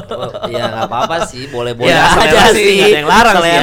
Oh, 0.08 0.30
ya 0.46 0.64
nggak 0.64 0.86
apa-apa 0.86 1.26
sih, 1.26 1.44
boleh-boleh 1.46 1.90
Ya, 1.90 2.06
aja 2.08 2.48
sih, 2.50 2.80
nggak 2.80 2.86
ada 2.86 2.96
yang 2.96 3.08
larang 3.08 3.36
sih 3.36 3.50
ya. 3.50 3.60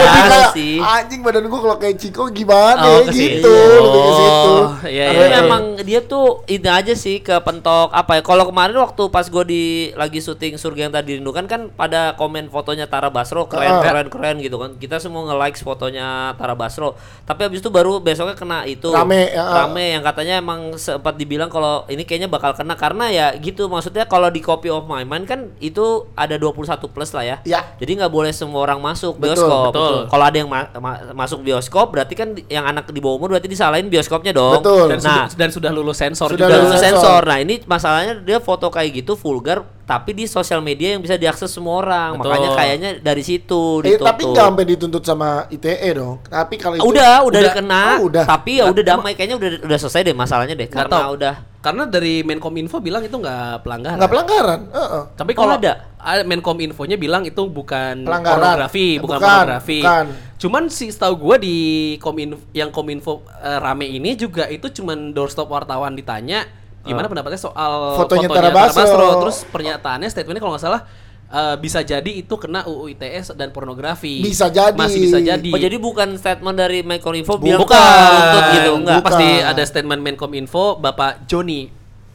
Sih. 0.52 0.76
anjing 0.78 1.20
badan 1.22 1.44
gue 1.44 1.60
kalau 1.60 1.78
kayak 1.78 1.96
Chico 1.96 2.28
gimana 2.28 2.82
Oh, 2.82 3.02
ya 3.02 3.10
gitu. 3.10 3.56
Oh, 3.82 4.78
iya, 4.84 5.10
Tapi 5.10 5.18
iya, 5.18 5.26
iya. 5.26 5.40
memang 5.42 5.64
dia 5.80 6.00
tuh 6.02 6.46
ini 6.46 6.68
aja 6.68 6.94
sih 6.94 7.18
ke 7.18 7.34
pentok 7.40 7.90
apa 7.90 8.18
ya? 8.18 8.22
Kalau 8.22 8.46
kemarin 8.46 8.78
waktu 8.78 9.04
pas 9.08 9.26
gue 9.26 9.44
di 9.44 9.64
lagi 9.94 10.20
syuting 10.20 10.56
Surga 10.56 10.86
yang 10.86 10.94
tadi 10.94 11.18
rindukan 11.18 11.46
kan 11.46 11.62
pada 11.72 12.14
komen 12.14 12.48
fotonya 12.48 12.86
Tara 12.86 13.10
Basro 13.10 13.48
keren 13.48 13.72
Ah. 13.72 13.82
keren 13.82 14.08
keren 14.08 14.38
gitu 14.38 14.56
kan. 14.56 14.76
Kita 14.76 14.98
semua 14.98 15.26
nge-likes 15.26 15.62
fotonya 15.62 16.36
Tara 16.36 16.54
Basro. 16.54 16.94
Tapi 17.24 17.42
habis 17.44 17.58
itu 17.58 17.70
baru 17.70 17.98
besoknya 17.98 18.36
kena 18.36 18.68
itu 18.68 18.92
Rame, 18.92 19.32
ya. 19.32 19.66
rame 19.66 19.96
yang 19.96 20.04
katanya 20.04 20.38
emang 20.38 20.76
sempat 20.76 21.16
dibilang 21.16 21.48
kalau 21.48 21.61
ini 21.88 22.02
kayaknya 22.02 22.28
bakal 22.28 22.52
kena 22.52 22.74
karena 22.74 23.08
ya 23.08 23.28
gitu 23.36 23.66
maksudnya 23.66 24.04
kalau 24.04 24.28
di 24.28 24.40
Copy 24.40 24.68
of 24.68 24.86
My 24.86 25.02
Mind 25.02 25.24
kan 25.24 25.54
itu 25.58 25.82
ada 26.14 26.36
21 26.36 26.54
plus 26.88 27.12
lah 27.12 27.24
ya. 27.24 27.38
Ya. 27.44 27.62
Jadi 27.76 27.92
nggak 27.96 28.10
boleh 28.10 28.30
semua 28.32 28.62
orang 28.62 28.78
masuk 28.78 29.16
Betul, 29.16 29.36
bioskop. 29.40 29.72
betul. 29.72 29.96
Kalau 30.08 30.24
ada 30.24 30.38
yang 30.38 30.48
ma- 30.48 30.72
ma- 30.76 31.02
masuk 31.16 31.42
bioskop 31.42 31.90
berarti 31.90 32.14
kan 32.14 32.30
yang 32.46 32.64
anak 32.64 32.88
di 32.88 32.98
bawah 32.98 33.18
umur 33.18 33.30
berarti 33.32 33.48
disalahin 33.48 33.88
bioskopnya 33.88 34.32
dong. 34.32 34.60
Betul. 34.60 34.86
Dan, 34.88 35.00
Nah, 35.00 35.26
sudah, 35.26 35.38
dan 35.38 35.50
sudah 35.50 35.72
lulus 35.72 35.98
sensor 35.98 36.30
Sudah 36.30 36.48
juga. 36.48 36.62
lulus 36.62 36.80
sensor. 36.80 37.22
Nah, 37.24 37.38
ini 37.38 37.60
masalahnya 37.64 38.14
dia 38.18 38.38
foto 38.38 38.68
kayak 38.68 39.02
gitu 39.02 39.14
vulgar 39.14 39.64
tapi 39.84 40.12
di 40.12 40.24
sosial 40.24 40.60
media 40.60 40.94
yang 40.94 41.02
bisa 41.02 41.16
diakses 41.16 41.48
semua 41.48 41.78
orang. 41.78 42.16
Betul. 42.16 42.26
Makanya 42.28 42.50
kayaknya 42.54 42.90
dari 42.98 43.22
situ 43.22 43.82
Eh, 43.82 43.94
ditutup. 43.94 44.08
tapi 44.08 44.22
nggak 44.26 44.46
sampai 44.46 44.66
dituntut 44.66 45.04
sama 45.04 45.30
ITE 45.48 45.90
dong. 45.94 46.24
Tapi 46.24 46.56
kalau 46.56 46.76
itu 46.76 46.84
udah, 46.84 47.14
udah, 47.22 47.28
udah- 47.28 47.42
dikena. 47.44 47.84
oh, 47.96 48.08
udah. 48.08 48.24
Tapi 48.24 48.52
ya 48.58 48.66
udah 48.68 48.84
damai 48.86 49.14
kayaknya 49.14 49.36
udah 49.36 49.50
udah 49.62 49.78
selesai 49.78 50.02
deh 50.04 50.16
masalahnya 50.16 50.56
deh 50.56 50.66
karena 50.66 50.88
tahu. 50.90 51.14
udah 51.16 51.36
Karena 51.62 51.86
dari 51.86 52.26
Menkominfo 52.26 52.82
bilang 52.82 53.06
itu 53.06 53.14
nggak 53.14 53.62
pelanggaran. 53.62 54.02
nggak 54.02 54.10
pelanggaran. 54.10 54.60
Heeh. 54.72 55.04
Tapi 55.14 55.32
Oh, 55.32 55.38
kalau 55.38 55.54
ada? 55.56 55.74
ada 55.96 56.22
Menkominfonya 56.26 56.98
bilang 56.98 57.22
itu 57.22 57.38
bukan 57.46 58.02
Pelanggaran. 58.02 58.34
pornografi, 58.34 58.88
bukan, 58.98 59.06
Bukan, 59.14 59.22
pornografi. 59.22 59.80
bukan. 59.80 60.06
Cuman 60.38 60.64
sih 60.68 60.90
setahu 60.90 61.14
gua 61.22 61.38
di 61.38 61.58
Kominfo 61.98 62.42
yang 62.52 62.70
Kominfo 62.70 63.22
eh, 63.38 63.60
rame 63.60 63.86
ini 63.86 64.16
juga 64.16 64.48
itu 64.48 64.74
cuman 64.74 65.12
doorstop 65.12 65.46
wartawan 65.48 65.94
ditanya 65.94 66.50
gimana 66.82 67.06
pendapatnya 67.06 67.38
soal 67.38 67.96
Fotonya 67.96 68.28
Tara 68.28 68.50
Basro. 68.50 69.22
Terus 69.22 69.46
pernyataannya 69.46 70.06
statementnya 70.06 70.40
kalau 70.40 70.54
nggak 70.54 70.64
salah 70.64 70.82
eh, 71.28 71.56
bisa 71.56 71.80
jadi 71.80 72.12
itu 72.12 72.34
kena 72.36 72.64
UU 72.64 72.92
ITE 72.92 73.22
dan 73.34 73.50
pornografi. 73.50 74.20
Bisa 74.20 74.48
jadi. 74.48 74.74
Masih 74.74 75.00
bisa 75.02 75.18
jadi. 75.18 75.48
Oh 75.48 75.58
jadi 75.58 75.78
bukan 75.78 76.16
statement 76.16 76.56
dari 76.56 76.82
Menkominfo 76.82 77.36
bukan 77.36 77.48
bilang 77.48 77.64
tuntut 77.64 78.44
gitu 78.52 78.72
enggak. 78.76 78.98
Bu- 78.98 79.06
Pasti 79.06 79.28
Bukan. 79.32 79.50
ada 79.50 79.64
statement 79.64 80.02
Menkominfo 80.02 80.66
Bapak 80.76 81.24
Joni 81.26 81.70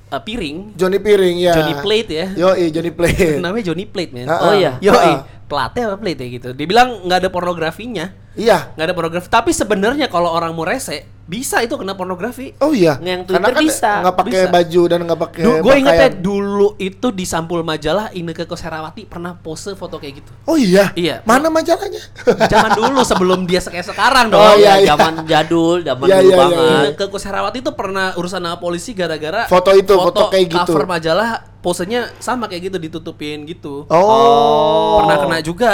eh, 0.06 0.20
Piring. 0.20 0.74
Johnny 0.74 0.98
Piring 0.98 1.36
ya. 1.40 1.54
Johnny 1.54 1.74
Plate 1.76 2.10
ya. 2.12 2.26
Yo, 2.34 2.48
Johnny 2.70 2.90
Plate. 2.90 3.38
Namanya 3.42 3.64
Johnny 3.64 3.84
Plate, 3.84 4.12
men. 4.12 4.26
Ah, 4.26 4.38
Oh, 4.40 4.52
iya. 4.52 4.76
Yo, 4.78 4.92
Ah. 4.92 5.24
plate 5.46 5.78
apa 5.80 5.94
plate 5.96 6.20
ya 6.20 6.28
gitu. 6.32 6.48
Dia 6.52 6.66
bilang 6.66 7.06
nggak 7.06 7.18
ada 7.22 7.30
pornografinya. 7.30 8.10
Iya. 8.34 8.74
nggak 8.74 8.82
ada 8.84 8.94
pornografi. 8.94 9.26
Tapi 9.26 9.50
sebenarnya 9.50 10.06
kalau 10.06 10.28
orang 10.28 10.50
mau 10.50 10.62
rese, 10.62 11.06
bisa 11.26 11.58
itu 11.58 11.74
kena 11.74 11.98
pornografi. 11.98 12.54
Oh 12.62 12.70
iya. 12.70 13.02
Yang 13.02 13.34
Karena 13.34 13.50
Twitter 13.50 13.54
kan 13.58 13.64
bisa. 13.66 13.92
nggak 14.06 14.16
pakai 14.16 14.42
baju 14.46 14.82
dan 14.86 14.98
nggak 15.02 15.20
pakai 15.20 15.42
gue 15.42 15.74
inget 15.74 15.94
ya 15.94 16.06
pakaian. 16.06 16.22
Dulu 16.56 16.72
itu 16.80 17.12
di 17.12 17.28
sampul 17.28 17.60
majalah 17.60 18.08
Ineke 18.16 18.48
Koserawati 18.48 19.04
pernah 19.04 19.36
pose 19.36 19.76
foto 19.76 20.00
kayak 20.00 20.24
gitu. 20.24 20.32
Oh 20.48 20.56
iya. 20.56 20.88
Iya. 20.96 21.20
Mana 21.28 21.52
majalahnya? 21.52 22.00
Zaman 22.48 22.72
dulu 22.72 23.04
sebelum 23.12 23.44
dia 23.44 23.60
kayak 23.60 23.84
sekarang 23.92 24.32
dong. 24.32 24.40
Oh, 24.40 24.56
iya, 24.56 24.80
iya. 24.80 24.96
Zaman 24.96 25.28
jadul, 25.28 25.84
zaman 25.84 26.08
Iya, 26.08 26.16
dulu 26.24 26.24
iya, 26.24 26.32
iya, 26.32 26.40
banget. 26.40 26.80
Ineke 26.96 27.04
Koserawati 27.12 27.58
itu 27.60 27.72
pernah 27.76 28.16
urusan 28.16 28.40
sama 28.40 28.56
polisi 28.56 28.96
gara-gara 28.96 29.44
Foto 29.52 29.76
itu, 29.76 29.92
foto 29.92 30.32
kayak 30.32 30.46
gitu. 30.48 30.72
cover 30.72 30.88
majalah 30.88 31.44
posenya 31.60 32.14
sama 32.22 32.46
kayak 32.46 32.70
gitu 32.70 32.78
ditutupin 32.78 33.42
gitu. 33.42 33.90
Oh. 33.90 35.02
Pernah 35.02 35.16
kena 35.18 35.38
juga 35.42 35.72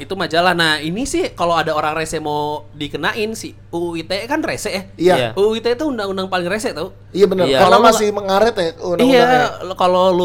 itu 0.00 0.16
majalah. 0.16 0.56
Nah, 0.56 0.80
ini 0.80 1.04
sih 1.04 1.36
kalau 1.36 1.52
ada 1.52 1.76
orang 1.76 1.92
rese 2.00 2.16
mau 2.16 2.64
dikenain 2.72 3.36
sih 3.36 3.52
UU 3.68 4.00
ITE 4.00 4.24
kan 4.24 4.40
rese 4.40 4.72
ya. 4.72 4.82
Iya. 4.96 5.14
Iya. 5.14 5.28
UU 5.36 5.60
ITE 5.60 5.76
itu 5.76 5.84
undang-undang 5.84 6.32
paling 6.32 6.48
rese 6.48 6.72
tau. 6.72 6.96
Iya 7.12 7.28
benar. 7.28 7.44
Iya. 7.44 7.60
Karena 7.60 7.76
Kalau 7.76 7.84
masih 7.84 8.08
mengaret 8.16 8.54
ya 8.56 8.64
undang-undangnya. 8.80 9.20
Iya, 9.60 9.74
kalau 9.76 10.04
lu 10.16 10.23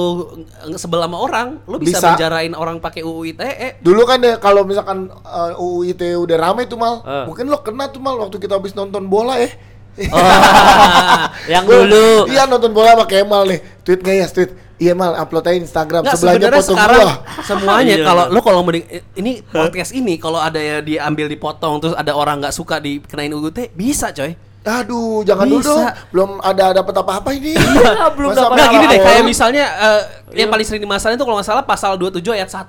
nge- 0.66 0.78
sebel 0.78 1.00
sama 1.00 1.18
orang, 1.18 1.48
lu 1.64 1.78
bisa, 1.78 1.98
Bisa. 1.98 2.08
menjarain 2.12 2.54
orang 2.54 2.78
pakai 2.78 3.02
UU 3.02 3.22
ITE. 3.30 3.80
Dulu 3.80 4.02
kan 4.04 4.20
ya 4.20 4.38
kalau 4.38 4.64
misalkan 4.64 5.08
uh, 5.12 5.56
UU 5.56 5.90
ITE 5.90 6.16
udah 6.16 6.38
rame 6.38 6.66
tuh 6.66 6.76
mal, 6.76 7.02
Eh. 7.02 7.26
mungkin 7.26 7.46
lo 7.46 7.60
kena 7.60 7.88
tuh 7.88 7.98
mal 7.98 8.16
waktu 8.18 8.38
kita 8.38 8.56
habis 8.56 8.74
nonton 8.74 9.06
bola 9.06 9.36
ya. 9.36 9.50
yang 11.52 11.64
Gua- 11.64 11.84
dulu. 11.84 12.28
Iya 12.28 12.46
nonton 12.46 12.72
bola 12.72 12.94
sama 12.94 13.06
Kemal 13.06 13.44
nih. 13.46 13.60
Tweet 13.82 14.00
nggak 14.00 14.16
ya 14.16 14.28
tweet? 14.28 14.52
Iya 14.80 14.96
mal, 14.96 15.12
upload 15.14 15.44
aja 15.44 15.60
Instagram. 15.60 16.02
Nggak, 16.02 16.16
Sebelahnya 16.16 16.40
sebenarnya 16.40 16.62
foto 16.62 16.72
sekarang 16.72 17.00
gua. 17.02 17.14
semuanya 17.44 17.96
Iya, 18.00 18.06
kalau 18.06 18.24
lu 18.32 18.40
kalau 18.40 18.62
di- 18.70 18.88
ini 19.14 19.32
podcast 19.44 19.92
ini 19.92 20.16
kalau 20.16 20.40
ada 20.40 20.56
yang 20.56 20.80
diambil 20.82 21.28
dipotong 21.28 21.84
terus 21.84 21.92
ada 21.94 22.16
orang 22.16 22.40
nggak 22.40 22.56
suka 22.56 22.80
dikenain 22.80 23.28
UU 23.30 23.52
ITE 23.52 23.76
bisa 23.76 24.16
coy. 24.16 24.40
Aduh, 24.60 25.24
jangan 25.24 25.46
dulu 25.46 25.60
Bisa. 25.60 25.72
dong. 25.72 25.86
Belum 26.12 26.30
ada 26.40 26.66
dapat 26.74 26.94
apa-apa 26.94 27.30
ini. 27.32 27.56
Iya, 27.80 28.12
belum 28.12 28.30
dapat 28.32 28.56
Nggak 28.56 28.70
gini 28.70 28.86
deh 28.88 29.00
kayak 29.00 29.24
misalnya 29.24 29.66
eh, 29.66 30.02
yang 30.36 30.50
paling 30.50 30.66
sering 30.68 30.84
dimasalahin 30.84 31.16
itu 31.16 31.24
kalau 31.24 31.38
nggak 31.40 31.48
salah 31.48 31.64
pasal 31.64 31.96
27 31.96 32.36
ayat 32.36 32.50
1. 32.52 32.68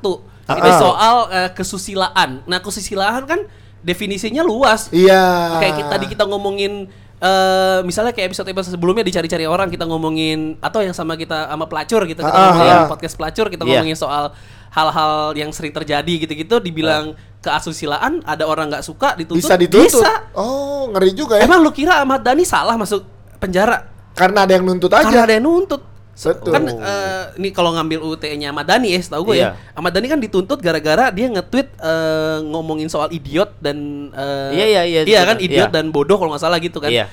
Itu 0.51 0.71
Ah. 0.71 0.79
soal 0.79 1.17
eh, 1.29 1.51
kesusilaan. 1.51 2.47
Nah, 2.47 2.59
kesusilaan 2.59 3.23
kan 3.25 3.41
definisinya 3.81 4.41
luas. 4.41 4.87
Iya. 4.91 5.59
Kayak 5.59 5.75
kita 5.77 5.89
tadi 5.91 6.07
kita 6.09 6.25
ngomongin 6.25 6.87
eh 7.21 7.79
misalnya 7.85 8.17
kayak 8.17 8.33
episode 8.33 8.49
episode 8.49 8.73
sebelumnya 8.73 9.05
dicari-cari 9.05 9.45
orang 9.45 9.69
kita 9.69 9.85
ngomongin 9.85 10.57
atau 10.57 10.81
yang 10.81 10.97
sama 10.97 11.21
kita 11.21 11.53
sama 11.53 11.69
pelacur 11.69 12.09
gitu 12.09 12.17
kita 12.17 12.33
Ah, 12.33 12.49
ngomongin 12.49 12.73
ah. 12.73 12.89
podcast 12.89 13.13
pelacur 13.13 13.53
kita 13.53 13.61
Iya. 13.61 13.69
ngomongin 13.77 13.93
soal 13.93 14.33
hal-hal 14.73 15.37
yang 15.37 15.53
sering 15.53 15.69
terjadi 15.69 16.15
gitu-gitu 16.17 16.57
dibilang 16.65 17.13
keasusilaan 17.41 18.21
ada 18.23 18.45
orang 18.45 18.69
nggak 18.69 18.83
suka 18.83 19.17
dituntut 19.17 19.41
bisa 19.41 19.57
dituntut. 19.57 19.89
bisa. 19.97 20.13
Oh, 20.33 20.89
ngeri 20.91 21.11
juga 21.13 21.37
ya. 21.37 21.45
emang 21.45 21.61
lu 21.61 21.71
kira 21.71 21.99
Ahmad 21.99 22.21
Dhani 22.21 22.45
salah 22.45 22.77
masuk 22.77 23.05
penjara 23.37 23.89
Karena 24.13 24.45
ada 24.45 24.53
yang 24.53 24.63
nuntut 24.63 24.91
aja. 24.91 25.03
karena 25.03 25.23
ada 25.25 25.35
yang 25.35 25.45
nuntut 25.45 25.83
Betul. 26.13 26.53
kan 26.53 26.63
eh, 26.69 27.25
ini 27.37 27.49
kalau 27.49 27.73
ngambil 27.73 28.05
UTE-nya 28.07 28.53
Ahmad 28.53 28.69
Dhani 28.69 28.93
ya 28.93 29.01
setahu 29.01 29.25
gue 29.27 29.41
Iya. 29.41 29.57
ya 29.57 29.73
Ahmad 29.73 29.91
Dhani 29.91 30.07
kan 30.07 30.21
dituntut 30.21 30.61
gara-gara 30.61 31.09
dia 31.09 31.27
nge-tweet 31.27 31.69
eh, 31.75 32.39
ngomongin 32.45 32.87
soal 32.87 33.09
idiot 33.09 33.57
dan 33.57 33.77
eh, 34.13 34.51
Iya, 34.53 34.67
iya, 34.67 34.83
iya, 34.85 35.01
iya 35.03 35.21
kan 35.25 35.37
idiot 35.39 35.69
Iya. 35.69 35.73
dan 35.73 35.89
bodoh 35.89 36.21
kalau 36.21 36.29
nggak 36.31 36.45
salah 36.45 36.61
gitu 36.61 36.77
kan 36.77 36.93
Iya. 36.93 37.09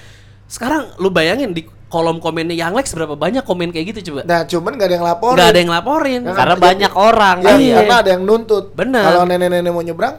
sekarang 0.46 0.92
lu 0.98 1.08
bayangin 1.08 1.52
di 1.52 1.64
kolom 1.88 2.18
komennya 2.18 2.54
yang 2.54 2.72
Lex 2.72 2.92
berapa 2.92 3.14
banyak 3.14 3.42
komen 3.42 3.70
kayak 3.70 3.86
gitu 3.92 4.12
coba 4.12 4.22
Nah, 4.24 4.44
cuman 4.44 4.72
gak 4.74 4.86
ada 4.86 4.96
yang 4.96 5.06
laporin. 5.06 5.36
nggak 5.36 5.50
ada 5.50 5.60
yang 5.60 5.72
laporin 5.72 6.20
Ya 6.20 6.26
kan? 6.26 6.36
Karena 6.36 6.54
Jadi- 6.54 6.66
banyak 6.66 6.94
orang 6.94 7.36
Ya, 7.38 7.46
kan. 7.46 7.58
Iya. 7.58 7.76
karena 7.78 7.96
ada 7.98 8.10
yang 8.10 8.24
nuntut. 8.24 8.66
Benar. 8.74 9.04
Kalau 9.06 9.22
nenek-nenek 9.24 9.72
mau 9.72 9.82
nyebrang, 9.82 10.16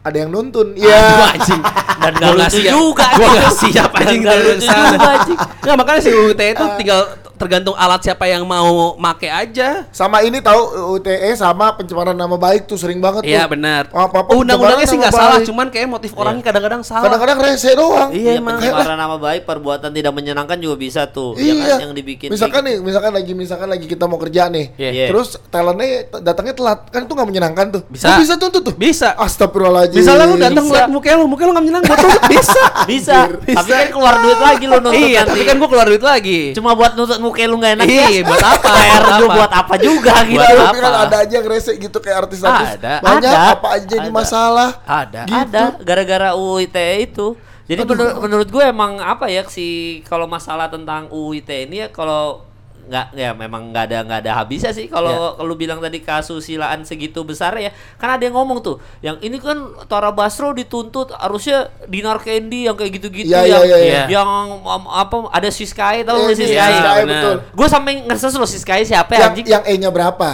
ada 0.00 0.16
yang 0.16 0.30
nuntun. 0.30 0.68
Iya. 0.74 1.00
anjing 1.30 1.62
Dan 2.00 2.12
nggak 2.14 2.32
lucu 2.34 2.58
siap. 2.58 2.72
juga, 2.72 3.06
Gua 3.10 3.20
anjing. 3.20 3.36
nggak 3.36 3.52
siap 3.54 3.90
anjing 3.92 4.20
dari 4.22 4.40
sana. 4.58 4.88
juga, 4.90 5.08
anjing. 5.14 5.38
Nggak 5.60 5.76
makanya 5.76 6.00
si 6.00 6.10
UTE 6.10 6.48
itu 6.50 6.64
tinggal 6.76 7.00
tergantung 7.40 7.72
alat 7.72 8.04
siapa 8.04 8.28
yang 8.28 8.44
mau 8.44 8.92
make 8.94 9.24
aja 9.24 9.88
Sama 9.90 10.20
ini 10.20 10.44
tahu 10.44 10.60
UTE 10.92 11.32
sama 11.32 11.72
pencemaran 11.72 12.12
nama 12.12 12.36
baik 12.36 12.68
tuh 12.68 12.76
sering 12.76 13.00
banget 13.00 13.24
Iya 13.24 13.48
tuh. 13.48 13.56
benar. 13.56 13.88
Apa-apa 13.88 14.36
Undang-undangnya 14.36 14.84
sih 14.84 15.00
nggak 15.00 15.14
salah, 15.14 15.40
cuman 15.40 15.72
kayak 15.72 15.88
motif 15.88 16.12
orangnya 16.12 16.44
kadang-kadang 16.44 16.84
salah. 16.84 17.08
Kadang-kadang 17.08 17.38
rese 17.40 17.72
doang. 17.72 18.12
Iya, 18.12 18.36
Iya, 18.36 18.44
emang. 18.44 18.60
pencemaran 18.60 18.98
nama 18.98 19.16
baik, 19.16 19.48
perbuatan 19.48 19.88
tidak 19.88 20.12
menyenangkan 20.12 20.60
juga 20.60 20.76
bisa 20.76 21.08
tuh. 21.08 21.32
ya 21.40 21.48
Iya. 21.48 21.64
kan, 21.72 21.88
yang 21.88 21.92
dibikin. 21.96 22.28
Misalkan 22.28 22.60
nih, 22.60 22.76
misalkan 22.84 23.12
lagi 23.16 23.32
misalkan 23.32 23.68
lagi 23.70 23.86
kita 23.88 24.04
mau 24.04 24.20
kerja 24.20 24.52
nih. 24.52 24.76
Iya. 24.76 25.08
Terus 25.08 25.40
talentnya 25.48 25.88
datangnya 26.20 26.52
telat. 26.52 26.78
Kan 26.90 27.08
itu 27.08 27.12
nggak 27.16 27.28
menyenangkan 27.28 27.66
tuh. 27.72 27.82
Bisa. 27.88 28.04
Oh, 28.06 28.18
bisa 28.20 28.34
tuntut 28.36 28.62
tuh. 28.62 28.74
Bisa. 28.76 29.16
Astagfirullahaladzim. 29.16 30.04
Misalnya 30.04 30.24
lu 30.26 30.36
datang 30.36 30.64
Bisa. 30.66 30.68
ngeliat 30.68 30.88
muka 30.90 31.08
lu, 31.16 31.24
muka 31.24 31.42
lu 31.46 31.52
nggak 31.54 31.64
menyenang, 31.64 31.82
buat 31.88 31.98
tuntut 31.98 32.22
bisa. 32.28 32.62
Bisa. 32.84 33.18
Bisa. 33.48 33.56
Tapi 33.56 33.70
kan 33.70 33.88
keluar 33.90 34.14
duit 34.20 34.38
lagi 34.38 34.64
lo 34.66 34.76
nonton 34.76 34.92
iya, 34.92 35.22
nanti. 35.24 35.30
tapi 35.32 35.40
kan 35.46 35.54
gua 35.56 35.68
keluar 35.70 35.86
duit 35.88 36.04
lagi. 36.04 36.40
Cuma 36.52 36.74
buat 36.74 36.92
nutut 36.92 37.16
muka 37.30 37.46
lu 37.46 37.56
nggak 37.56 37.72
enak 37.76 37.86
Iya, 37.86 38.06
ya. 38.10 38.20
buat 38.26 38.42
apa? 38.42 38.68
PR 38.68 39.00
Buat 39.00 39.14
lu 39.14 39.24
apa? 39.24 39.36
buat 39.38 39.52
apa 39.54 39.74
juga 39.78 40.14
gitu. 40.26 40.42
Buat 40.42 40.66
tapi 40.66 40.78
kan 40.80 40.94
ada 41.00 41.16
aja 41.20 41.32
yang 41.32 41.46
rese 41.46 41.72
gitu 41.76 41.98
kayak 41.98 42.16
artis-artis. 42.20 42.68
Ada. 42.76 42.92
Banyak 42.98 43.30
Ada. 43.30 43.52
apa 43.52 43.66
aja 43.70 43.86
jadi 43.86 44.02
Ada. 44.04 44.12
masalah. 44.12 44.70
Ada. 44.82 45.20
Gitu. 45.24 45.38
Ada 45.38 45.62
gara-gara 45.80 46.28
UU 46.34 46.66
ITE 46.66 46.86
itu. 47.06 47.26
Jadi 47.64 47.86
menur- 47.86 48.18
menurut 48.18 48.48
gue 48.48 48.64
emang 48.64 48.98
apa 48.98 49.30
ya 49.30 49.46
si 49.46 49.66
kalau 50.04 50.26
masalah 50.26 50.66
tentang 50.66 51.06
UU 51.08 51.38
ITE 51.38 51.64
ini 51.64 51.76
ya 51.80 51.88
kalau 51.88 52.49
nggak 52.90 53.06
ya 53.14 53.30
memang 53.32 53.70
nggak 53.70 53.84
ada 53.86 53.98
nggak 54.02 54.20
ada 54.20 54.32
habisnya 54.34 54.74
sih 54.74 54.90
kalau 54.90 55.38
kalau 55.38 55.54
bilang 55.54 55.78
tadi 55.78 56.02
kasusilaan 56.02 56.82
segitu 56.82 57.22
besar 57.22 57.54
ya 57.54 57.70
kan 57.94 58.18
ada 58.18 58.26
yang 58.26 58.34
ngomong 58.34 58.58
tuh 58.58 58.76
yang 58.98 59.14
ini 59.20 59.38
kan 59.38 59.54
Tara 59.86 60.10
Basro 60.10 60.50
dituntut 60.50 61.14
harusnya 61.14 61.70
Dinar 61.86 62.18
Candy 62.18 62.66
yang 62.66 62.74
kayak 62.74 62.98
gitu-gitu 62.98 63.30
Iya, 63.30 63.46
yang 63.46 63.62
iya, 63.62 63.76
iya, 63.78 63.78
iya. 63.78 64.02
yang 64.10 64.26
um, 64.58 64.84
apa 64.90 65.30
ada 65.30 65.46
Siskai 65.48 66.02
tau 66.02 66.18
Eh, 66.18 66.22
nggak 66.26 66.34
iya, 66.34 66.42
Siskai 66.42 66.72
Siskai, 66.74 66.98
benar. 67.00 67.14
betul. 67.14 67.36
gue 67.54 67.68
sampai 67.70 67.92
ngerasa 68.02 68.26
lo 68.34 68.44
Siskai 68.44 68.82
siapa 68.82 69.10
ya 69.14 69.18
Yang 69.20 69.30
anjing 69.30 69.46
yang 69.46 69.62
E-nya 69.64 69.90
berapa? 69.90 70.30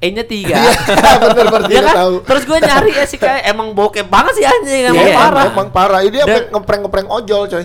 E-nya 0.00 0.24
tiga 0.24 0.56
Iya, 0.56 0.72
bener 1.28 1.46
bener 1.46 1.62
Iya 1.62 1.72
dia 1.76 1.82
kan? 1.84 1.96
tahu. 2.00 2.14
Terus 2.24 2.42
gue 2.48 2.58
nyari 2.58 2.90
ya 2.94 3.04
sih 3.04 3.18
kayak 3.18 3.42
emang 3.44 3.68
bokep 3.70 4.08
banget 4.08 4.32
sih 4.34 4.44
anjing 4.44 4.88
emang 4.88 5.04
Iya, 5.04 5.12
parah. 5.14 5.44
Emang 5.46 5.68
parah. 5.68 6.00
Ini 6.00 6.18
apa 6.18 6.38
ngepreng-ngepreng 6.48 7.08
ojol, 7.12 7.44
coy. 7.46 7.64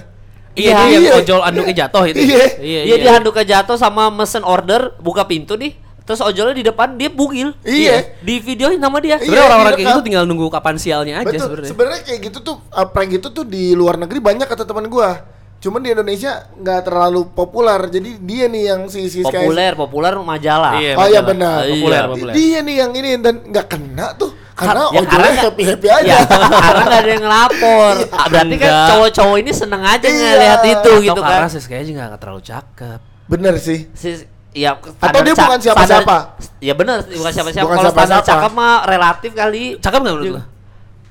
Iya, 0.55 0.63
Iya, 0.65 0.75
dia 0.79 0.87
yang 0.89 1.03
iya. 1.03 1.13
ojol 1.19 1.39
anduknya 1.41 1.75
jatuh 1.77 2.03
itu. 2.07 2.19
Iya. 2.21 2.45
Iya, 2.57 2.81
Iya 2.83 2.95
dia 2.97 3.11
handuknya 3.13 3.45
jatuh 3.45 3.75
sama 3.75 4.07
mesen 4.09 4.41
order 4.41 4.95
buka 4.97 5.23
pintu 5.23 5.53
nih. 5.53 5.75
Terus 6.01 6.21
ojolnya 6.21 6.53
di 6.53 6.63
depan 6.63 6.95
dia 6.95 7.09
bugil. 7.09 7.51
Iya. 7.61 8.15
Di 8.19 8.37
videoin 8.37 8.77
sama 8.77 8.97
dia. 8.99 9.15
Iya, 9.15 9.25
Sebenarnya 9.25 9.43
orang-orang 9.43 9.65
kayak 9.67 9.79
direkam. 9.81 9.97
gitu 9.97 10.05
tinggal 10.05 10.23
nunggu 10.23 10.47
kapan 10.47 10.75
sialnya 10.77 11.13
aja 11.19 11.27
Betul. 11.27 11.41
sebenarnya. 11.41 11.69
Sebenarnya 11.69 12.01
kayak 12.03 12.19
gitu 12.23 12.37
tuh 12.41 12.55
uh, 12.63 12.85
prank 12.85 13.09
gitu 13.11 13.27
tuh 13.29 13.43
di 13.43 13.73
luar 13.73 13.97
negeri 13.97 14.19
banyak 14.19 14.45
kata 14.45 14.63
teman 14.63 14.85
gua. 14.85 15.11
Cuman 15.57 15.81
di 15.81 15.89
Indonesia 15.91 16.45
nggak 16.53 16.79
terlalu 16.83 17.25
populer. 17.27 17.79
Jadi 17.89 18.21
dia 18.21 18.45
nih 18.45 18.63
yang 18.69 18.81
si 18.85 19.09
si 19.09 19.25
Populer, 19.25 19.73
populer 19.73 20.13
majalah. 20.15 20.77
Iya, 20.77 20.93
Oh 20.93 21.07
iya 21.09 21.19
benar. 21.19 21.65
Populer, 21.65 21.97
Iya. 21.97 22.07
populer. 22.07 22.33
Dia 22.33 22.57
nih 22.61 22.75
yang 22.77 22.91
ini 22.93 23.09
dan 23.17 23.35
nggak 23.41 23.65
kena 23.65 24.13
tuh 24.13 24.29
karena 24.55 24.81
Ya, 24.81 24.87
ojolnya 24.95 25.09
karena 25.11 25.27
nggak- 25.29 25.45
happy 25.45 25.63
happy 25.65 25.87
aja. 25.89 26.07
Ya, 26.07 26.19
karena 26.25 26.83
nggak 26.85 26.97
ada 26.97 27.11
yang 27.11 27.23
ngelapor. 27.23 27.93
Ah, 28.09 28.25
Berarti 28.31 28.55
kan 28.55 28.71
cowok-cowok 28.87 29.35
ini 29.37 29.51
seneng 29.51 29.83
aja 29.83 30.07
Iya. 30.07 30.15
ngeliat 30.25 30.61
itu 30.65 30.79
Atau 30.89 31.03
gitu 31.03 31.21
karena 31.21 31.39
kan. 31.41 31.51
sih 31.51 31.61
kayaknya 31.61 31.85
juga 31.85 32.01
nggak 32.07 32.21
terlalu 32.21 32.41
cakep. 32.41 32.99
Bener 33.25 33.53
sih. 33.57 33.79
Si, 33.91 34.09
ya, 34.53 34.71
Atau 34.77 35.19
dia 35.21 35.33
bukan 35.33 35.59
siapa-siapa. 35.59 35.83
standar- 36.07 36.59
Ya 36.59 36.73
benar, 36.73 36.97
bukan 37.03 37.31
siapa-siapa. 37.31 37.65
Bukan 37.65 37.77
Kalau 37.77 37.91
standar 37.91 38.21
cakep 38.21 38.51
mah 38.53 38.75
relatif 38.85 39.31
kali. 39.33 39.63
Cakep 39.77 39.99
nggak 39.99 40.15
menurut 40.15 40.31
lo? 40.31 40.41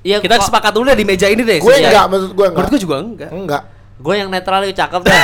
Ya, 0.01 0.17
Kita 0.17 0.37
kok- 0.37 0.45
sepakat 0.47 0.71
dulu 0.71 0.85
deh 0.87 0.95
di 0.95 1.03
meja 1.03 1.25
ini 1.25 1.41
deh. 1.41 1.57
Gue 1.59 1.75
enggak, 1.75 2.05
maksud 2.07 2.29
gue 2.31 2.45
enggak. 2.45 2.53
Menurut 2.55 2.69
gue 2.71 2.81
juga 2.81 2.95
enggak. 2.99 3.29
Enggak. 3.31 3.61
Gue 3.95 4.13
yang 4.15 4.27
netral 4.27 4.61
itu 4.63 4.75
cakep 4.75 5.01
deh. 5.01 5.13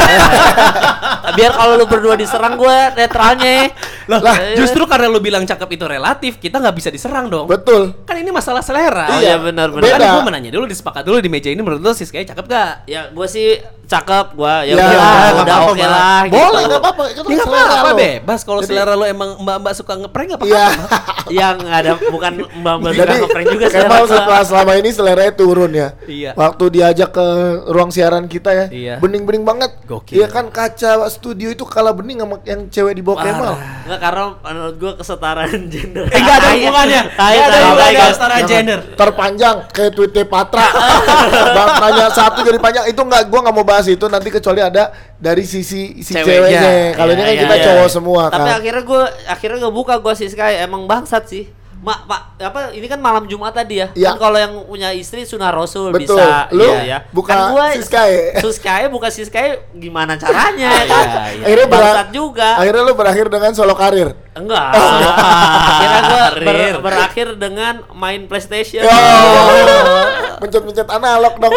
Biar 1.31 1.51
kalau 1.51 1.73
lu 1.75 1.85
berdua 1.85 2.13
diserang 2.13 2.53
gue 2.53 2.77
netralnya. 2.95 3.69
Lah, 4.07 4.35
Eh, 4.35 4.55
justru 4.55 4.83
karena 4.83 5.07
lu 5.07 5.17
bilang 5.17 5.41
cakep 5.41 5.69
itu 5.71 5.85
relatif, 5.85 6.35
kita 6.35 6.57
nggak 6.57 6.73
bisa 6.73 6.89
diserang 6.89 7.27
dong. 7.27 7.45
Betul. 7.45 7.95
Kan 8.03 8.17
ini 8.17 8.29
masalah 8.29 8.59
selera. 8.59 9.07
Oh 9.09 9.19
iya 9.19 9.37
benar 9.37 9.69
benar. 9.69 9.87
Kan 9.91 10.09
gue 10.11 10.23
menanya 10.25 10.49
dulu 10.49 10.65
disepakat 10.65 11.01
dulu 11.01 11.17
di 11.17 11.27
meja 11.27 11.47
ini 11.47 11.59
menurut 11.59 11.79
lu 11.79 11.91
Siska 11.91 12.19
cakep 12.19 12.45
gak? 12.45 12.71
Ya 12.85 13.07
gue 13.07 13.27
sih 13.27 13.57
cakep 13.83 14.33
gue 14.33 14.55
ya, 14.65 14.73
Ya, 14.73 14.87
udah 15.35 15.43
nggak 15.43 15.59
oke 15.65 15.75
Mak. 15.77 15.89
lah 15.89 16.19
gitu. 16.23 16.35
Boleh 16.37 16.61
enggak 16.63 16.81
apa-apa. 16.81 17.03
Itu 17.05 17.19
Ya 17.21 17.23
nggak 17.29 17.45
selera 17.45 17.63
apa-apa 17.65 17.87
lo. 17.87 17.97
bebas 17.97 18.39
kalau 18.41 18.61
selera 18.61 18.93
lu 18.93 19.05
emang 19.05 19.29
mbak-mbak 19.37 19.73
suka 19.73 19.93
ngeprank 19.97 20.27
nggak 20.27 20.39
apa-apa. 20.39 20.51
Iya. 20.51 20.67
Yang 21.41 21.55
nggak 21.61 21.77
ada 21.77 21.91
bukan 22.05 22.31
mbak 22.53 22.75
mbak 22.77 22.91
Jadi 22.93 23.13
ngeprank 23.21 23.47
juga 23.49 23.65
sih. 23.65 23.77
Kemal 23.77 24.03
setelah 24.05 24.43
selama 24.43 24.71
ini 24.75 24.89
seleranya 24.89 25.33
turun 25.33 25.71
ya. 25.71 25.87
Iya. 26.03 26.31
Waktu 26.33 26.63
diajak 26.69 27.09
ke 27.11 27.25
ruang 27.67 27.89
siaran 27.89 28.25
kita 28.25 28.51
ya, 28.51 28.65
Iya. 28.67 28.95
bening-bening 28.97 29.43
banget. 29.43 29.71
Gokil. 29.83 30.15
Iya 30.15 30.27
kan 30.27 30.47
kaca 30.47 31.10
studio 31.11 31.47
itu 31.47 31.61
kalah 31.61 31.91
bening 31.91 32.17
sama 32.17 32.39
yang 32.41 32.65
cewek 32.65 32.95
di 32.95 33.03
bawah 33.03 33.19
Kemal. 33.19 33.59
Enggak 33.83 33.99
karena 33.99 34.23
menurut 34.39 34.75
gua 34.75 34.91
kesetaraan 34.95 35.61
gender. 35.73 36.07
Eh, 36.07 36.17
nggak 36.17 36.37
ada 36.37 36.47
hubungannya. 36.49 37.01
Tai, 37.19 37.29
Nggak 37.29 37.45
ada 37.45 37.57
hubungannya 37.61 38.01
kesetaraan 38.07 38.43
gender. 38.45 38.79
Terpanjang 38.95 39.55
kayak 39.69 39.91
tweetnya 39.91 40.23
Patra. 40.23 40.67
Bang 41.57 41.69
tanya 41.77 42.05
satu 42.09 42.39
jadi 42.41 42.57
panjang 42.57 42.85
itu 42.87 43.01
nggak 43.01 43.21
gua 43.27 43.39
nggak 43.43 43.53
mau 43.53 43.63
bahas 43.63 43.85
itu 43.85 44.05
nanti 44.07 44.29
kecuali 44.29 44.59
ada 44.59 44.89
dari 45.15 45.43
sisi 45.43 45.99
si 45.99 46.11
Ceweknya. 46.11 46.23
ceweknya. 46.25 46.71
Kalau 46.95 47.11
ini 47.11 47.21
kan 47.21 47.29
Iya, 47.29 47.41
kita 47.41 47.55
iya, 47.55 47.65
cowok 47.67 47.83
iya. 47.83 47.93
semua 47.93 48.23
Tapi 48.27 48.47
kan. 48.47 48.57
akhirnya 48.57 48.83
gua 48.83 49.01
akhirnya 49.27 49.57
ngebuka 49.61 49.93
gua 49.99 50.13
sih 50.15 50.25
Sky 50.25 50.53
emang 50.59 50.87
bangsat 50.87 51.27
sih. 51.27 51.45
Mak, 51.81 52.05
mak, 52.05 52.21
apa 52.37 52.69
ini 52.71 52.85
kan 52.85 52.97
malam 52.97 53.25
Jumat 53.25 53.51
tadi 53.51 53.81
ya? 53.81 53.89
Iya. 53.91 54.13
Kan 54.13 54.21
kalau 54.21 54.37
yang 54.37 54.53
punya 54.63 54.93
istri 54.93 55.25
sunah 55.25 55.49
Rasul 55.49 55.89
Betul. 55.89 56.13
bisa 56.13 56.45
Lu 56.51 56.61
iya 56.61 56.81
ya. 56.85 56.97
buka 57.09 57.33
kan 57.33 57.49
gua 57.49 57.73
Siskae. 57.73 58.33
Siskae 58.43 58.85
buka 58.87 59.09
Siskae 59.09 59.57
gimana 59.73 60.13
caranya 60.13 60.69
Iya, 60.77 60.85
kan? 60.93 61.07
iya. 61.33 61.41
Akhirnya 61.41 61.65
berak- 61.65 61.81
bangsat 61.89 62.09
juga. 62.11 62.49
Akhirnya 62.55 62.83
lu 62.83 62.93
berakhir 62.93 63.25
dengan 63.27 63.51
solo 63.51 63.73
karir. 63.73 64.13
Enggak. 64.31 64.71
akhirnya 64.71 66.01
gua 66.01 66.23
ber- 66.39 66.79
berakhir 66.81 67.27
dengan 67.35 67.83
main 67.91 68.23
PlayStation. 68.25 68.79
Yo. 68.79 68.89
Mencet-mencet 70.41 70.87
analog 70.87 71.35
dong. 71.35 71.51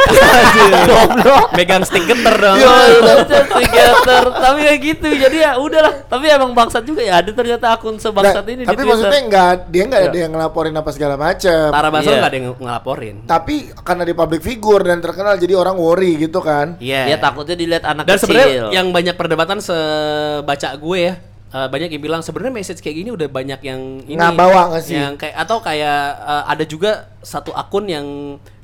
Goblok. 0.85 1.49
Megang 1.55 1.87
stick 1.87 2.05
geter 2.05 2.35
dong. 2.35 2.57
Iya, 2.59 2.75
iya. 2.91 3.15
Twitter 3.25 4.25
tapi 4.27 4.59
kayak 4.61 4.81
gitu 4.83 5.07
jadi 5.09 5.37
ya 5.41 5.51
udahlah 5.57 6.05
tapi 6.05 6.27
emang 6.29 6.53
bangsat 6.53 6.83
juga 6.83 7.01
ya 7.01 7.23
ada 7.23 7.31
ternyata 7.31 7.73
akun 7.73 7.95
Nah, 7.95 8.03
sebangsat 8.03 8.45
ini 8.47 8.63
tapi 8.67 8.77
di 8.77 8.85
maksudnya 8.85 9.21
enggak 9.23 9.55
dia 9.71 9.83
enggak 9.85 10.01
Iya. 10.01 10.11
ada 10.11 10.19
yang 10.19 10.33
ngelaporin 10.35 10.75
apa 10.75 10.91
segala 10.91 11.15
macam. 11.15 11.69
Tara 11.71 11.89
Basro 11.89 12.11
Iya. 12.11 12.19
nggak 12.19 12.29
ada 12.29 12.37
yang 12.37 12.49
ngelaporin. 12.59 13.15
Tapi 13.25 13.55
karena 13.81 14.03
di 14.03 14.13
public 14.13 14.43
figure 14.43 14.83
dan 14.83 14.99
terkenal 14.99 15.35
jadi 15.37 15.55
orang 15.55 15.77
worry 15.77 16.19
gitu 16.19 16.43
kan. 16.43 16.77
Iya. 16.77 17.07
ya 17.07 17.17
takutnya 17.17 17.55
dilihat 17.55 17.85
anak 17.87 18.05
Dan 18.05 18.17
kecil 18.17 18.27
sebenarnya 18.29 18.63
yang 18.71 18.91
banyak 18.91 19.15
perdebatan 19.15 19.59
sebaca 19.59 20.69
gue 20.75 20.99
ya, 21.01 21.15
eh, 21.55 21.69
banyak 21.71 21.95
yang 21.95 22.03
bilang 22.03 22.21
sebenarnya 22.21 22.51
message 22.53 22.83
kayak 22.83 22.97
gini 22.99 23.11
udah 23.15 23.31
banyak 23.31 23.61
yang 23.63 23.81
ini 24.05 24.19
Nggak 24.19 24.35
bawa 24.35 24.61
nggak 24.75 24.83
sih? 24.83 24.99
Yang 24.99 25.15
kayak 25.23 25.37
atau 25.39 25.59
kayak 25.63 26.01
eh, 26.19 26.45
ada 26.51 26.65
juga 26.67 26.91
satu 27.23 27.55
akun 27.55 27.87
yang 27.87 28.07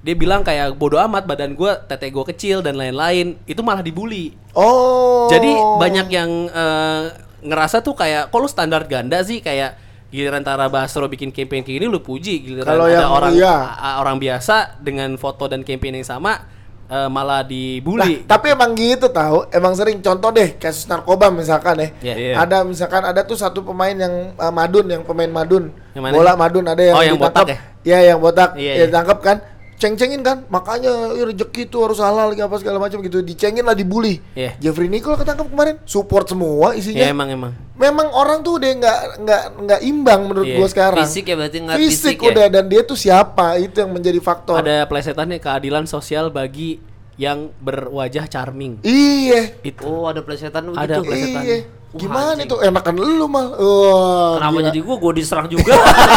dia 0.03 0.17
bilang 0.17 0.43
kayak 0.43 0.75
bodoh 0.75 0.99
amat 0.99 1.29
badan 1.29 1.53
gue, 1.55 1.73
tete 1.87 2.09
gue 2.09 2.25
kecil 2.33 2.65
dan 2.65 2.75
lain-lain, 2.75 3.37
itu 3.45 3.61
malah 3.61 3.85
dibully. 3.85 4.33
Oh. 4.57 5.29
Jadi 5.31 5.53
banyak 5.55 6.07
yang 6.11 6.31
eh, 6.51 7.03
ngerasa 7.41 7.81
tuh 7.81 7.97
kayak 7.97 8.29
kok 8.29 8.41
lu 8.41 8.49
standar 8.49 8.85
ganda 8.85 9.21
sih 9.25 9.41
kayak 9.41 9.77
giliran 10.11 10.43
Tara 10.43 10.67
Basro 10.67 11.07
bikin 11.07 11.31
campaign 11.31 11.63
kayak 11.63 11.77
gini 11.81 11.87
lu 11.87 12.03
puji 12.03 12.43
giliran 12.43 12.67
Kalau 12.67 12.91
ada 12.91 13.07
yang- 13.07 13.15
orang 13.15 13.33
iya. 13.39 13.57
orang 14.03 14.19
biasa 14.19 14.83
dengan 14.83 15.15
foto 15.17 15.47
dan 15.47 15.63
campaign 15.63 16.03
yang 16.03 16.09
sama 16.09 16.43
eh, 16.91 17.09
malah 17.09 17.41
Nah, 17.41 17.49
dibully. 17.49 18.27
tapi 18.27 18.51
emang 18.51 18.75
gitu 18.75 19.07
tahu, 19.09 19.47
emang 19.49 19.73
sering 19.79 20.03
contoh 20.03 20.35
deh 20.35 20.59
kasus 20.59 20.85
narkoba 20.85 21.31
misalkan 21.31 21.79
ya. 21.79 21.89
Iya, 22.03 22.15
iya. 22.19 22.35
Ada 22.43 22.67
misalkan 22.67 23.07
ada 23.07 23.23
tuh 23.23 23.39
satu 23.39 23.63
pemain 23.63 23.95
yang 23.95 24.35
uh, 24.35 24.51
Madun 24.51 24.91
yang 24.91 25.03
pemain 25.07 25.31
Madun. 25.31 25.71
Yang 25.95 26.03
mana? 26.03 26.15
Bola 26.19 26.33
Madun 26.35 26.67
ada 26.67 26.83
yang 26.83 26.97
Oh, 26.99 27.05
yang 27.07 27.17
botak 27.17 27.47
Iya, 27.81 27.99
yang 28.13 28.19
botak. 28.19 28.59
Iya, 28.59 28.67
ya 28.67 28.75
iya. 28.77 28.87
ditangkap 28.91 29.19
kan. 29.23 29.37
Ceng-cengin 29.81 30.21
kan, 30.21 30.45
makanya 30.53 31.17
"Ih, 31.17 31.25
rezeki 31.25 31.73
tuh 31.73 31.89
harus 31.89 32.05
halal 32.05 32.37
gitu 32.37 32.45
apa 32.45 32.61
segala 32.61 32.77
macam 32.77 33.01
gitu. 33.01 33.25
Dicengin 33.25 33.65
lah 33.65 33.73
dibully. 33.73 34.21
Iya. 34.37 34.61
Jeffrey 34.61 34.93
Nicole 34.93 35.17
ketangkap 35.17 35.49
kemarin, 35.49 35.81
support 35.89 36.29
semua 36.29 36.77
isinya. 36.77 37.01
Ya 37.01 37.09
emang 37.09 37.33
emang. 37.33 37.57
Memang 37.81 38.13
orang 38.13 38.45
tuh 38.45 38.61
udah 38.61 38.71
nggak 38.77 38.99
nggak 39.25 39.43
nggak 39.65 39.81
imbang 39.89 40.21
menurut 40.29 40.45
Iya. 40.45 40.57
gua 40.61 40.69
sekarang. 40.69 41.01
Fisik 41.01 41.25
ya 41.25 41.35
berarti 41.35 41.59
ngeliat 41.65 41.81
fisik, 41.81 41.97
fisik 41.97 42.17
ya? 42.21 42.29
udah 42.29 42.47
dan 42.53 42.65
dia 42.69 42.83
tuh 42.85 42.99
siapa 43.01 43.57
itu 43.57 43.77
yang 43.81 43.91
menjadi 43.97 44.21
faktor. 44.21 44.61
Ada 44.61 44.85
plesetannya 44.85 45.41
keadilan 45.41 45.89
sosial 45.89 46.29
bagi 46.29 46.77
yang 47.17 47.49
berwajah 47.57 48.29
charming. 48.29 48.85
Iya. 48.85 49.57
Itu 49.65 49.89
oh 49.89 50.13
ada 50.13 50.21
plesetan 50.21 50.69
begitu 50.69 50.85
Ada 50.85 50.97
plesetan. 51.01 51.41
Iya. 51.41 51.80
Gimana 51.91 52.39
anjing. 52.39 52.47
itu? 52.47 52.55
Enakan 52.63 52.95
lu 52.95 53.27
mal. 53.27 53.51
Wah. 53.51 54.39
Kenapa 54.39 54.59
gila. 54.63 54.67
jadi 54.71 54.79
gua 54.87 54.97
gua 55.03 55.13
diserang 55.13 55.49
juga? 55.51 55.75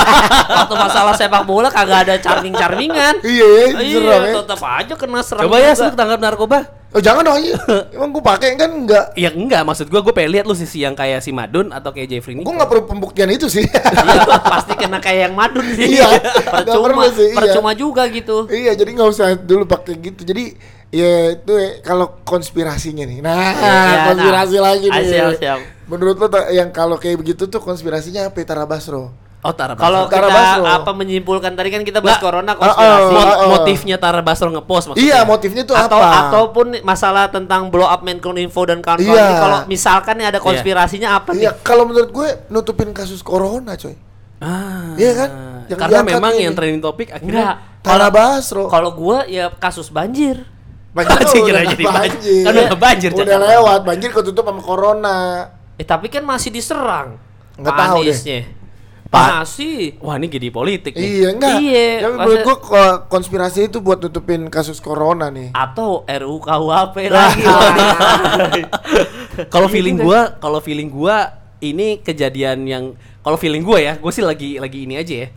Waktu 0.61 0.75
masalah 0.77 1.13
sepak 1.17 1.43
bola 1.49 1.73
kagak 1.73 2.05
ada 2.05 2.15
charming-charmingan. 2.21 3.25
Iya, 3.25 3.47
ya, 3.47 3.65
diserang 3.81 4.21
Iya, 4.21 4.29
ya. 4.29 4.33
tetap 4.45 4.61
aja 4.61 4.93
kena 4.93 5.19
serang. 5.25 5.49
Coba 5.49 5.57
ya 5.57 5.73
juga. 5.73 5.89
lu 5.89 5.97
tangkap 5.97 6.19
narkoba. 6.21 6.59
Oh, 6.93 7.01
jangan 7.01 7.25
dong 7.25 7.41
iya. 7.41 7.57
Emang 7.89 8.13
gua 8.13 8.21
pakai 8.37 8.53
kan 8.53 8.69
enggak. 8.69 9.17
Ya 9.17 9.33
enggak, 9.33 9.65
maksud 9.65 9.89
gua 9.89 10.05
gue 10.05 10.13
pengen 10.13 10.37
lihat 10.37 10.45
lu 10.45 10.53
sisi 10.53 10.85
yang 10.85 10.93
kayak 10.93 11.25
si 11.25 11.33
Madun 11.33 11.73
atau 11.73 11.89
kayak 11.89 12.05
Jeffrey 12.05 12.37
Gua 12.37 12.45
Nicole. 12.45 12.53
nggak 12.61 12.69
perlu 12.69 12.83
pembuktian 12.85 13.29
itu 13.33 13.49
sih. 13.49 13.65
Iya, 13.65 14.37
pasti 14.45 14.77
kena 14.77 15.01
kayak 15.01 15.19
yang 15.25 15.33
madun 15.33 15.65
sih. 15.73 15.97
Iya, 15.97 16.05
percuma, 16.53 16.85
perlu 16.93 17.01
sih, 17.17 17.27
iya. 17.33 17.37
percuma 17.41 17.71
juga 17.73 18.05
gitu. 18.13 18.45
iya, 18.53 18.77
jadi 18.77 18.93
nggak 18.93 19.09
usah 19.09 19.33
dulu 19.33 19.65
pakai 19.65 19.97
gitu. 19.97 20.21
Jadi 20.21 20.53
ya 20.93 21.11
itu 21.33 21.51
ya, 21.51 21.81
kalau 21.81 22.21
konspirasinya 22.21 23.03
nih. 23.03 23.19
Nah, 23.19 23.33
Iya, 23.33 23.97
konspirasi 24.07 24.55
nah. 24.55 24.63
lagi 24.63 24.85
nih. 24.87 25.03
siap, 25.03 25.31
siap. 25.35 25.59
Menurut 25.83 26.15
lo 26.15 26.27
yang 26.49 26.69
kalau 26.69 26.95
kayak 26.95 27.17
begitu 27.17 27.43
tuh 27.45 27.57
konspirasinya 27.57 28.29
apa 28.29 28.37
ya, 28.37 28.45
Tara 28.45 28.63
Basro? 28.63 29.09
Oh, 29.43 29.51
Tara 29.51 29.75
Kalau 29.75 30.07
Basro. 30.07 30.13
Tara 30.13 30.27
kita 30.29 30.39
Basro. 30.39 30.63
apa 30.71 30.91
menyimpulkan 30.93 31.51
tadi 31.51 31.67
kan 31.67 31.81
kita 31.81 31.99
bahas 31.99 32.15
Nggak. 32.15 32.23
corona 32.23 32.51
Oh, 32.51 32.59
konspirasi. 32.61 32.95
oh, 32.95 33.11
Mot- 33.11 33.35
oh. 33.35 33.47
motifnya 33.51 33.95
Tara 33.97 34.21
Basro 34.21 34.47
ngepost 34.47 34.85
maksudnya. 34.87 35.03
Iya, 35.03 35.19
motifnya 35.25 35.63
tuh 35.65 35.75
atau 35.75 35.99
apa? 35.99 36.29
ataupun 36.29 36.65
masalah 36.81 37.27
tentang 37.27 37.67
blow 37.67 37.83
up 37.83 37.99
Menkominfo 38.01 38.63
dan 38.63 38.79
kawan-kawan 38.79 39.03
Iya. 39.19 39.35
kalau 39.35 39.57
misalkan 39.67 40.15
nih 40.15 40.27
ada 40.29 40.39
konspirasinya 40.39 41.17
apa 41.17 41.33
Iya, 41.33 41.51
nih? 41.51 41.59
kalau 41.59 41.83
menurut 41.83 42.09
gue 42.09 42.29
nutupin 42.47 42.95
kasus 42.95 43.19
corona, 43.19 43.75
coy. 43.75 43.99
Ah. 44.39 44.95
Iya 44.95 45.11
kan? 45.17 45.29
Yang 45.65 45.79
Karena 45.81 45.99
memang 46.05 46.33
ini. 46.33 46.43
yang 46.43 46.53
trending 46.53 46.79
topik 46.79 47.07
akhirnya 47.09 47.47
Tara 47.79 48.07
Basro. 48.07 48.67
Kalau 48.67 48.91
gua 48.91 49.23
ya 49.25 49.51
kasus 49.51 49.87
banjir. 49.87 50.43
Banjir 50.93 51.17
Anjing, 51.19 51.43
udah 51.43 51.63
jadi 51.67 51.83
banjir. 51.83 52.43
Kan 52.45 52.53
udah 52.55 52.77
banjir, 52.77 53.09
Udah 53.11 53.39
lewat, 53.39 53.79
banjir 53.81 54.09
ketutup 54.09 54.45
sama 54.45 54.61
corona. 54.61 55.17
Eh 55.73 55.83
tapi 55.83 56.07
kan 56.07 56.21
masih 56.21 56.49
diserang. 56.49 57.17
Nggak 57.57 57.73
tahu 57.75 57.99
deh. 58.03 58.43
Pak- 59.09 59.45
Masih. 59.45 59.93
Wah, 60.01 60.17
ini 60.17 60.25
jadi 60.25 60.49
politik 60.49 60.93
nih. 60.93 61.05
Iya, 61.05 61.27
enggak. 61.31 61.57
Iya, 61.59 61.85
Tapi 61.99 62.13
menurut 62.15 62.17
maksudnya- 62.17 62.45
gua 62.45 62.55
ko- 62.57 63.01
konspirasi 63.07 63.59
itu 63.63 63.77
buat 63.77 64.01
nutupin 64.01 64.49
kasus 64.49 64.77
corona 64.77 65.29
nih. 65.29 65.53
Atau 65.53 66.01
RUU 66.03 66.41
KUHP 66.41 66.95
lagi. 67.13 67.45
Kalau 69.49 69.67
feeling 69.67 69.97
gua, 69.99 70.33
kalau 70.35 70.59
feeling 70.59 70.89
gua 70.89 71.29
ini 71.59 71.97
kejadian 71.97 72.65
yang 72.65 72.83
kalau 73.21 73.37
feeling 73.37 73.61
gua 73.61 73.77
ya, 73.77 73.93
gue 73.95 74.11
sih 74.11 74.21
lagi 74.21 74.57
lagi 74.57 74.83
ini 74.83 74.97
aja 74.97 75.15
ya. 75.15 75.27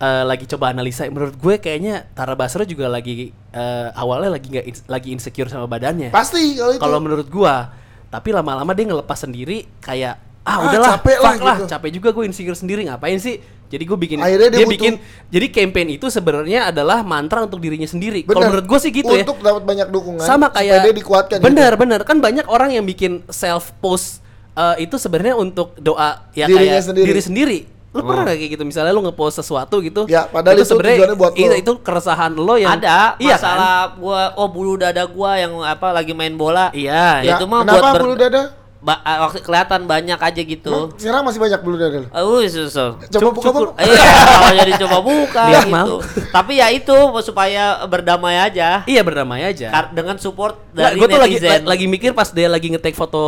Eh, 0.00 0.24
lagi 0.24 0.48
coba 0.48 0.72
analisa 0.72 1.04
menurut 1.06 1.36
gue 1.36 1.60
kayaknya 1.60 2.08
Tara 2.10 2.32
Basro 2.32 2.64
juga 2.64 2.88
lagi 2.88 3.28
eh, 3.52 3.88
awalnya 3.92 4.32
lagi 4.32 4.48
nggak 4.48 4.64
ins- 4.64 4.84
lagi 4.88 5.12
insecure 5.12 5.44
sama 5.46 5.68
badannya. 5.68 6.08
Pasti 6.08 6.56
kalau 6.56 6.72
itu. 6.72 6.80
Kalau 6.80 6.98
menurut 6.98 7.28
gua, 7.28 7.68
tapi 8.08 8.32
lama-lama 8.32 8.72
dia 8.72 8.88
ngelepas 8.88 9.18
sendiri 9.18 9.68
kayak 9.78 10.16
ah, 10.40 10.48
Ah, 10.50 10.58
udahlah, 10.64 10.96
capek 10.96 11.16
lah 11.16 11.30
fuck 11.30 11.44
lah, 11.44 11.56
gitu. 11.58 11.66
capek 11.68 11.90
juga 11.92 12.08
gue 12.10 12.24
insecure 12.24 12.56
sendiri 12.56 12.80
ngapain 12.82 13.20
sih? 13.20 13.44
Jadi 13.68 13.84
gue 13.84 13.94
bikin 13.94 14.18
Akhirnya 14.18 14.48
dia 14.48 14.56
dia, 14.56 14.64
butuh- 14.64 14.72
bikin 14.72 14.92
jadi 15.28 15.46
campaign 15.52 15.88
itu 15.92 16.06
sebenarnya 16.08 16.60
adalah 16.66 17.04
mantra 17.04 17.44
untuk 17.44 17.60
dirinya 17.60 17.84
sendiri. 17.84 18.24
Kalau 18.24 18.40
menurut 18.42 18.64
gue 18.64 18.78
sih 18.80 18.90
gitu 18.90 19.12
ya. 19.12 19.20
Untuk 19.20 19.36
dapat 19.38 19.62
banyak 19.62 19.88
dukungan. 19.90 20.24
Sama 20.24 20.48
kayak 20.48 20.80
dia 20.80 20.96
dikuatkan. 20.96 21.38
Bener 21.38 21.70
gitu. 21.70 21.82
bener 21.84 22.00
kan 22.02 22.16
banyak 22.18 22.48
orang 22.48 22.72
yang 22.72 22.82
bikin 22.82 23.20
self 23.28 23.76
post 23.78 24.24
eh, 24.56 24.80
itu 24.80 24.96
sebenarnya 24.96 25.36
untuk 25.36 25.76
doa 25.76 26.24
ya 26.32 26.48
Dirinya 26.48 26.72
kayak 26.72 26.82
sendiri. 26.82 27.06
diri 27.06 27.20
sendiri. 27.20 27.58
Lu 27.90 28.00
pernah 28.00 28.22
nggak 28.22 28.38
kayak 28.38 28.50
gitu 28.52 28.62
misalnya 28.62 28.90
lu 28.90 29.02
ngepost 29.02 29.36
sesuatu 29.36 29.78
gitu? 29.80 30.06
Ya, 30.06 30.22
padahal 30.24 30.54
itu 30.54 30.62
sebenarnya 30.64 30.96
tujuannya 30.96 31.16
buat 31.18 31.32
lo. 31.32 31.42
itu, 31.42 31.54
itu 31.58 31.72
keresahan 31.80 32.32
lo 32.32 32.54
yang 32.54 32.70
ada 32.72 33.18
iya 33.18 33.34
masalah 33.34 33.74
gua 33.94 34.30
oh 34.34 34.46
bulu 34.46 34.74
dada 34.74 35.02
gua 35.04 35.34
yang 35.34 35.58
apa 35.60 35.90
lagi 35.90 36.12
main 36.12 36.32
bola. 36.32 36.70
kan? 36.70 36.78
Iya, 36.78 37.04
Ya, 37.18 37.26
Ya, 37.26 37.34
itu 37.34 37.44
mah 37.44 37.60
kenapa 37.60 37.82
buat 37.90 38.00
bulu 38.00 38.14
dada? 38.14 38.42
Ba- 38.80 38.96
ah, 38.98 39.28
waktu 39.28 39.44
kelihatan 39.44 39.84
banyak 39.84 40.16
aja 40.16 40.40
gitu. 40.40 40.72
Emang 40.72 40.96
Sekarang 40.96 41.20
masih 41.20 41.36
banyak 41.36 41.60
bulu 41.60 41.76
dada. 41.76 41.98
lo? 42.00 42.08
Oh, 42.16 42.40
susu. 42.40 42.86
Coba 43.10 43.28
buka 43.28 43.44
cukur. 43.44 43.68
Iya, 43.76 44.00
kalau 44.24 44.54
jadi 44.56 44.72
coba 44.80 44.98
buka 45.02 45.44
gitu. 45.52 45.68
mau. 45.68 45.94
Tapi 46.30 46.52
ya 46.56 46.66
itu 46.70 46.96
supaya 47.20 47.64
berdamai 47.84 48.40
aja. 48.40 48.80
Iya 48.86 49.02
berdamai 49.02 49.44
aja. 49.44 49.68
Kar- 49.68 49.92
dengan 49.92 50.16
support 50.16 50.56
Nggak, 50.70 50.80
dari 50.86 50.96
gue 50.96 51.06
tuh 51.06 51.20
lagi 51.20 51.36
netizen. 51.36 51.50
la- 51.60 51.68
lagi 51.68 51.86
mikir 51.86 52.10
pas 52.14 52.30
dia 52.30 52.48
lagi 52.48 52.70
ngetek 52.70 52.94
foto 52.94 53.20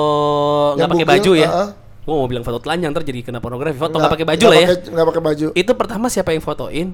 nggak 0.72 0.80
Yang 0.80 0.92
pakai 0.94 1.08
baju 1.10 1.32
ya. 1.34 1.48
uh-uh. 1.50 1.68
Gue 2.03 2.12
mau 2.12 2.26
bilang 2.26 2.42
foto 2.42 2.59
telanjang 2.59 2.90
ntar 2.90 3.03
jadi 3.03 3.22
kena 3.22 3.38
pornografi. 3.38 3.76
Foto 3.76 3.96
Nggak- 3.96 4.11
pakai 4.11 4.26
baju 4.26 4.44
lah 4.44 4.57
ya. 4.57 4.68
pakai- 4.68 4.90
Nggak 4.90 5.07
pakai 5.07 5.22
baju. 5.22 5.46
Itu 5.55 5.72
pertama 5.72 6.07
siapa 6.07 6.30
yang 6.30 6.42
fotoin? 6.42 6.88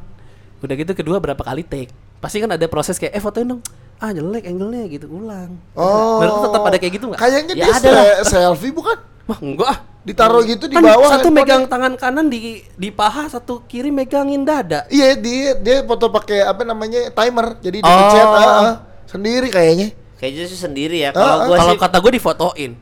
Udah 0.59 0.75
gitu 0.75 0.93
kedua 0.93 1.17
berapa 1.17 1.39
kali 1.39 1.63
take? 1.63 1.89
Pasti 2.19 2.39
kan 2.39 2.51
ada 2.51 2.67
proses 2.67 2.97
kayak 2.97 3.15
eh 3.15 3.23
fotoin 3.23 3.47
dong. 3.49 3.61
Ah 3.97 4.11
jelek 4.11 4.45
angle-nya 4.45 4.85
gitu 4.87 5.07
ulang. 5.09 5.57
Oh. 5.73 6.19
Menurut 6.19 6.39
tetap 6.45 6.63
ada 6.63 6.77
kayak 6.77 6.93
gitu 6.93 7.05
nggak? 7.09 7.19
Kayaknya 7.19 7.55
Ya 7.55 7.65
dia 7.65 7.73
ada 7.73 7.89
lah. 7.89 8.05
selfie 8.23 8.71
bukan? 8.71 8.97
Wah 9.25 9.39
enggak 9.39 9.69
ah. 9.69 9.79
Ditaruh 10.01 10.41
gitu 10.43 10.65
di 10.67 10.73
Kan 10.73 10.85
bawah. 10.85 11.11
satu 11.11 11.29
megang 11.29 11.65
tangan 11.65 11.93
kanan 11.95 12.27
di 12.27 12.65
di 12.71 12.89
paha, 12.89 13.29
satu 13.29 13.61
kiri 13.63 13.89
megangin 13.89 14.41
dada. 14.43 14.89
Iya 14.89 15.15
dia 15.15 15.53
dia 15.55 15.77
foto 15.83 16.09
pakai 16.09 16.43
apa 16.43 16.63
namanya 16.63 17.09
timer. 17.09 17.57
Jadi 17.59 17.79
di 17.79 17.85
Oh. 17.85 17.93
pencet 17.93 18.25
ah, 18.25 18.37
ah. 18.39 18.75
sendiri 19.05 19.49
kayaknya. 19.49 19.89
Kayaknya 20.17 20.45
sih 20.47 20.59
sendiri 20.59 20.97
ya. 20.99 21.11
Ah, 21.11 21.15
Kalau 21.15 21.29
ah. 21.35 21.47
gua 21.47 21.57
Kalau 21.57 21.75
kata 21.79 21.97
gue 21.99 22.13
difotoin. 22.13 22.73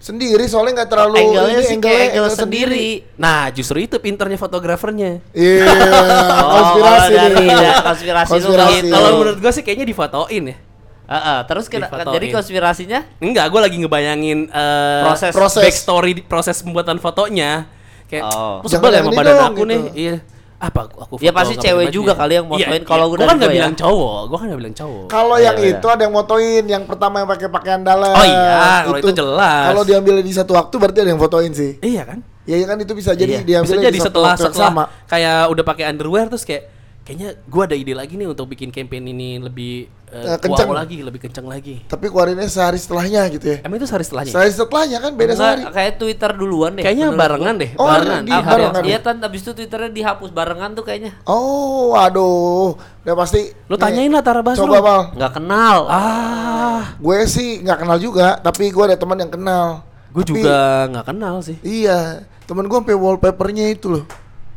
Sendiri 0.00 0.44
soalnya 0.44 0.80
nggak 0.80 0.90
terlalu 0.90 1.14
angle-nya 1.14 1.54
ini, 1.54 1.66
sih 1.66 1.76
kayak 1.76 2.04
angle 2.10 2.32
sendiri. 2.32 2.88
Nah 3.14 3.52
justru 3.52 3.78
itu 3.78 3.96
pinternya 3.96 4.34
fotografernya. 4.34 5.20
Iya, 5.30 5.68
konspirasi 6.56 7.12
kalau 7.12 7.28
nih. 7.28 7.46
dari- 7.46 7.48
ya, 7.60 7.72
konspirasi 7.88 8.30
Konspirasi. 8.32 8.76
gitu. 8.80 8.88
Kalau 8.90 9.08
menurut 9.14 9.38
gue 9.38 9.52
sih 9.52 9.62
kayaknya 9.62 9.86
difotoin 9.86 10.44
ya. 10.46 10.56
Heeh, 11.04 11.38
terus 11.44 11.66
kena, 11.66 11.84
Difotoin. 11.84 12.14
jadi 12.14 12.26
konspirasinya 12.30 13.00
Enggak, 13.18 13.46
gue 13.46 13.60
lagi 13.60 13.76
ngebayangin 13.76 14.38
eh, 14.46 15.02
Proses. 15.04 15.32
Proses. 15.32 15.62
backstory 15.62 16.12
proses 16.22 16.56
pembuatan 16.58 16.96
fotonya. 16.96 17.66
Kayak, 18.06 18.24
Oh. 18.24 18.58
oh. 18.58 18.66
sebel 18.66 18.90
ya 18.90 19.00
sama 19.00 19.10
ini 19.10 19.16
badan 19.16 19.34
dong, 19.34 19.46
aku 19.48 19.62
nih. 19.64 19.76
gitu. 19.76 19.90
Iya. 19.96 20.16
Apa 20.60 20.80
aku, 20.84 20.96
aku 21.00 21.12
Ya 21.18 21.32
pasti 21.32 21.56
cewek 21.56 21.88
juga 21.88 22.12
baju? 22.12 22.20
kali 22.20 22.32
yang 22.34 22.46
motoin. 22.46 22.68
Iya, 22.76 22.84
Kalau 22.84 23.06
iya. 23.06 23.10
udah 23.10 23.18
Gua 23.18 23.26
kan 23.26 23.36
nggak 23.38 23.48
ya. 23.48 23.56
bilang 23.56 23.74
cowok, 23.74 24.20
gua 24.28 24.36
kan 24.36 24.46
nggak 24.46 24.60
bilang 24.60 24.76
cowok. 24.76 25.04
Kalau 25.08 25.34
Iya, 25.34 25.44
yang 25.46 25.56
iya. 25.58 25.70
itu 25.72 25.86
ada 25.88 26.02
yang 26.02 26.14
motoin, 26.14 26.64
yang 26.66 26.82
pertama 26.84 27.14
yang 27.16 27.28
pakai 27.28 27.48
pakaian 27.48 27.80
dalam. 27.80 28.12
Oh 28.12 28.22
iya, 28.22 28.84
kalau 28.84 28.98
itu 28.98 29.10
jelas. 29.10 29.64
Kalau 29.66 29.82
diambil 29.82 30.14
di 30.20 30.32
satu 30.32 30.52
waktu 30.52 30.74
berarti 30.76 30.98
ada 31.00 31.10
yang 31.10 31.18
fotoin 31.18 31.50
sih. 31.50 31.80
Iya 31.80 32.02
kan? 32.04 32.18
Ya, 32.44 32.56
ya 32.56 32.66
kan 32.66 32.76
itu 32.76 32.92
bisa 32.92 33.10
jadi 33.12 33.32
Iya. 33.34 33.40
diambil 33.42 33.72
Bisa 33.72 33.80
jadi 33.82 33.88
di 33.90 33.98
satu 33.98 34.08
setelah 34.10 34.28
waktu 34.30 34.42
yang 34.42 34.52
setelah 34.52 34.70
sama. 34.70 34.84
kayak 35.06 35.40
udah 35.48 35.64
pakai 35.64 35.84
underwear 35.86 36.24
terus 36.26 36.44
kayak 36.44 36.62
kayaknya 37.00 37.28
gua 37.44 37.64
ada 37.64 37.74
ide 37.74 37.90
lagi 37.90 38.14
nih 38.14 38.26
untuk 38.26 38.46
bikin 38.46 38.68
campaign 38.68 39.04
ini 39.08 39.36
lebih 39.36 39.88
eh, 40.06 40.26
Eh, 40.26 40.38
kenceng. 40.38 40.66
wow 40.66 40.76
lagi, 40.76 41.00
lebih 41.00 41.20
kenceng 41.20 41.44
lagi. 41.44 41.82
Tapi 41.84 42.06
keluarinnya 42.06 42.44
sehari 42.44 42.76
setelahnya 42.76 43.30
gitu 43.30 43.46
ya. 43.48 43.56
Emang 43.62 43.78
itu 43.78 43.86
sehari 43.86 44.02
setelahnya? 44.02 44.30
Sehari 44.30 44.50
setelahnya 44.50 44.98
kan 44.98 45.12
beda 45.12 45.32
Enggak, 45.32 45.40
sehari. 45.40 45.62
kayak 45.70 45.92
Twitter 45.96 46.30
duluan 46.34 46.70
deh. 46.72 46.82
Kayaknya 46.82 47.06
barengan 47.12 47.54
gua. 47.54 47.62
deh, 47.62 47.70
Oh, 47.74 47.86
barengan. 47.86 48.22
di 48.22 48.30
Ah, 48.30 48.42
barengan. 48.42 48.82
Iya 48.82 48.98
kan 49.00 49.16
abis 49.20 49.40
itu 49.40 49.50
Twitternya 49.52 49.90
dihapus 49.90 50.30
barengan 50.30 50.70
tuh 50.72 50.82
kayaknya. 50.82 51.12
Oh, 51.24 51.94
aduh. 51.94 52.74
Udah 53.00 53.14
pasti. 53.14 53.54
Lu 53.64 53.74
nih, 53.74 53.80
tanyain 53.80 54.10
lah 54.10 54.20
Tara 54.20 54.42
Basro. 54.42 54.66
Coba, 54.66 54.78
Bal. 54.80 55.02
Nggak 55.14 55.32
kenal. 55.32 55.78
Ah, 55.86 56.82
Gue 56.96 57.22
sih 57.24 57.58
nggak 57.60 57.78
kenal 57.80 57.98
juga, 57.98 58.34
tapi 58.36 58.68
gue 58.68 58.84
ada 58.84 58.94
teman 58.94 59.16
yang 59.16 59.30
kenal. 59.30 59.86
gue 60.10 60.20
Tapi- 60.20 60.42
juga 60.42 60.58
nggak 60.90 61.06
kenal 61.06 61.34
sih. 61.38 61.54
Iya, 61.62 62.26
temen 62.42 62.66
gue 62.66 62.74
sampai 62.76 62.92
wallpapernya 62.92 63.70
itu 63.70 63.86
loh. 63.88 64.04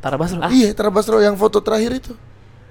Tara 0.01 0.17
Basro. 0.17 0.41
Iya, 0.49 0.73
Tara 0.73 0.89
Basro 0.89 1.17
yang 1.17 1.37
foto 1.37 1.61
terakhir 1.61 1.93
itu. 1.95 2.13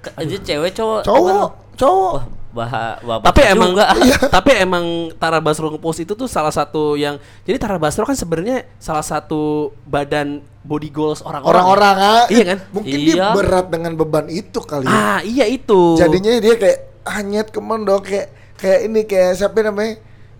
Ke- 0.03 0.13
Itu 0.19 0.35
cewek 0.37 0.71
cowok. 0.73 1.01
Cowok, 1.01 1.49
cowok. 1.73 2.15
Wah, 2.53 2.69
bah, 2.69 3.17
bapak 3.17 3.33
tapi 3.33 3.41
emang 3.49 3.73
juga. 3.73 3.85
tapi 4.37 4.51
emang 4.53 4.85
Tara 5.17 5.41
Basro 5.41 5.73
ngepost 5.73 6.05
itu 6.05 6.13
tuh 6.13 6.29
salah 6.29 6.53
satu 6.53 6.93
yang 6.93 7.17
jadi 7.41 7.57
Tara 7.57 7.81
Basro 7.81 8.05
kan 8.05 8.13
sebenarnya 8.13 8.69
salah 8.77 9.01
satu 9.01 9.73
badan 9.83 10.37
body 10.61 10.93
goals 10.93 11.25
orang-orang. 11.25 11.49
Orang-orang 11.49 11.95
ah, 11.97 12.25
Iya 12.29 12.43
kan? 12.45 12.59
Mungkin 12.69 12.97
dia 13.01 13.15
Iya. 13.17 13.27
berat 13.33 13.67
dengan 13.67 13.97
beban 13.97 14.29
itu 14.29 14.61
kali. 14.61 14.85
ya. 14.85 14.93
Ah, 14.93 15.19
iya 15.25 15.49
itu. 15.49 15.97
Jadinya 15.97 16.37
dia 16.37 16.53
kayak 16.53 16.79
hanyet 17.09 17.47
kemen 17.49 17.83
dong 17.83 18.05
kayak 18.05 18.29
kayak 18.53 18.79
ini 18.85 19.01
kayak 19.03 19.33
siapa 19.33 19.57
namanya? 19.59 19.97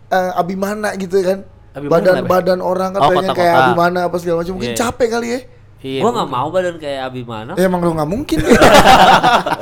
Eh, 0.07 0.31
Abimana 0.37 0.93
gitu 0.93 1.17
kan. 1.17 1.49
Abimana 1.73 1.97
badan 1.97 2.13
apa? 2.15 2.29
badan 2.29 2.59
orang 2.61 2.89
kan 2.93 3.01
Oh, 3.01 3.33
kayak 3.33 3.55
Abimana 3.57 3.99
apa 4.05 4.15
segala 4.21 4.45
macam. 4.45 4.53
Mungkin 4.53 4.71
Iya. 4.71 4.79
capek 4.79 5.07
kali 5.09 5.27
ya. 5.27 5.39
Iya, 5.83 5.99
gua 5.99 6.11
nggak 6.13 6.25
mungkin. 6.25 6.39
mau 6.39 6.49
badan 6.49 6.75
kayak 6.77 7.01
Abimana. 7.03 7.51
Ya, 7.53 7.67
emang 7.67 7.79
lu 7.79 7.91
nggak 7.91 8.07
mungkin. 8.07 8.37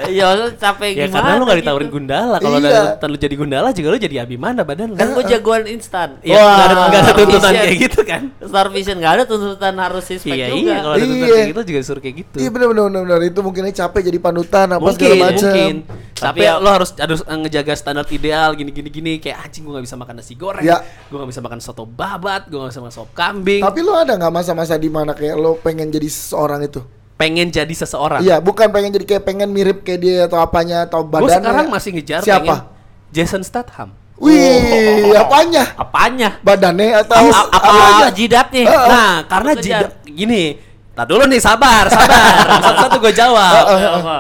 Iya, 0.04 0.24
maksudnya 0.28 0.52
capek 0.56 0.90
Ya 0.90 1.06
gimana? 1.06 1.16
karena 1.16 1.32
lu 1.34 1.44
gak 1.46 1.60
ditawarin 1.60 1.84
gitu. 1.84 1.96
gundala 1.96 2.36
Kalau 2.38 2.58
Iya. 2.58 2.72
udah 2.98 3.08
lu 3.08 3.18
jadi 3.18 3.36
gundala 3.36 3.68
juga 3.72 3.88
lu 3.88 3.98
jadi 3.98 4.16
Abimana 4.20 4.62
badan 4.62 4.88
lu 4.88 4.96
Kan 4.96 5.08
gua 5.12 5.24
jagoan 5.24 5.64
instan. 5.66 6.10
Iya, 6.22 6.36
nggak 6.38 6.62
ada, 6.64 6.76
nggak 6.82 7.02
ada 7.02 7.14
tuntutan 7.16 7.52
kayak 7.54 7.78
gitu 7.80 8.00
kan 8.04 8.22
Star 8.40 8.68
Vision 8.70 8.96
nggak 8.98 9.14
ada 9.14 9.24
tuntutan 9.26 9.74
harus 9.76 10.04
respect 10.06 10.30
Iya 10.32 10.48
juga. 10.48 10.60
iya 10.60 10.76
kalau 10.78 10.94
ada 10.94 11.02
tuntutan 11.02 11.22
Iya. 11.22 11.34
kayak 11.34 11.50
gitu 11.50 11.62
juga 11.66 11.80
suruh 11.82 12.02
kayak 12.02 12.16
gitu 12.20 12.36
Iya 12.38 12.50
benar 12.50 12.68
benar 12.68 12.84
benar 12.88 13.02
benar. 13.04 13.20
itu 13.24 13.40
mungkinnya 13.40 13.74
capek 13.76 14.02
jadi 14.04 14.20
panutan 14.20 14.68
apa 14.70 14.80
mungkin 14.80 15.00
segala 15.00 15.16
macam. 15.24 15.42
mungkin 15.44 15.76
tapi 16.14 16.38
Tapi 16.38 16.42
ya- 16.44 16.58
lo 16.60 16.70
harus 16.70 16.90
harus 16.96 17.22
eh, 17.24 17.34
ngejaga 17.36 17.74
standar 17.74 18.06
ideal 18.08 18.50
gini 18.54 18.70
gini 18.70 18.90
gini 18.90 19.12
kayak 19.18 19.42
anjing 19.42 19.64
gua 19.64 19.74
nggak 19.74 19.86
bisa 19.88 19.98
makan 19.98 20.14
nasi 20.16 20.34
goreng 20.36 20.62
Ya. 20.62 20.78
gua 21.08 21.18
nggak 21.18 21.32
bisa 21.32 21.42
makan 21.42 21.60
soto 21.60 21.84
babat 21.84 22.46
gua 22.46 22.58
nggak 22.62 22.72
bisa 22.72 22.80
makan 22.80 22.94
sop 22.96 23.10
kambing 23.12 23.62
Tapi 23.62 23.80
lu 23.80 23.92
ada 23.92 24.14
nggak 24.16 24.30
masa-masa 24.32 24.76
di 24.76 24.88
mana 24.88 25.12
kayak 25.12 25.34
lo 25.36 25.58
pengen 25.58 25.90
jadi 25.90 26.08
seseorang 26.12 26.62
itu? 26.62 26.84
pengen 27.16 27.48
jadi 27.48 27.70
seseorang 27.70 28.20
Iya, 28.20 28.38
bukan 28.38 28.70
pengen 28.70 28.90
jadi 28.92 29.06
kayak 29.08 29.24
pengen 29.24 29.46
mirip 29.48 29.82
kayak 29.82 30.00
dia 30.00 30.16
atau 30.26 30.38
apanya 30.38 30.84
atau 30.84 31.02
gue 31.02 31.22
badannya. 31.22 31.38
sekarang 31.38 31.66
masih 31.70 31.90
ngejar 31.94 32.20
Siapa? 32.20 32.42
pengen 32.42 32.58
Jason 33.10 33.42
Statham 33.42 33.94
Wih, 34.18 35.14
apanya? 35.14 35.66
Apanya? 35.76 36.38
Badannya 36.40 36.94
atau 37.00 37.26
apa 37.26 37.58
apanya? 37.58 38.08
jidatnya? 38.12 38.64
nah 38.70 39.14
karena 39.26 39.52
Aku 39.52 39.62
jida, 39.62 39.78
kejar. 39.82 39.92
gini 40.04 40.44
Tak 41.02 41.10
dulu 41.10 41.26
nih 41.26 41.42
sabar, 41.42 41.90
sabar. 41.90 42.46
Satu-satu 42.62 43.02
gue 43.02 43.14
jawab. 43.18 43.64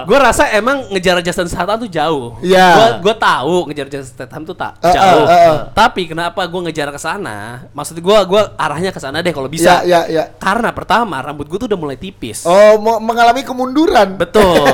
Gue 0.10 0.18
rasa 0.18 0.50
emang 0.50 0.82
ngejar 0.90 1.22
Jason 1.22 1.46
Statham 1.46 1.86
tuh 1.86 1.86
jauh. 1.86 2.42
Iya. 2.42 2.74
Gue 2.74 3.06
gue 3.06 3.16
tahu 3.22 3.70
ngejar 3.70 3.86
Jason 3.86 4.10
Statham 4.10 4.42
tuh 4.50 4.58
tak 4.58 4.82
jauh. 4.82 5.30
Tapi 5.78 6.10
kenapa 6.10 6.42
gue 6.42 6.62
ngejar 6.66 6.90
ke 6.90 6.98
sana? 6.98 7.70
Maksud 7.70 8.02
gue 8.02 8.18
gue 8.26 8.42
arahnya 8.58 8.90
ke 8.90 8.98
sana 8.98 9.22
deh 9.22 9.30
kalau 9.30 9.46
bisa. 9.46 9.86
Ya, 9.86 10.02
ya, 10.02 10.10
ya. 10.10 10.24
Karena 10.42 10.74
pertama 10.74 11.22
rambut 11.22 11.46
gue 11.46 11.62
tuh 11.62 11.70
udah 11.70 11.78
mulai 11.78 12.02
tipis. 12.02 12.50
Oh, 12.50 12.82
mau 12.82 12.98
mengalami 12.98 13.46
kemunduran. 13.46 14.18
Betul. 14.18 14.66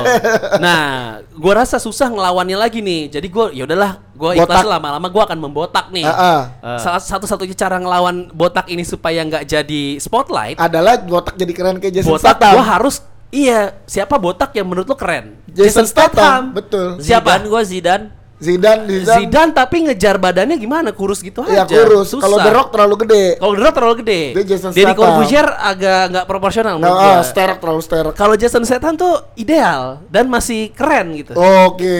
Nah, 0.58 1.20
gue 1.20 1.52
rasa 1.52 1.76
susah 1.76 2.08
ngelawannya 2.08 2.56
lagi 2.56 2.80
nih. 2.80 3.12
Jadi 3.20 3.28
gue, 3.28 3.46
ya 3.52 3.68
udahlah, 3.68 4.00
gue 4.18 4.30
ikhlas 4.34 4.50
Botak. 4.58 4.66
lama-lama 4.68 5.06
gue 5.06 5.22
akan 5.22 5.38
membotak 5.38 5.86
nih. 5.88 6.02
Ah. 6.02 6.50
Ah. 6.58 6.76
Salah 6.76 6.98
satu-satunya 6.98 7.54
cara 7.54 7.78
ngelawan 7.78 8.28
botak 8.30 8.66
ini 8.66 8.82
supaya 8.82 9.22
nggak 9.22 9.46
jadi 9.46 9.82
spotlight, 9.96 10.58
Adalah 10.58 10.98
botak 10.98 11.34
jadi 11.34 11.52
keren 11.52 11.78
kayak 11.78 11.94
Jason 11.96 12.10
botak 12.10 12.34
Statham. 12.34 12.52
gue 12.52 12.64
harus 12.66 12.94
iya 13.30 13.78
siapa 13.84 14.16
botak 14.16 14.50
yang 14.52 14.66
menurut 14.66 14.84
lo 14.84 14.94
keren? 14.94 15.38
Jason 15.46 15.86
Statham, 15.86 16.50
betul. 16.50 16.98
Siapa? 16.98 17.38
Zidane 17.38 17.46
gua 17.46 17.62
Zidane. 17.62 18.06
Zidane, 18.38 18.86
Zidane. 18.86 19.18
Zidane 19.20 19.50
tapi 19.50 19.76
ngejar 19.82 20.14
badannya 20.14 20.54
gimana? 20.56 20.94
Kurus 20.94 21.18
gitu 21.18 21.42
Ya 21.44 21.62
aja. 21.62 21.74
kurus. 21.74 22.06
Susah. 22.08 22.22
Kalau 22.22 22.38
The 22.38 22.52
Rock 22.52 22.68
terlalu 22.70 22.94
gede. 23.02 23.24
Kalau 23.34 23.52
The 23.52 23.64
Rock 23.64 23.74
terlalu 23.74 23.94
gede. 23.98 24.20
Dia 24.30 24.44
Jason 24.46 24.70
Deddy 24.70 24.82
Statham. 24.84 24.98
Corbuzier 25.02 25.46
agak 25.50 26.00
nggak 26.08 26.24
proporsional 26.24 26.72
Nah, 26.72 26.80
menurut 26.80 26.94
ah, 26.96 27.06
gua. 27.12 27.26
sterek 27.26 27.58
terlalu 27.58 27.82
sterek. 27.82 28.12
Kalau 28.14 28.34
Jason 28.34 28.62
Statham 28.62 28.94
tuh 28.94 29.10
ideal 29.34 29.82
dan 30.06 30.26
masih 30.26 30.70
keren 30.70 31.18
gitu. 31.18 31.34
Oke. 31.34 31.98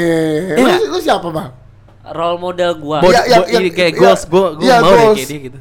Lu, 0.55 0.63
Iya. 0.63 0.77
lu 0.87 0.99
siapa, 0.99 1.27
Bang? 1.27 1.51
Role 2.11 2.39
model 2.39 2.71
gua. 2.75 2.99
Bod- 2.99 3.13
iya, 3.15 3.39
bo- 3.39 3.47
iya, 3.47 3.59
ini 3.59 3.71
kayak 3.71 3.93
iya. 3.93 4.01
goals, 4.01 4.23
gue 4.25 4.47
gue 4.55 4.65
Iya, 4.65 4.77
mau 4.77 4.89
goals. 4.89 5.17
kayak 5.17 5.29
dia 5.29 5.41
gitu. 5.45 5.59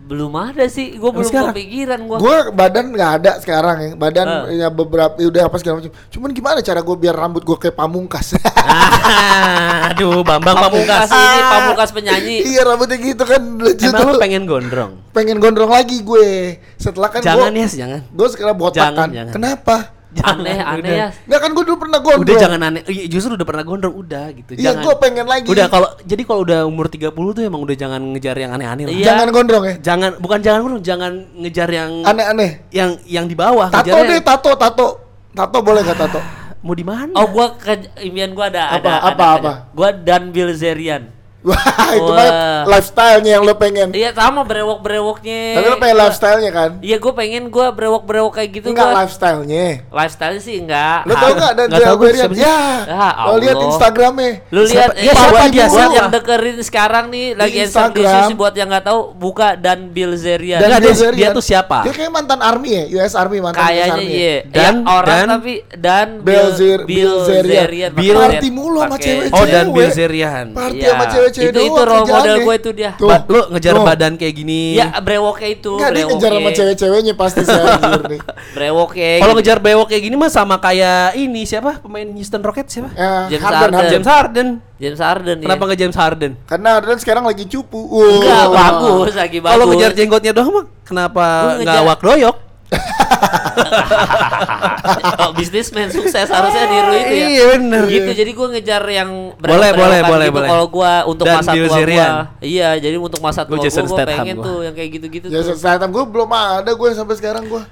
Belum 0.00 0.32
ada 0.32 0.64
sih, 0.66 0.96
gua 0.96 1.12
belum 1.12 1.28
sekarang? 1.28 1.52
kepikiran 1.52 2.00
gua. 2.02 2.16
Gue 2.16 2.36
badan 2.50 2.84
nggak 2.88 3.10
ada 3.14 3.32
sekarang 3.38 3.76
ya. 3.78 3.90
Badan 3.94 4.26
Ah. 4.26 4.42
ya 4.48 4.68
beberapa 4.68 5.12
ya 5.14 5.28
udah 5.28 5.42
apa 5.44 5.56
segala 5.56 5.74
macam. 5.78 5.92
Cuman 6.08 6.30
gimana 6.32 6.58
cara 6.58 6.80
gue 6.80 6.96
biar 6.96 7.12
rambut 7.12 7.42
gue 7.42 7.56
kayak 7.58 7.74
pamungkas? 7.74 8.32
Ah, 8.32 9.88
Aduh, 9.92 10.20
Bambang 10.22 10.56
Pamungkas 10.56 11.06
Pamungkas. 11.06 11.28
ini 11.28 11.40
pamungkas 11.46 11.90
penyanyi. 11.90 12.36
iya 12.42 12.60
rambutnya 12.62 12.96
gitu 12.96 13.20
kan 13.22 13.40
lucu 13.54 13.84
Emang 13.84 14.00
lu 14.00 14.12
tuh. 14.14 14.20
pengen 14.20 14.42
gondrong? 14.44 14.92
pengen 15.10 15.36
gondrong 15.38 15.68
lagi 15.68 16.00
gue. 16.00 16.56
Setelah 16.74 17.08
kan 17.10 17.20
Jangan 17.20 17.50
gue 17.50 17.60
ya, 17.60 17.68
jangan. 17.68 18.00
gue 18.06 18.26
sekarang 18.28 18.56
botak 18.56 18.80
Jangan, 18.82 18.96
kan. 18.96 19.08
jangan. 19.12 19.32
Kenapa? 19.34 19.76
Aneh, 20.22 20.58
aneh 20.58 20.92
ya. 20.94 21.08
Nggak 21.26 21.40
kan 21.40 21.50
gue 21.54 21.64
dulu 21.64 21.76
pernah 21.82 21.98
gondrong. 22.02 22.24
Udah 22.26 22.34
jangan 22.38 22.60
aneh. 22.62 22.82
Iya, 22.86 23.04
Justru 23.06 23.34
udah 23.34 23.46
pernah 23.46 23.64
gondrong, 23.64 23.94
udah 23.94 24.24
gitu. 24.34 24.50
Iya, 24.58 24.70
gue 24.78 24.94
pengen 24.98 25.26
lagi. 25.26 25.46
Udah 25.48 25.66
kalau 25.70 25.88
jadi 26.02 26.22
kalau 26.24 26.40
udah 26.42 26.60
umur 26.64 26.86
30 26.88 27.12
tuh 27.12 27.42
emang 27.42 27.60
udah 27.62 27.76
jangan 27.76 28.00
ngejar 28.14 28.36
yang 28.38 28.52
aneh-aneh 28.54 28.84
lah. 28.88 28.94
Iya. 28.94 29.06
Jangan 29.12 29.26
gondrong 29.30 29.64
ya. 29.64 29.74
Jangan 29.78 30.10
bukan 30.18 30.38
jangan 30.42 30.58
gondrong, 30.62 30.84
jangan 30.84 31.12
ngejar 31.36 31.68
yang 31.68 31.90
Aneh-aneh. 32.02 32.50
yang 32.70 32.90
yang 33.04 33.24
di 33.26 33.36
bawah. 33.36 33.68
Tato 33.68 33.86
ngejarnya 33.86 34.10
deh, 34.10 34.20
tato, 34.22 34.50
tato. 34.54 34.88
Tato 35.28 35.58
boleh 35.62 35.82
gak 35.84 35.98
tato? 35.98 36.20
Mau 36.58 36.74
di 36.74 36.82
mana? 36.82 37.14
Oh, 37.14 37.30
gua 37.30 37.54
ke 37.54 37.78
impian 38.02 38.34
gua 38.34 38.50
ada 38.50 38.74
Apa, 38.74 38.82
ada 38.82 38.92
apa, 38.98 39.06
ada, 39.06 39.26
apa? 39.30 39.30
ada. 39.38 39.52
Gua 39.70 39.88
Dan 39.94 40.34
Bilzerian. 40.34 41.17
Wah, 41.40 41.54
itu 41.94 42.02
Wah. 42.04 42.18
mah 42.18 42.30
lifestyle-nya 42.68 43.30
yang 43.32 43.42
lo 43.42 43.54
pengen. 43.54 43.88
Iya 43.90 44.10
sama 44.10 44.42
brewok-brewoknya. 44.42 45.42
Tapi 45.54 45.66
lo 45.66 45.78
pengen 45.78 45.96
lifestyle-nya 45.96 46.50
kan? 46.50 46.70
Iya, 46.78 46.96
gua 46.98 47.12
pengen 47.14 47.46
gua 47.46 47.70
brewok-brewok 47.70 48.32
kayak 48.34 48.50
gitu 48.52 48.66
Enggak 48.68 48.84
gua. 48.84 48.98
lifestyle-nya. 48.98 49.66
Lifestyle 49.86 50.38
sih 50.38 50.56
enggak. 50.58 51.06
Lo 51.06 51.14
tau 51.14 51.30
gak 51.32 51.52
gue 51.54 51.96
Berian? 51.96 52.18
siapa 52.20 52.34
sih? 52.34 52.42
Ya, 52.42 52.58
Ya, 52.84 53.08
lo 53.24 53.34
lihat. 53.36 53.56
Instagramnya. 53.56 54.30
Lu 54.48 54.60
lihat 54.62 54.90
Siapa- 54.90 54.98
iya, 54.98 55.06
eh, 55.06 55.14
siapa 55.14 55.30
buat 55.30 55.48
dia, 55.48 55.66
buat 55.68 55.90
yang 55.94 56.10
dekerin 56.10 56.56
sekarang 56.60 57.04
nih 57.08 57.26
lagi 57.32 57.54
Di 57.54 57.64
Instagram 57.64 58.28
buat 58.34 58.54
yang 58.54 58.68
nggak 58.68 58.84
tahu 58.84 59.00
buka 59.14 59.48
Dan 59.54 59.78
Bilzerian. 59.88 60.58
Dia- 60.58 60.80
Bilzerian. 60.80 61.14
dia 61.14 61.28
tuh 61.30 61.44
siapa? 61.44 61.82
Dia 61.82 61.92
kayak 61.92 62.10
mantan 62.10 62.40
army 62.40 62.70
ya, 62.72 62.84
US 62.98 63.14
Army 63.14 63.38
mantan 63.38 63.60
US 63.60 63.64
Kayaknya 63.64 63.94
Army. 63.94 64.10
iya. 64.10 64.36
Dan- 64.44 64.78
Ya, 64.78 64.90
orang 64.90 65.18
dan- 65.18 65.30
tapi 65.32 65.54
dan 65.72 66.06
Bilzer- 66.20 66.82
Bilzerian. 66.82 67.94
Bilzerian. 67.94 68.30
Party 68.34 68.48
mulu 68.50 68.78
sama 68.80 68.90
pakai- 68.92 69.04
cewek. 69.06 69.30
Oh, 69.30 69.44
dan 69.44 69.64
cewek. 69.64 69.74
Bilzerian. 69.76 70.46
Party 70.50 70.78
Iya. 70.78 70.90
sama 70.90 71.04
cewek-cewek 71.06 71.26
Itu 71.30 71.40
itu 71.42 71.60
doang 71.70 71.84
role 71.84 72.04
model 72.06 72.36
gue 72.40 72.54
itu 72.56 72.70
dia. 72.72 72.90
Tuh. 72.94 73.06
Ba- 73.06 73.24
lu 73.24 73.38
ngejar 73.50 73.72
Tuh. 73.72 73.84
badan 73.84 74.12
kayak 74.14 74.34
gini. 74.34 74.60
Ya 74.74 74.86
brewoknya 74.96 75.48
itu. 75.50 75.70
Enggak, 75.74 75.90
dia 75.90 76.04
ngejar 76.04 76.26
sama 76.26 76.34
brewoknya. 76.34 76.56
cewek-ceweknya 76.56 77.12
pasti 77.14 77.40
saya 77.42 77.64
anjir 77.76 78.02
nih. 78.08 78.20
Brewoknya. 78.56 79.10
Kalau 79.16 79.28
gitu. 79.28 79.38
ngejar 79.38 79.56
bewok 79.58 79.86
kayak 79.86 80.02
gini 80.02 80.14
mah 80.14 80.28
sama 80.28 80.54
kayak 80.56 81.14
ini 81.14 81.40
siapa 81.42 81.78
pemain 81.78 82.06
Houston 82.08 82.40
Rockets 82.40 82.70
siapa? 82.70 82.88
Ya, 82.90 83.26
James 83.28 83.40
Harden, 83.40 83.54
Harden. 83.54 83.74
Harden. 83.74 83.90
James 83.90 84.08
Harden. 84.08 84.48
James 84.78 85.00
Harden 85.00 85.36
Kenapa 85.40 85.58
ya. 85.58 85.66
nggak 85.66 85.78
James 85.80 85.96
Harden? 85.96 86.30
Karena 86.44 86.68
Harden 86.72 86.98
sekarang 86.98 87.22
lagi 87.22 87.44
cupu. 87.44 87.78
Enggak 87.98 88.44
Wow. 88.44 88.54
bagus 88.54 89.14
lagi 89.14 89.38
bagus. 89.38 89.52
Kalau 89.52 89.64
ngejar 89.66 89.90
jenggotnya 89.92 90.32
doang 90.32 90.50
mah 90.52 90.64
kenapa 90.82 91.24
nggak 91.54 91.58
ngejar- 91.60 91.82
awak 91.82 91.98
doyok? 92.00 92.36
oh, 95.22 95.30
bisnismen 95.32 95.88
sukses 95.88 96.26
harusnya 96.26 96.64
niru 96.66 96.92
itu 96.92 97.14
ya. 97.14 97.26
Iya, 97.28 97.44
bener. 97.56 97.82
Gitu 97.86 98.10
jadi 98.14 98.30
gue 98.30 98.46
ngejar 98.56 98.82
yang 98.84 99.10
Boleh, 99.34 99.70
boleh, 99.72 100.00
boleh, 100.02 100.26
gitu 100.28 100.36
boleh. 100.38 100.48
Kalau 100.48 100.66
gue 100.66 100.92
untuk 101.06 101.24
Dan 101.26 101.34
masa 101.40 101.50
tua 101.52 101.78
gue. 101.78 102.06
Iya, 102.40 102.68
jadi 102.76 102.96
untuk 102.96 103.20
masa 103.20 103.40
tua 103.44 103.56
gue 103.56 103.64
Jason 103.64 103.84
pengen 103.86 104.36
gua. 104.38 104.46
tuh 104.46 104.58
yang 104.64 104.74
kayak 104.74 104.90
gitu-gitu 104.96 105.26
Ya 105.28 105.40
tuh. 105.40 105.54
Statham 105.54 105.90
gue 105.90 106.04
belum 106.04 106.28
ada 106.30 106.70
gue 106.70 106.88
sampai 106.92 107.14
sekarang 107.16 107.46
gue. 107.46 107.62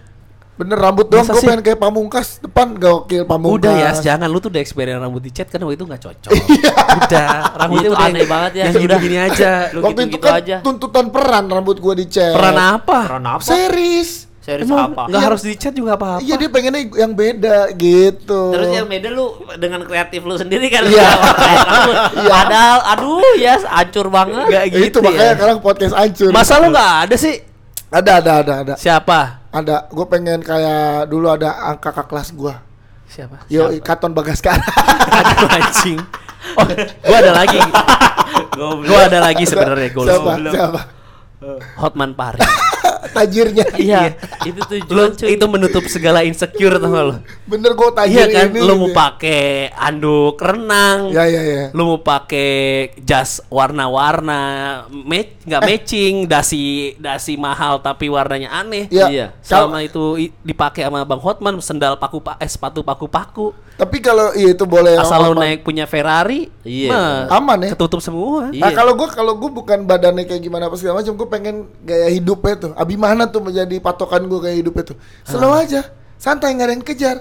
Bener 0.56 0.72
rambut 0.72 1.04
doang 1.04 1.20
gue 1.20 1.42
pengen 1.44 1.60
kayak 1.60 1.76
pamungkas 1.76 2.40
depan 2.40 2.72
gokil 2.72 3.28
pamungkas. 3.28 3.60
Udah 3.60 3.74
ya, 3.76 3.90
jangan 3.92 4.24
lu 4.24 4.40
tuh 4.40 4.48
udah 4.48 4.64
eksperimen 4.64 5.04
rambut 5.04 5.20
dicat 5.20 5.52
kan 5.52 5.60
waktu 5.60 5.76
itu 5.76 5.84
nggak 5.84 6.00
cocok. 6.00 6.32
Iya. 6.48 6.72
udah, 6.96 7.28
rambutnya 7.60 7.84
Itu 7.84 7.92
udah 7.92 8.08
aneh 8.08 8.24
banget 8.24 8.52
ya, 8.56 8.64
Yang 8.64 8.74
sudah. 8.80 8.96
gini-gini 8.96 9.18
aja. 9.20 9.50
Lu 9.76 9.80
Waktu 9.84 10.00
itu 10.00 10.08
gitu-gitu 10.16 10.24
kan 10.24 10.40
aja. 10.40 10.56
tuntutan 10.64 11.04
peran 11.12 11.44
rambut 11.46 11.76
gue 11.76 11.94
dicet. 12.00 12.32
Peran 12.32 12.56
apa? 12.56 12.98
Peran 13.04 13.24
apa? 13.28 13.44
Series. 13.44 14.25
Series 14.46 14.70
Emang 14.70 14.94
apa? 14.94 15.10
nggak 15.10 15.22
harus 15.26 15.42
dicat 15.42 15.74
juga 15.74 15.98
apa-apa. 15.98 16.22
Iya 16.22 16.38
dia 16.38 16.46
pengennya 16.46 16.86
yang 16.94 17.18
beda 17.18 17.74
gitu. 17.74 18.54
Terus 18.54 18.70
yang 18.78 18.86
beda 18.86 19.08
lu 19.10 19.26
dengan 19.58 19.82
kreatif 19.82 20.22
lu 20.22 20.38
sendiri 20.38 20.70
kan 20.70 20.86
Iya. 20.86 21.02
rambut. 21.02 21.96
Padahal 22.30 22.78
aduh 22.94 23.34
ya 23.42 23.58
hancur 23.66 24.06
banget. 24.06 24.46
Nggak 24.46 24.64
gitu 24.70 24.86
itu 24.86 24.98
makanya 25.02 25.26
ya. 25.26 25.34
sekarang 25.34 25.56
podcast 25.58 25.94
hancur. 25.98 26.30
Masa 26.30 26.62
lu 26.62 26.70
nggak 26.70 26.94
ada 27.10 27.16
sih? 27.18 27.34
Ada 27.90 28.10
ada 28.22 28.32
ada 28.38 28.54
ada. 28.62 28.74
Siapa? 28.78 29.50
Ada. 29.50 29.90
Gue 29.90 30.06
pengen 30.06 30.38
kayak 30.46 31.10
dulu 31.10 31.26
ada 31.26 31.50
angka 31.66 31.90
kakak 31.90 32.06
kelas 32.06 32.30
gue. 32.30 32.54
Siapa? 33.10 33.50
Yo, 33.50 33.66
Katon 33.82 34.14
Bagaskara. 34.14 34.62
Aduh 35.26 35.48
anjing. 35.58 35.98
Oh, 36.54 36.62
gua 37.02 37.18
ada 37.18 37.32
lagi. 37.34 37.58
gua 38.86 39.00
ada 39.10 39.18
lagi 39.18 39.42
sebenarnya. 39.42 39.90
Siapa? 39.90 40.32
Siapa? 40.54 40.80
Hotman 41.82 42.14
Paris. 42.14 42.65
Tajirnya. 43.16 43.64
Iya, 43.76 44.00
itu 44.44 44.60
lu 44.60 44.64
tujuan 44.84 45.10
cuy. 45.14 45.28
itu 45.32 45.44
menutup 45.46 45.84
segala 45.86 46.20
insecure 46.20 46.76
tau 46.76 46.92
lu? 46.92 47.14
Bener 47.44 47.72
gue 47.72 47.88
tajir 47.92 48.12
Iya 48.12 48.24
kan, 48.28 48.46
ini. 48.50 48.60
lu 48.60 48.72
mau 48.76 48.90
pakai 48.90 49.42
anduk 49.72 50.36
renang, 50.36 51.08
Ya 51.10 51.24
ya 51.24 51.40
ya. 51.40 51.64
lu 51.70 51.82
mau 51.86 51.98
pakai 51.98 52.50
jas 53.00 53.40
warna-warna, 53.48 54.40
match 54.90 55.46
nggak 55.46 55.62
matching, 55.62 56.14
dasi 56.26 56.64
dasi 56.96 57.36
mahal 57.36 57.78
tapi 57.78 58.08
warnanya 58.08 58.50
aneh. 58.52 58.88
Iya. 58.88 59.06
Iya. 59.06 59.26
Selama 59.40 59.78
itu 59.80 60.16
dipakai 60.40 60.82
sama 60.82 61.04
Bang 61.04 61.20
Hotman, 61.20 61.54
sendal 61.60 61.96
paku 61.96 62.18
pa 62.18 62.34
eh 62.36 62.46
sepatu 62.46 62.82
paku-paku. 62.82 63.54
Tapi 63.76 64.00
kalau 64.00 64.32
iya 64.32 64.50
itu 64.50 64.64
boleh 64.64 64.96
Asal 64.96 65.20
lu 65.22 65.36
aman. 65.36 65.44
naik 65.46 65.60
punya 65.60 65.84
Ferrari, 65.84 66.48
Iya. 66.64 66.90
mah 66.90 67.36
Aman 67.36 67.58
ya? 67.60 67.70
Ketutup 67.70 68.00
semua. 68.00 68.48
Iya. 68.48 68.64
Nah 68.64 68.70
kalau 68.72 68.96
gue 68.96 69.06
kalau 69.06 69.36
gue 69.36 69.50
bukan 69.52 69.84
badannya 69.84 70.24
kayak 70.24 70.40
gimana 70.40 70.66
apa 70.66 70.74
segala 70.74 70.98
macam, 70.98 71.14
gue 71.14 71.28
pengen 71.28 71.56
gaya 71.84 72.08
hidupnya 72.08 72.54
tuh. 72.58 72.72
Abimana 72.74 73.05
tuh 73.28 73.42
menjadi 73.42 73.76
patokan 73.78 74.26
gue 74.26 74.38
gaya 74.42 74.56
hidupnya 74.56 74.94
tuh. 74.94 74.96
Slow 75.22 75.54
aja, 75.54 75.86
santai 76.16 76.56
nggak 76.56 76.66
ada 76.66 76.74
yang 76.74 76.84
kejar. 76.84 77.16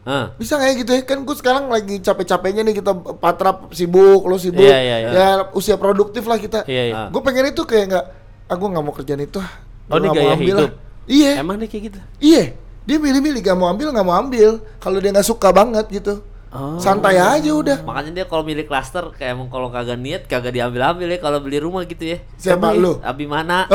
Hah. 0.00 0.32
Bisa 0.36 0.56
kayak 0.56 0.74
gitu 0.80 0.90
ya 0.96 1.02
kan 1.04 1.22
gue 1.22 1.36
sekarang 1.36 1.68
lagi 1.68 2.00
capek-capeknya 2.00 2.64
nih 2.64 2.80
kita 2.80 2.92
patrap 3.20 3.68
sibuk, 3.72 4.24
lo 4.24 4.36
sibuk. 4.36 4.64
Iya, 4.64 4.78
iya, 4.80 4.96
iya. 5.00 5.10
Ya 5.12 5.28
usia 5.52 5.76
produktif 5.76 6.24
lah 6.24 6.40
kita. 6.40 6.64
Iya, 6.64 6.82
iya. 6.88 6.94
Gue 7.12 7.20
pengen 7.20 7.52
itu 7.52 7.62
kayak 7.68 7.84
nggak, 7.92 8.04
ah 8.48 8.56
gue 8.56 8.68
nggak 8.68 8.84
mau 8.84 8.94
kerjaan 8.96 9.20
itu. 9.20 9.38
ah. 9.40 9.52
Oh, 9.90 9.96
ini 10.00 10.08
nggak 10.08 10.16
mau 10.16 10.24
gaya 10.24 10.34
ambil 10.36 10.48
hidup. 10.48 10.70
lah. 10.72 10.72
Iya, 11.10 11.30
Emang 11.42 11.56
dia 11.58 11.68
kayak 11.68 11.84
gitu. 11.92 11.98
iya. 12.20 12.44
Dia 12.80 12.96
milih-milih 12.96 13.44
gak 13.44 13.58
mau 13.60 13.68
ambil 13.70 13.92
nggak 13.92 14.06
mau 14.08 14.16
ambil. 14.18 14.50
Kalau 14.80 14.98
dia 14.98 15.12
nggak 15.12 15.28
suka 15.28 15.52
banget 15.52 15.84
gitu, 15.92 16.24
Oh. 16.50 16.82
santai 16.82 17.14
aja 17.14 17.46
udah. 17.48 17.78
Makanya 17.80 18.10
dia 18.12 18.24
kalau 18.26 18.42
milih 18.42 18.66
klaster 18.66 19.06
kayak 19.14 19.38
emang 19.38 19.46
kalau 19.46 19.70
kagak 19.70 19.94
niat 19.94 20.26
kagak 20.26 20.50
diambil-ambil 20.50 21.06
ya 21.06 21.18
kalau 21.18 21.38
beli 21.38 21.58
rumah 21.58 21.86
gitu 21.86 22.02
ya. 22.04 22.18
Siapa 22.34 22.74
Emang 22.74 22.74
lu? 22.76 22.92
ya, 22.96 23.06
Abi 23.06 23.22
mana? 23.24 23.70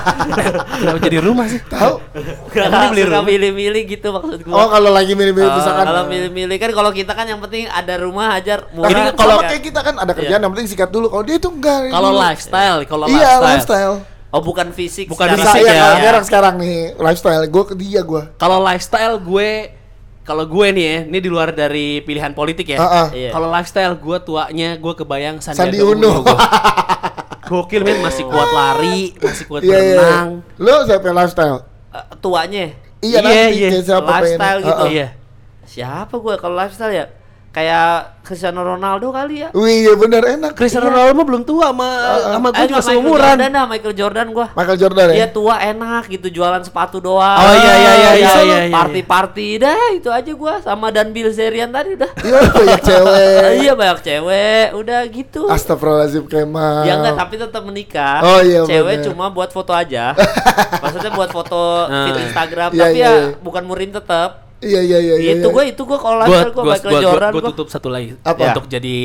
Kenapa 0.78 0.98
jadi 1.00 1.18
rumah 1.18 1.46
sih? 1.46 1.58
Tahu? 1.60 1.94
Karena 2.50 2.86
beli 2.86 3.02
rumah? 3.04 3.24
milih-milih 3.24 3.82
gitu 3.88 4.08
maksud 4.10 4.38
gua. 4.42 4.54
Oh 4.56 4.68
kalau 4.68 4.90
lagi 4.90 5.12
milih-milih 5.12 5.42
Oh, 5.44 5.56
misalkan. 5.56 5.84
kalau 5.84 6.02
milih-milih 6.06 6.56
kan 6.56 6.70
kalau 6.70 6.90
kita 6.90 7.12
kan 7.12 7.26
yang 7.26 7.40
penting 7.40 7.66
ada 7.66 7.94
rumah 7.98 8.34
ajar 8.34 8.62
Nah, 8.68 8.74
murah. 8.76 8.88
ini 8.88 9.00
kalau- 9.02 9.18
kalau 9.18 9.36
Iya. 9.36 9.48
kayak 9.50 9.62
kita 9.64 9.80
kan 9.82 9.94
ada 9.96 10.12
kerjaan 10.12 10.40
yang 10.40 10.52
penting 10.52 10.68
sikat 10.68 10.88
dulu. 10.88 11.06
Kalau 11.08 11.24
dia 11.24 11.36
itu 11.36 11.48
enggak. 11.48 11.90
Kalau 11.90 12.10
lifestyle, 12.12 12.78
kalau 12.84 13.06
Iya 13.06 13.18
lifestyle. 13.18 13.42
lifestyle. 13.44 13.96
oh 14.30 14.38
bukan 14.40 14.70
fisik 14.70 15.10
Bukan 15.10 15.26
fisik 15.34 15.58
ya, 15.60 15.74
ya. 15.74 15.82
kalau 15.82 15.98
sekarang 15.98 16.24
sekarang 16.24 16.54
nih 16.56 16.78
lifestyle. 16.96 17.42
Gue 17.44 17.64
ke 17.64 17.74
dia 17.74 18.00
gue. 18.00 18.22
Kalau 18.36 18.62
lifestyle 18.62 19.18
gue 19.18 19.50
kalau 20.20 20.44
gue 20.44 20.66
nih 20.70 20.84
ya, 20.84 20.96
ini 21.04 21.18
di 21.18 21.28
luar 21.28 21.50
dari 21.50 22.00
pilihan 22.00 22.30
politik 22.30 22.68
ya. 22.68 22.78
Ah. 22.78 23.08
Iya. 23.10 23.30
Kalau 23.30 23.48
lifestyle 23.48 23.94
gue 23.94 24.18
tuanya 24.20 24.76
gue 24.76 24.92
kebayang 24.94 25.40
Sandi 25.40 25.58
Sandiaga 25.58 25.90
Uno. 25.90 26.10
gua. 26.22 26.36
Gokil 27.50 27.82
men 27.82 27.98
masih 27.98 28.24
kuat 28.24 28.46
lari, 28.48 29.10
masih 29.16 29.44
kuat 29.44 29.62
Iya 29.62 29.74
iya. 29.74 29.98
berenang. 29.98 30.28
Lo 30.54 30.86
siapa 30.86 31.04
yang 31.04 31.18
lifestyle? 31.18 31.58
Eh, 31.90 32.04
tuanya 32.16 32.64
Iya 33.00 33.16
Iya, 33.16 33.18
nanti 33.18 33.56
iya. 33.56 33.68
siapa 33.82 34.10
Lifestyle 34.14 34.38
pengen- 34.38 34.68
gitu. 34.68 34.76
Ah, 34.76 34.86
ah. 34.86 34.90
Iya. 34.92 35.08
siapa 35.64 36.14
gue 36.14 36.34
kalau 36.36 36.54
lifestyle 36.54 36.92
ya 36.92 37.04
kayak 37.50 38.22
Cristiano 38.22 38.62
Ronaldo 38.62 39.10
kali 39.10 39.42
ya 39.42 39.50
Wih 39.50 39.82
iya 39.82 39.98
bener 39.98 40.22
enak. 40.22 40.54
Cristiano 40.54 40.86
Ronaldo 40.86 41.12
mah 41.12 41.26
belum 41.26 41.42
tua 41.42 41.66
sama 41.68 41.88
sama 42.22 42.48
gue 42.48 42.62
Eh, 42.62 42.62
juga 42.62 42.78
nggak, 42.78 42.78
Michael 42.78 42.82
seumuran. 42.86 43.26
Jordan 43.26 43.50
dah 43.50 43.64
Michael 43.66 43.94
Jordan 43.96 44.26
gua 44.30 44.46
Michael 44.52 44.78
Jordan 44.78 45.04
ya. 45.04 45.14
Dia 45.16 45.28
tua 45.28 45.54
enak 45.58 46.02
gitu 46.08 46.26
jualan 46.30 46.62
sepatu 46.62 46.96
doang. 46.98 47.38
Oh, 47.40 47.50
iya, 47.52 47.74
iya, 47.74 47.92
iya, 47.92 48.10
iya, 48.14 48.30
lu 48.36 48.44
iya, 48.46 48.58
iya. 48.62 48.70
Party-party 48.70 49.48
dah 49.58 49.82
itu 49.90 50.08
aja 50.08 50.32
gua 50.32 50.54
sama 50.60 50.88
dan 50.88 51.10
Bill 51.10 51.26
Serian 51.28 51.68
tadi 51.68 51.98
udah. 51.98 52.10
Iya 52.16 52.38
banyak 52.46 52.80
cewek. 52.80 53.48
iya 53.62 53.72
banyak 53.74 53.98
cewek, 54.00 54.66
udah 54.72 55.00
gitu. 55.10 55.40
Astagfirullahaladzim 55.50 56.24
Kemal. 56.24 56.86
Ya 56.86 56.94
enggak 56.96 57.18
tapi 57.18 57.34
tetap 57.34 57.62
menikah. 57.62 58.18
Oh, 58.22 58.38
iya, 58.40 58.62
Cewek 58.62 58.94
bener. 58.96 59.06
cuma 59.06 59.26
buat 59.28 59.50
foto 59.50 59.74
aja. 59.74 60.14
Maksudnya 60.82 61.10
buat 61.10 61.30
foto 61.30 61.58
Ah. 61.82 62.06
feed 62.06 62.18
Instagram 62.22 62.70
Iya, 62.70 62.82
tapi 62.84 62.94
iya, 62.96 63.08
ya 63.08 63.12
iya. 63.26 63.28
bukan 63.36 63.62
murim 63.64 63.90
tetap. 63.90 64.49
Iya 64.60 64.76
iya 64.78 64.98
iya. 64.98 65.14
iya, 65.16 65.30
itu 65.34 65.42
iya. 65.42 65.50
gua 65.50 65.64
itu 65.64 65.82
gua 65.82 65.96
kalau 65.96 66.16
Gue 66.20 66.36
lifestyle 66.36 66.52
gua 66.52 66.64
Michael 66.68 67.00
Jordan 67.00 67.30
gue 67.30 67.40
gua. 67.40 67.50
tutup 67.50 67.66
satu 67.66 67.88
lagi 67.88 68.12
Apa? 68.20 68.42
untuk 68.52 68.64
jadi 68.68 68.96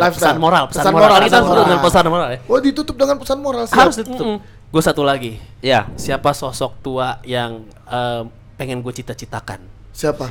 Lifestyle. 0.00 0.12
pesan 0.16 0.36
moral, 0.36 0.64
pesan, 0.66 0.80
Pesan 0.80 0.90
moral. 0.90 1.04
moral, 1.04 1.12
Kan 1.12 1.20
Kita 1.20 1.28
pesan 1.30 1.40
tutup 1.42 1.52
moral. 1.52 1.66
dengan 1.66 1.80
pesan 1.82 2.04
moral 2.06 2.28
ya. 2.28 2.38
Oh 2.42 2.58
ditutup 2.58 2.96
dengan 2.96 3.16
pesan 3.16 3.38
moral. 3.38 3.64
siap. 3.66 3.76
Harus 3.76 3.96
ditutup. 3.96 4.24
Mm-mm. 4.26 4.38
Gue 4.70 4.82
satu 4.82 5.02
lagi. 5.02 5.32
Ya. 5.60 5.80
Siapa 5.94 6.30
sosok 6.30 6.80
tua 6.80 7.08
yang 7.22 7.60
eh, 7.84 8.22
pengen 8.54 8.80
gue 8.80 8.92
cita-citakan? 8.94 9.60
Siapa? 9.90 10.24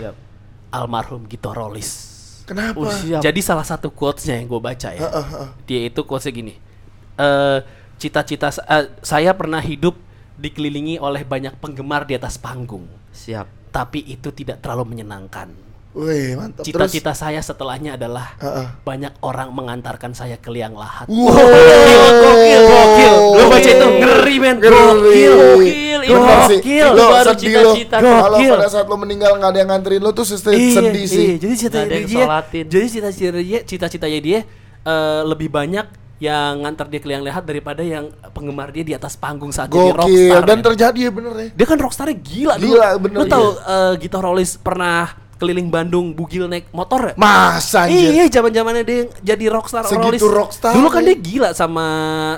Almarhum 0.69 1.25
Gito 1.25 1.49
Rolis. 1.49 2.17
Kenapa? 2.43 2.77
Oh, 2.79 2.89
siap. 2.89 3.21
Jadi 3.21 3.39
salah 3.39 3.61
satu 3.61 3.89
quotesnya 3.89 4.33
yang 4.35 4.47
gue 4.47 4.57
baca 4.57 4.89
ya. 4.89 4.97
Heeh, 4.99 5.25
heeh. 5.29 5.49
Dia 5.63 5.79
itu 5.85 6.01
quotesnya 6.01 6.33
gini. 6.35 6.53
eh 7.15 7.59
cita-cita 7.99 8.47
sa- 8.47 8.63
eh, 8.63 8.87
saya 9.01 9.35
pernah 9.35 9.59
hidup 9.59 9.91
dikelilingi 10.33 10.97
oleh 10.97 11.21
banyak 11.21 11.59
penggemar 11.59 12.07
di 12.07 12.15
atas 12.15 12.39
panggung, 12.39 12.87
Siap. 13.11 13.43
Tapi 13.69 14.01
itu 14.03 14.29
tidak 14.29 14.59
terlalu 14.59 14.93
menyenangkan. 14.93 15.49
Wih 15.89 16.37
mantap. 16.37 16.61
Cita-cita 16.61 17.17
saya 17.17 17.41
setelahnya 17.41 17.97
adalah 17.97 18.37
Heeh. 18.37 18.67
banyak 18.85 19.09
orang 19.19 19.49
mengantarkan 19.49 20.13
saya 20.13 20.37
ke 20.37 20.53
liang 20.53 20.77
lahat. 20.77 21.09
Wow. 21.09 21.33
Gokil, 21.33 22.61
gokil. 22.63 23.15
Gue 23.33 23.45
baca 23.49 23.69
itu 23.69 23.87
ngeri 23.97 24.35
men. 24.37 24.55
Gokil. 24.61 25.33
Gokil, 25.33 26.01
gokil. 26.05 26.87
Lo 26.93 27.05
Baru 27.09 27.29
sedih 27.33 27.53
lo. 27.57 27.71
cita-cita. 27.73 27.97
Kalau 27.99 28.37
Gokil. 28.37 28.51
pada 28.53 28.67
saat 28.69 28.85
lo 28.85 28.95
meninggal 28.95 29.31
nggak 29.37 29.49
ada 29.49 29.59
yang 29.59 29.69
nganterin 29.69 30.01
lo 30.01 30.11
tuh 30.13 30.25
sedih, 30.25 30.53
Iya, 30.61 30.77
sedih 30.77 31.05
sih. 31.05 31.25
iya. 31.25 31.35
Jadi 31.41 31.53
cita-cita 31.57 31.81
dia, 31.89 32.25
jadi 32.63 32.85
cita-cita 32.87 33.39
dia, 33.41 33.59
cita-citanya 33.65 34.19
dia 34.21 34.39
eh, 34.79 35.21
lebih 35.25 35.49
banyak 35.49 35.85
yang 36.19 36.61
ngantar 36.61 36.85
dia 36.85 36.99
ke 36.99 37.07
liang 37.07 37.23
lahat 37.23 37.43
daripada 37.43 37.79
yang 37.79 38.11
penggemar 38.29 38.69
dia 38.69 38.83
di 38.83 38.91
atas 38.91 39.15
panggung 39.15 39.49
saat 39.49 39.71
jadi 39.71 39.79
Gokil 39.89 39.95
rockstar. 39.95 40.43
dan 40.43 40.57
men. 40.59 40.65
terjadi 40.67 40.99
ya 40.99 41.11
bener 41.11 41.31
ya. 41.33 41.47
Dia 41.55 41.65
kan 41.65 41.77
rockstarnya 41.79 42.17
gila, 42.19 42.53
Gila, 42.55 42.87
dulu. 42.91 43.03
bener, 43.07 43.17
Lu 43.17 43.25
tahu 43.25 43.47
iya. 43.49 43.71
eh, 43.71 43.93
Gito 43.97 44.19
Rolis 44.19 44.51
pernah 44.55 45.07
keliling 45.39 45.67
Bandung 45.67 46.11
bugil 46.11 46.45
naik 46.45 46.67
motor 46.69 46.99
ya? 47.01 47.13
Masa 47.15 47.87
anjir. 47.87 48.11
Iya, 48.11 48.27
zaman 48.29 48.51
zamannya 48.51 48.83
dia 48.83 48.99
jadi 49.23 49.47
rockstar 49.47 49.87
Segitu 49.87 50.27
rockstar 50.27 50.75
Dulu 50.75 50.87
kan 50.87 50.99
ya. 50.99 51.07
dia 51.07 51.17
gila 51.17 51.49
sama 51.51 51.85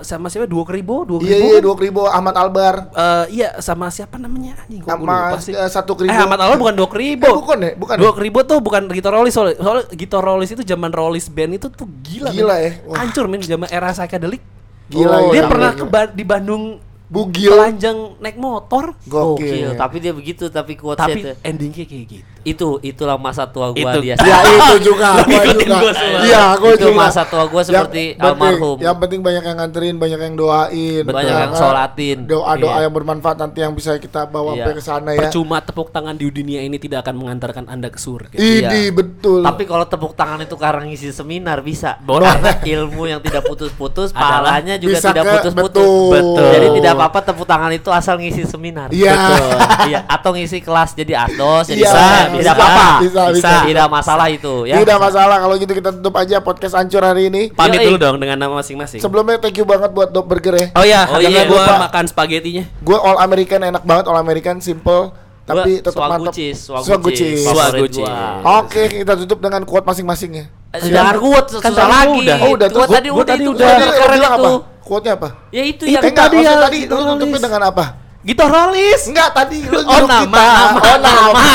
sama 0.02 0.30
siapa? 0.30 0.46
Dua 0.46 0.62
Kribo, 0.62 1.02
Dua 1.04 1.18
Iya 1.20 1.34
Kribo. 1.34 1.42
iya 1.42 1.52
kan? 1.52 1.64
dua 1.64 1.76
ribu 1.76 2.02
Ahmad 2.06 2.36
Albar. 2.36 2.76
Eh, 2.92 3.26
iya 3.36 3.58
sama 3.58 3.90
siapa 3.90 4.16
namanya? 4.16 4.54
Anjing 4.62 4.80
gua 4.80 4.94
Sama 4.94 5.02
lupa 5.04 5.38
sih. 5.40 5.52
eh, 5.52 5.66
satu 5.68 5.92
kribo. 5.94 6.08
Eh, 6.08 6.16
Ahmad 6.16 6.40
Albar 6.40 6.58
bukan 6.62 6.76
Dua 6.76 6.88
Kribo. 6.88 7.26
Eh, 7.26 7.34
bukan 7.36 7.58
ya? 7.60 7.72
Bukan 7.76 7.96
Dua 7.98 8.08
ya? 8.08 8.16
Kribo 8.16 8.40
tuh 8.44 8.58
bukan 8.60 8.82
Gito 8.88 9.10
Rolis 9.10 9.34
soalnya. 9.34 9.58
Soalnya 9.58 9.86
Gito 9.92 10.18
Rolis 10.18 10.50
itu 10.50 10.62
zaman 10.62 10.92
Rolis 10.92 11.26
band 11.26 11.58
itu 11.58 11.68
tuh 11.68 11.90
gila. 12.02 12.30
Gila 12.30 12.54
men. 12.54 12.62
ya. 12.62 12.72
Wah. 12.86 12.96
Hancur 13.02 13.26
men 13.26 13.42
zaman 13.42 13.68
era 13.68 13.90
psychedelic. 13.90 14.40
Gila, 14.88 15.32
Dia 15.32 15.42
gila, 15.42 15.50
pernah 15.50 15.72
gila. 15.72 15.80
ke 15.80 15.86
Ba- 15.88 16.14
di 16.14 16.24
Bandung 16.24 16.64
Bugil. 17.08 17.52
telanjang 17.52 18.16
naik 18.20 18.36
motor. 18.36 18.96
Gokil. 19.04 19.44
Gokil, 19.44 19.70
tapi 19.76 19.96
dia 19.98 20.12
begitu 20.12 20.48
tapi 20.48 20.76
quotes 20.76 21.00
Tapi 21.00 21.28
endingnya 21.42 21.84
kayak 21.84 22.06
gitu. 22.08 22.31
Itu 22.42 22.82
itulah 22.82 23.16
masa 23.16 23.46
tua 23.46 23.70
gua 23.70 23.92
Itu. 23.94 24.00
dia. 24.02 24.16
Ya 24.32 24.38
itu 24.44 24.92
juga 24.92 25.20
gua 25.20 25.26
ngikutin 25.28 25.58
juga. 25.62 25.78
gua. 25.78 25.92
Iya, 26.22 26.44
gua 26.58 26.72
Itu 26.74 26.88
juga. 26.88 26.98
masa 26.98 27.22
tua 27.24 27.44
gua 27.46 27.62
seperti 27.62 28.16
yang 28.16 28.18
penting, 28.18 28.26
almarhum. 28.34 28.78
Yang 28.80 28.98
penting 28.98 29.20
banyak 29.22 29.44
yang 29.44 29.58
nganterin, 29.58 29.96
banyak 29.96 30.20
yang 30.20 30.36
doain, 30.36 31.04
Banyak 31.04 31.22
ya 31.28 31.42
yang 31.44 31.54
sholatin. 31.54 32.18
Doa-doa 32.26 32.72
Iya. 32.72 32.84
yang 32.84 32.94
bermanfaat 32.94 33.38
nanti 33.38 33.60
yang 33.60 33.74
bisa 33.74 33.92
kita 33.96 34.26
bawa 34.26 34.52
Iya. 34.52 34.64
sampai 34.64 34.74
ke 34.74 34.84
sana 34.84 35.10
ya. 35.12 35.20
Percuma 35.22 35.58
tepuk 35.60 35.90
tangan 35.90 36.16
di 36.16 36.26
dunia 36.28 36.62
ini 36.62 36.78
tidak 36.78 37.06
akan 37.06 37.16
mengantarkan 37.18 37.66
Anda 37.68 37.88
ke 37.88 38.00
surga. 38.00 38.36
Ini 38.36 38.90
betul. 38.90 39.42
Tapi 39.42 39.64
kalau 39.64 39.86
tepuk 39.86 40.14
tangan 40.14 40.40
itu 40.40 40.56
karena 40.56 40.84
ngisi 40.84 41.12
seminar 41.12 41.62
bisa. 41.62 42.02
Boleh. 42.02 42.26
Karena 42.28 42.52
ilmu 42.58 43.04
yang 43.06 43.22
tidak 43.22 43.46
putus-putus, 43.46 44.10
pahalanya 44.18 44.76
juga 44.76 44.98
bisa 44.98 45.10
tidak 45.12 45.26
putus-putus. 45.40 45.84
betul. 45.86 46.12
Betul. 46.12 46.50
Jadi 46.52 46.68
tidak 46.82 46.92
apa-apa 46.96 47.20
tepuk 47.24 47.46
tangan 47.46 47.72
itu 47.72 47.90
asal 47.90 48.16
ngisi 48.18 48.44
seminar. 48.46 48.90
Iya. 48.90 49.14
Betul. 49.14 49.50
Iya, 49.82 50.06
atau 50.06 50.30
ngisi 50.32 50.62
kelas 50.62 50.94
jadi 50.94 51.26
asdos, 51.26 51.66
jadi 51.68 51.82
Iya, 51.82 51.90
bisa, 51.90 52.06
bisa, 52.06 52.31
tidak 52.40 52.54
apa-apa. 52.56 52.88
bisa, 53.04 53.22
bisa. 53.36 53.52
Tidak 53.68 53.88
masalah 53.92 54.28
itu 54.32 54.54
ya. 54.64 54.76
Tidak 54.80 54.98
masalah 55.02 55.38
kalau 55.44 55.56
gitu 55.60 55.74
kita 55.76 55.90
tutup 55.92 56.16
aja 56.16 56.38
podcast 56.40 56.74
hancur 56.80 57.04
hari 57.04 57.28
ini. 57.28 57.52
Pamit 57.52 57.84
dulu 57.84 57.98
dong 58.00 58.18
dengan 58.22 58.38
nama 58.40 58.54
masing-masing. 58.64 59.04
Sebelumnya 59.04 59.42
thank 59.42 59.60
you 59.60 59.68
banget 59.68 59.92
buat 59.92 60.10
Dop 60.14 60.26
Burger 60.30 60.56
ya. 60.56 60.68
Oh 60.78 60.86
iya, 60.86 61.04
Oh 61.12 61.20
iya, 61.20 61.44
gua 61.46 61.66
lupa. 61.66 61.92
makan 61.92 62.04
spaghettinya. 62.08 62.64
Gue 62.80 62.96
all 62.96 63.20
American 63.20 63.60
enak 63.68 63.84
banget, 63.84 64.06
all 64.08 64.18
American 64.18 64.64
simple. 64.64 65.12
tapi 65.42 65.84
tetap 65.84 66.08
mantap. 66.08 66.32
Swagucis, 66.32 67.44
gua. 67.44 68.16
Oke, 68.64 69.04
kita 69.04 69.20
tutup 69.20 69.44
dengan 69.44 69.68
quote 69.68 69.84
masing-masing 69.84 70.32
ya. 70.32 70.46
Eh, 70.72 70.88
Jangan 70.88 71.20
kuat 71.20 71.46
Kan 71.60 71.76
lagi. 71.76 72.24
udah. 72.24 72.38
Oh, 72.48 72.56
udah, 72.56 72.68
terus 72.72 72.88
tadi 72.88 73.08
gua 73.12 73.20
udah 73.20 73.36
tadi 73.36 73.44
itu 73.44 73.52
udah. 73.52 73.68
keren 73.92 74.20
itu. 74.22 74.30
apa? 74.32 74.50
Quote-nya 74.82 75.14
apa? 75.20 75.30
Ya 75.52 75.64
itu 75.68 75.84
yang 75.88 76.04
tadi 76.04 76.38
ya, 76.42 76.54
tadi 76.58 76.78
lu 76.88 77.04
tutupnya 77.16 77.40
dengan 77.44 77.64
apa? 77.68 78.01
Gitu 78.22 78.44
rolis. 78.46 79.02
Enggak, 79.10 79.34
tadi 79.34 79.66
lu 79.66 79.82
Oh, 79.82 79.82
nyuruh 79.82 80.06
nama, 80.06 80.22
kita. 80.30 80.46
nama, 80.46 80.78
oh, 80.78 80.98
nama. 81.02 81.46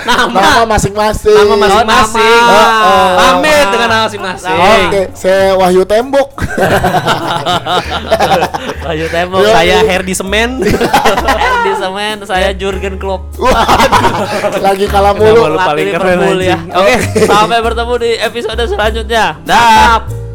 nama. 0.00 0.38
Nama 0.40 0.64
masing-masing. 0.64 1.36
Nama 1.36 1.54
masing-masing. 1.60 2.40
Oh, 2.40 2.56
oh. 2.56 3.08
Pamit 3.20 3.66
dengan 3.68 3.88
nama 3.92 4.02
masing-masing. 4.08 4.56
Oke, 4.56 5.02
saya 5.12 5.52
Wahyu 5.60 5.84
Tembok. 5.84 6.28
Ayo 8.86 9.10
tembok. 9.10 9.42
Yo. 9.42 9.50
Saya 9.50 9.82
Herdi 9.82 10.14
Semen. 10.14 10.62
Erdi 11.42 11.72
Semen, 11.74 12.16
saya 12.22 12.54
Jurgen 12.54 12.96
Klopp. 13.02 13.34
Lagi 14.62 14.86
kalah 14.86 15.12
mulu. 15.12 15.52
Lu 15.52 15.58
paling 15.58 15.90
keren, 15.90 16.38
ya. 16.38 16.58
Oke, 16.70 16.94
sampai 17.26 17.58
bertemu 17.60 17.94
di 17.98 18.10
episode 18.22 18.62
selanjutnya. 18.62 19.36
Dah. 19.42 20.25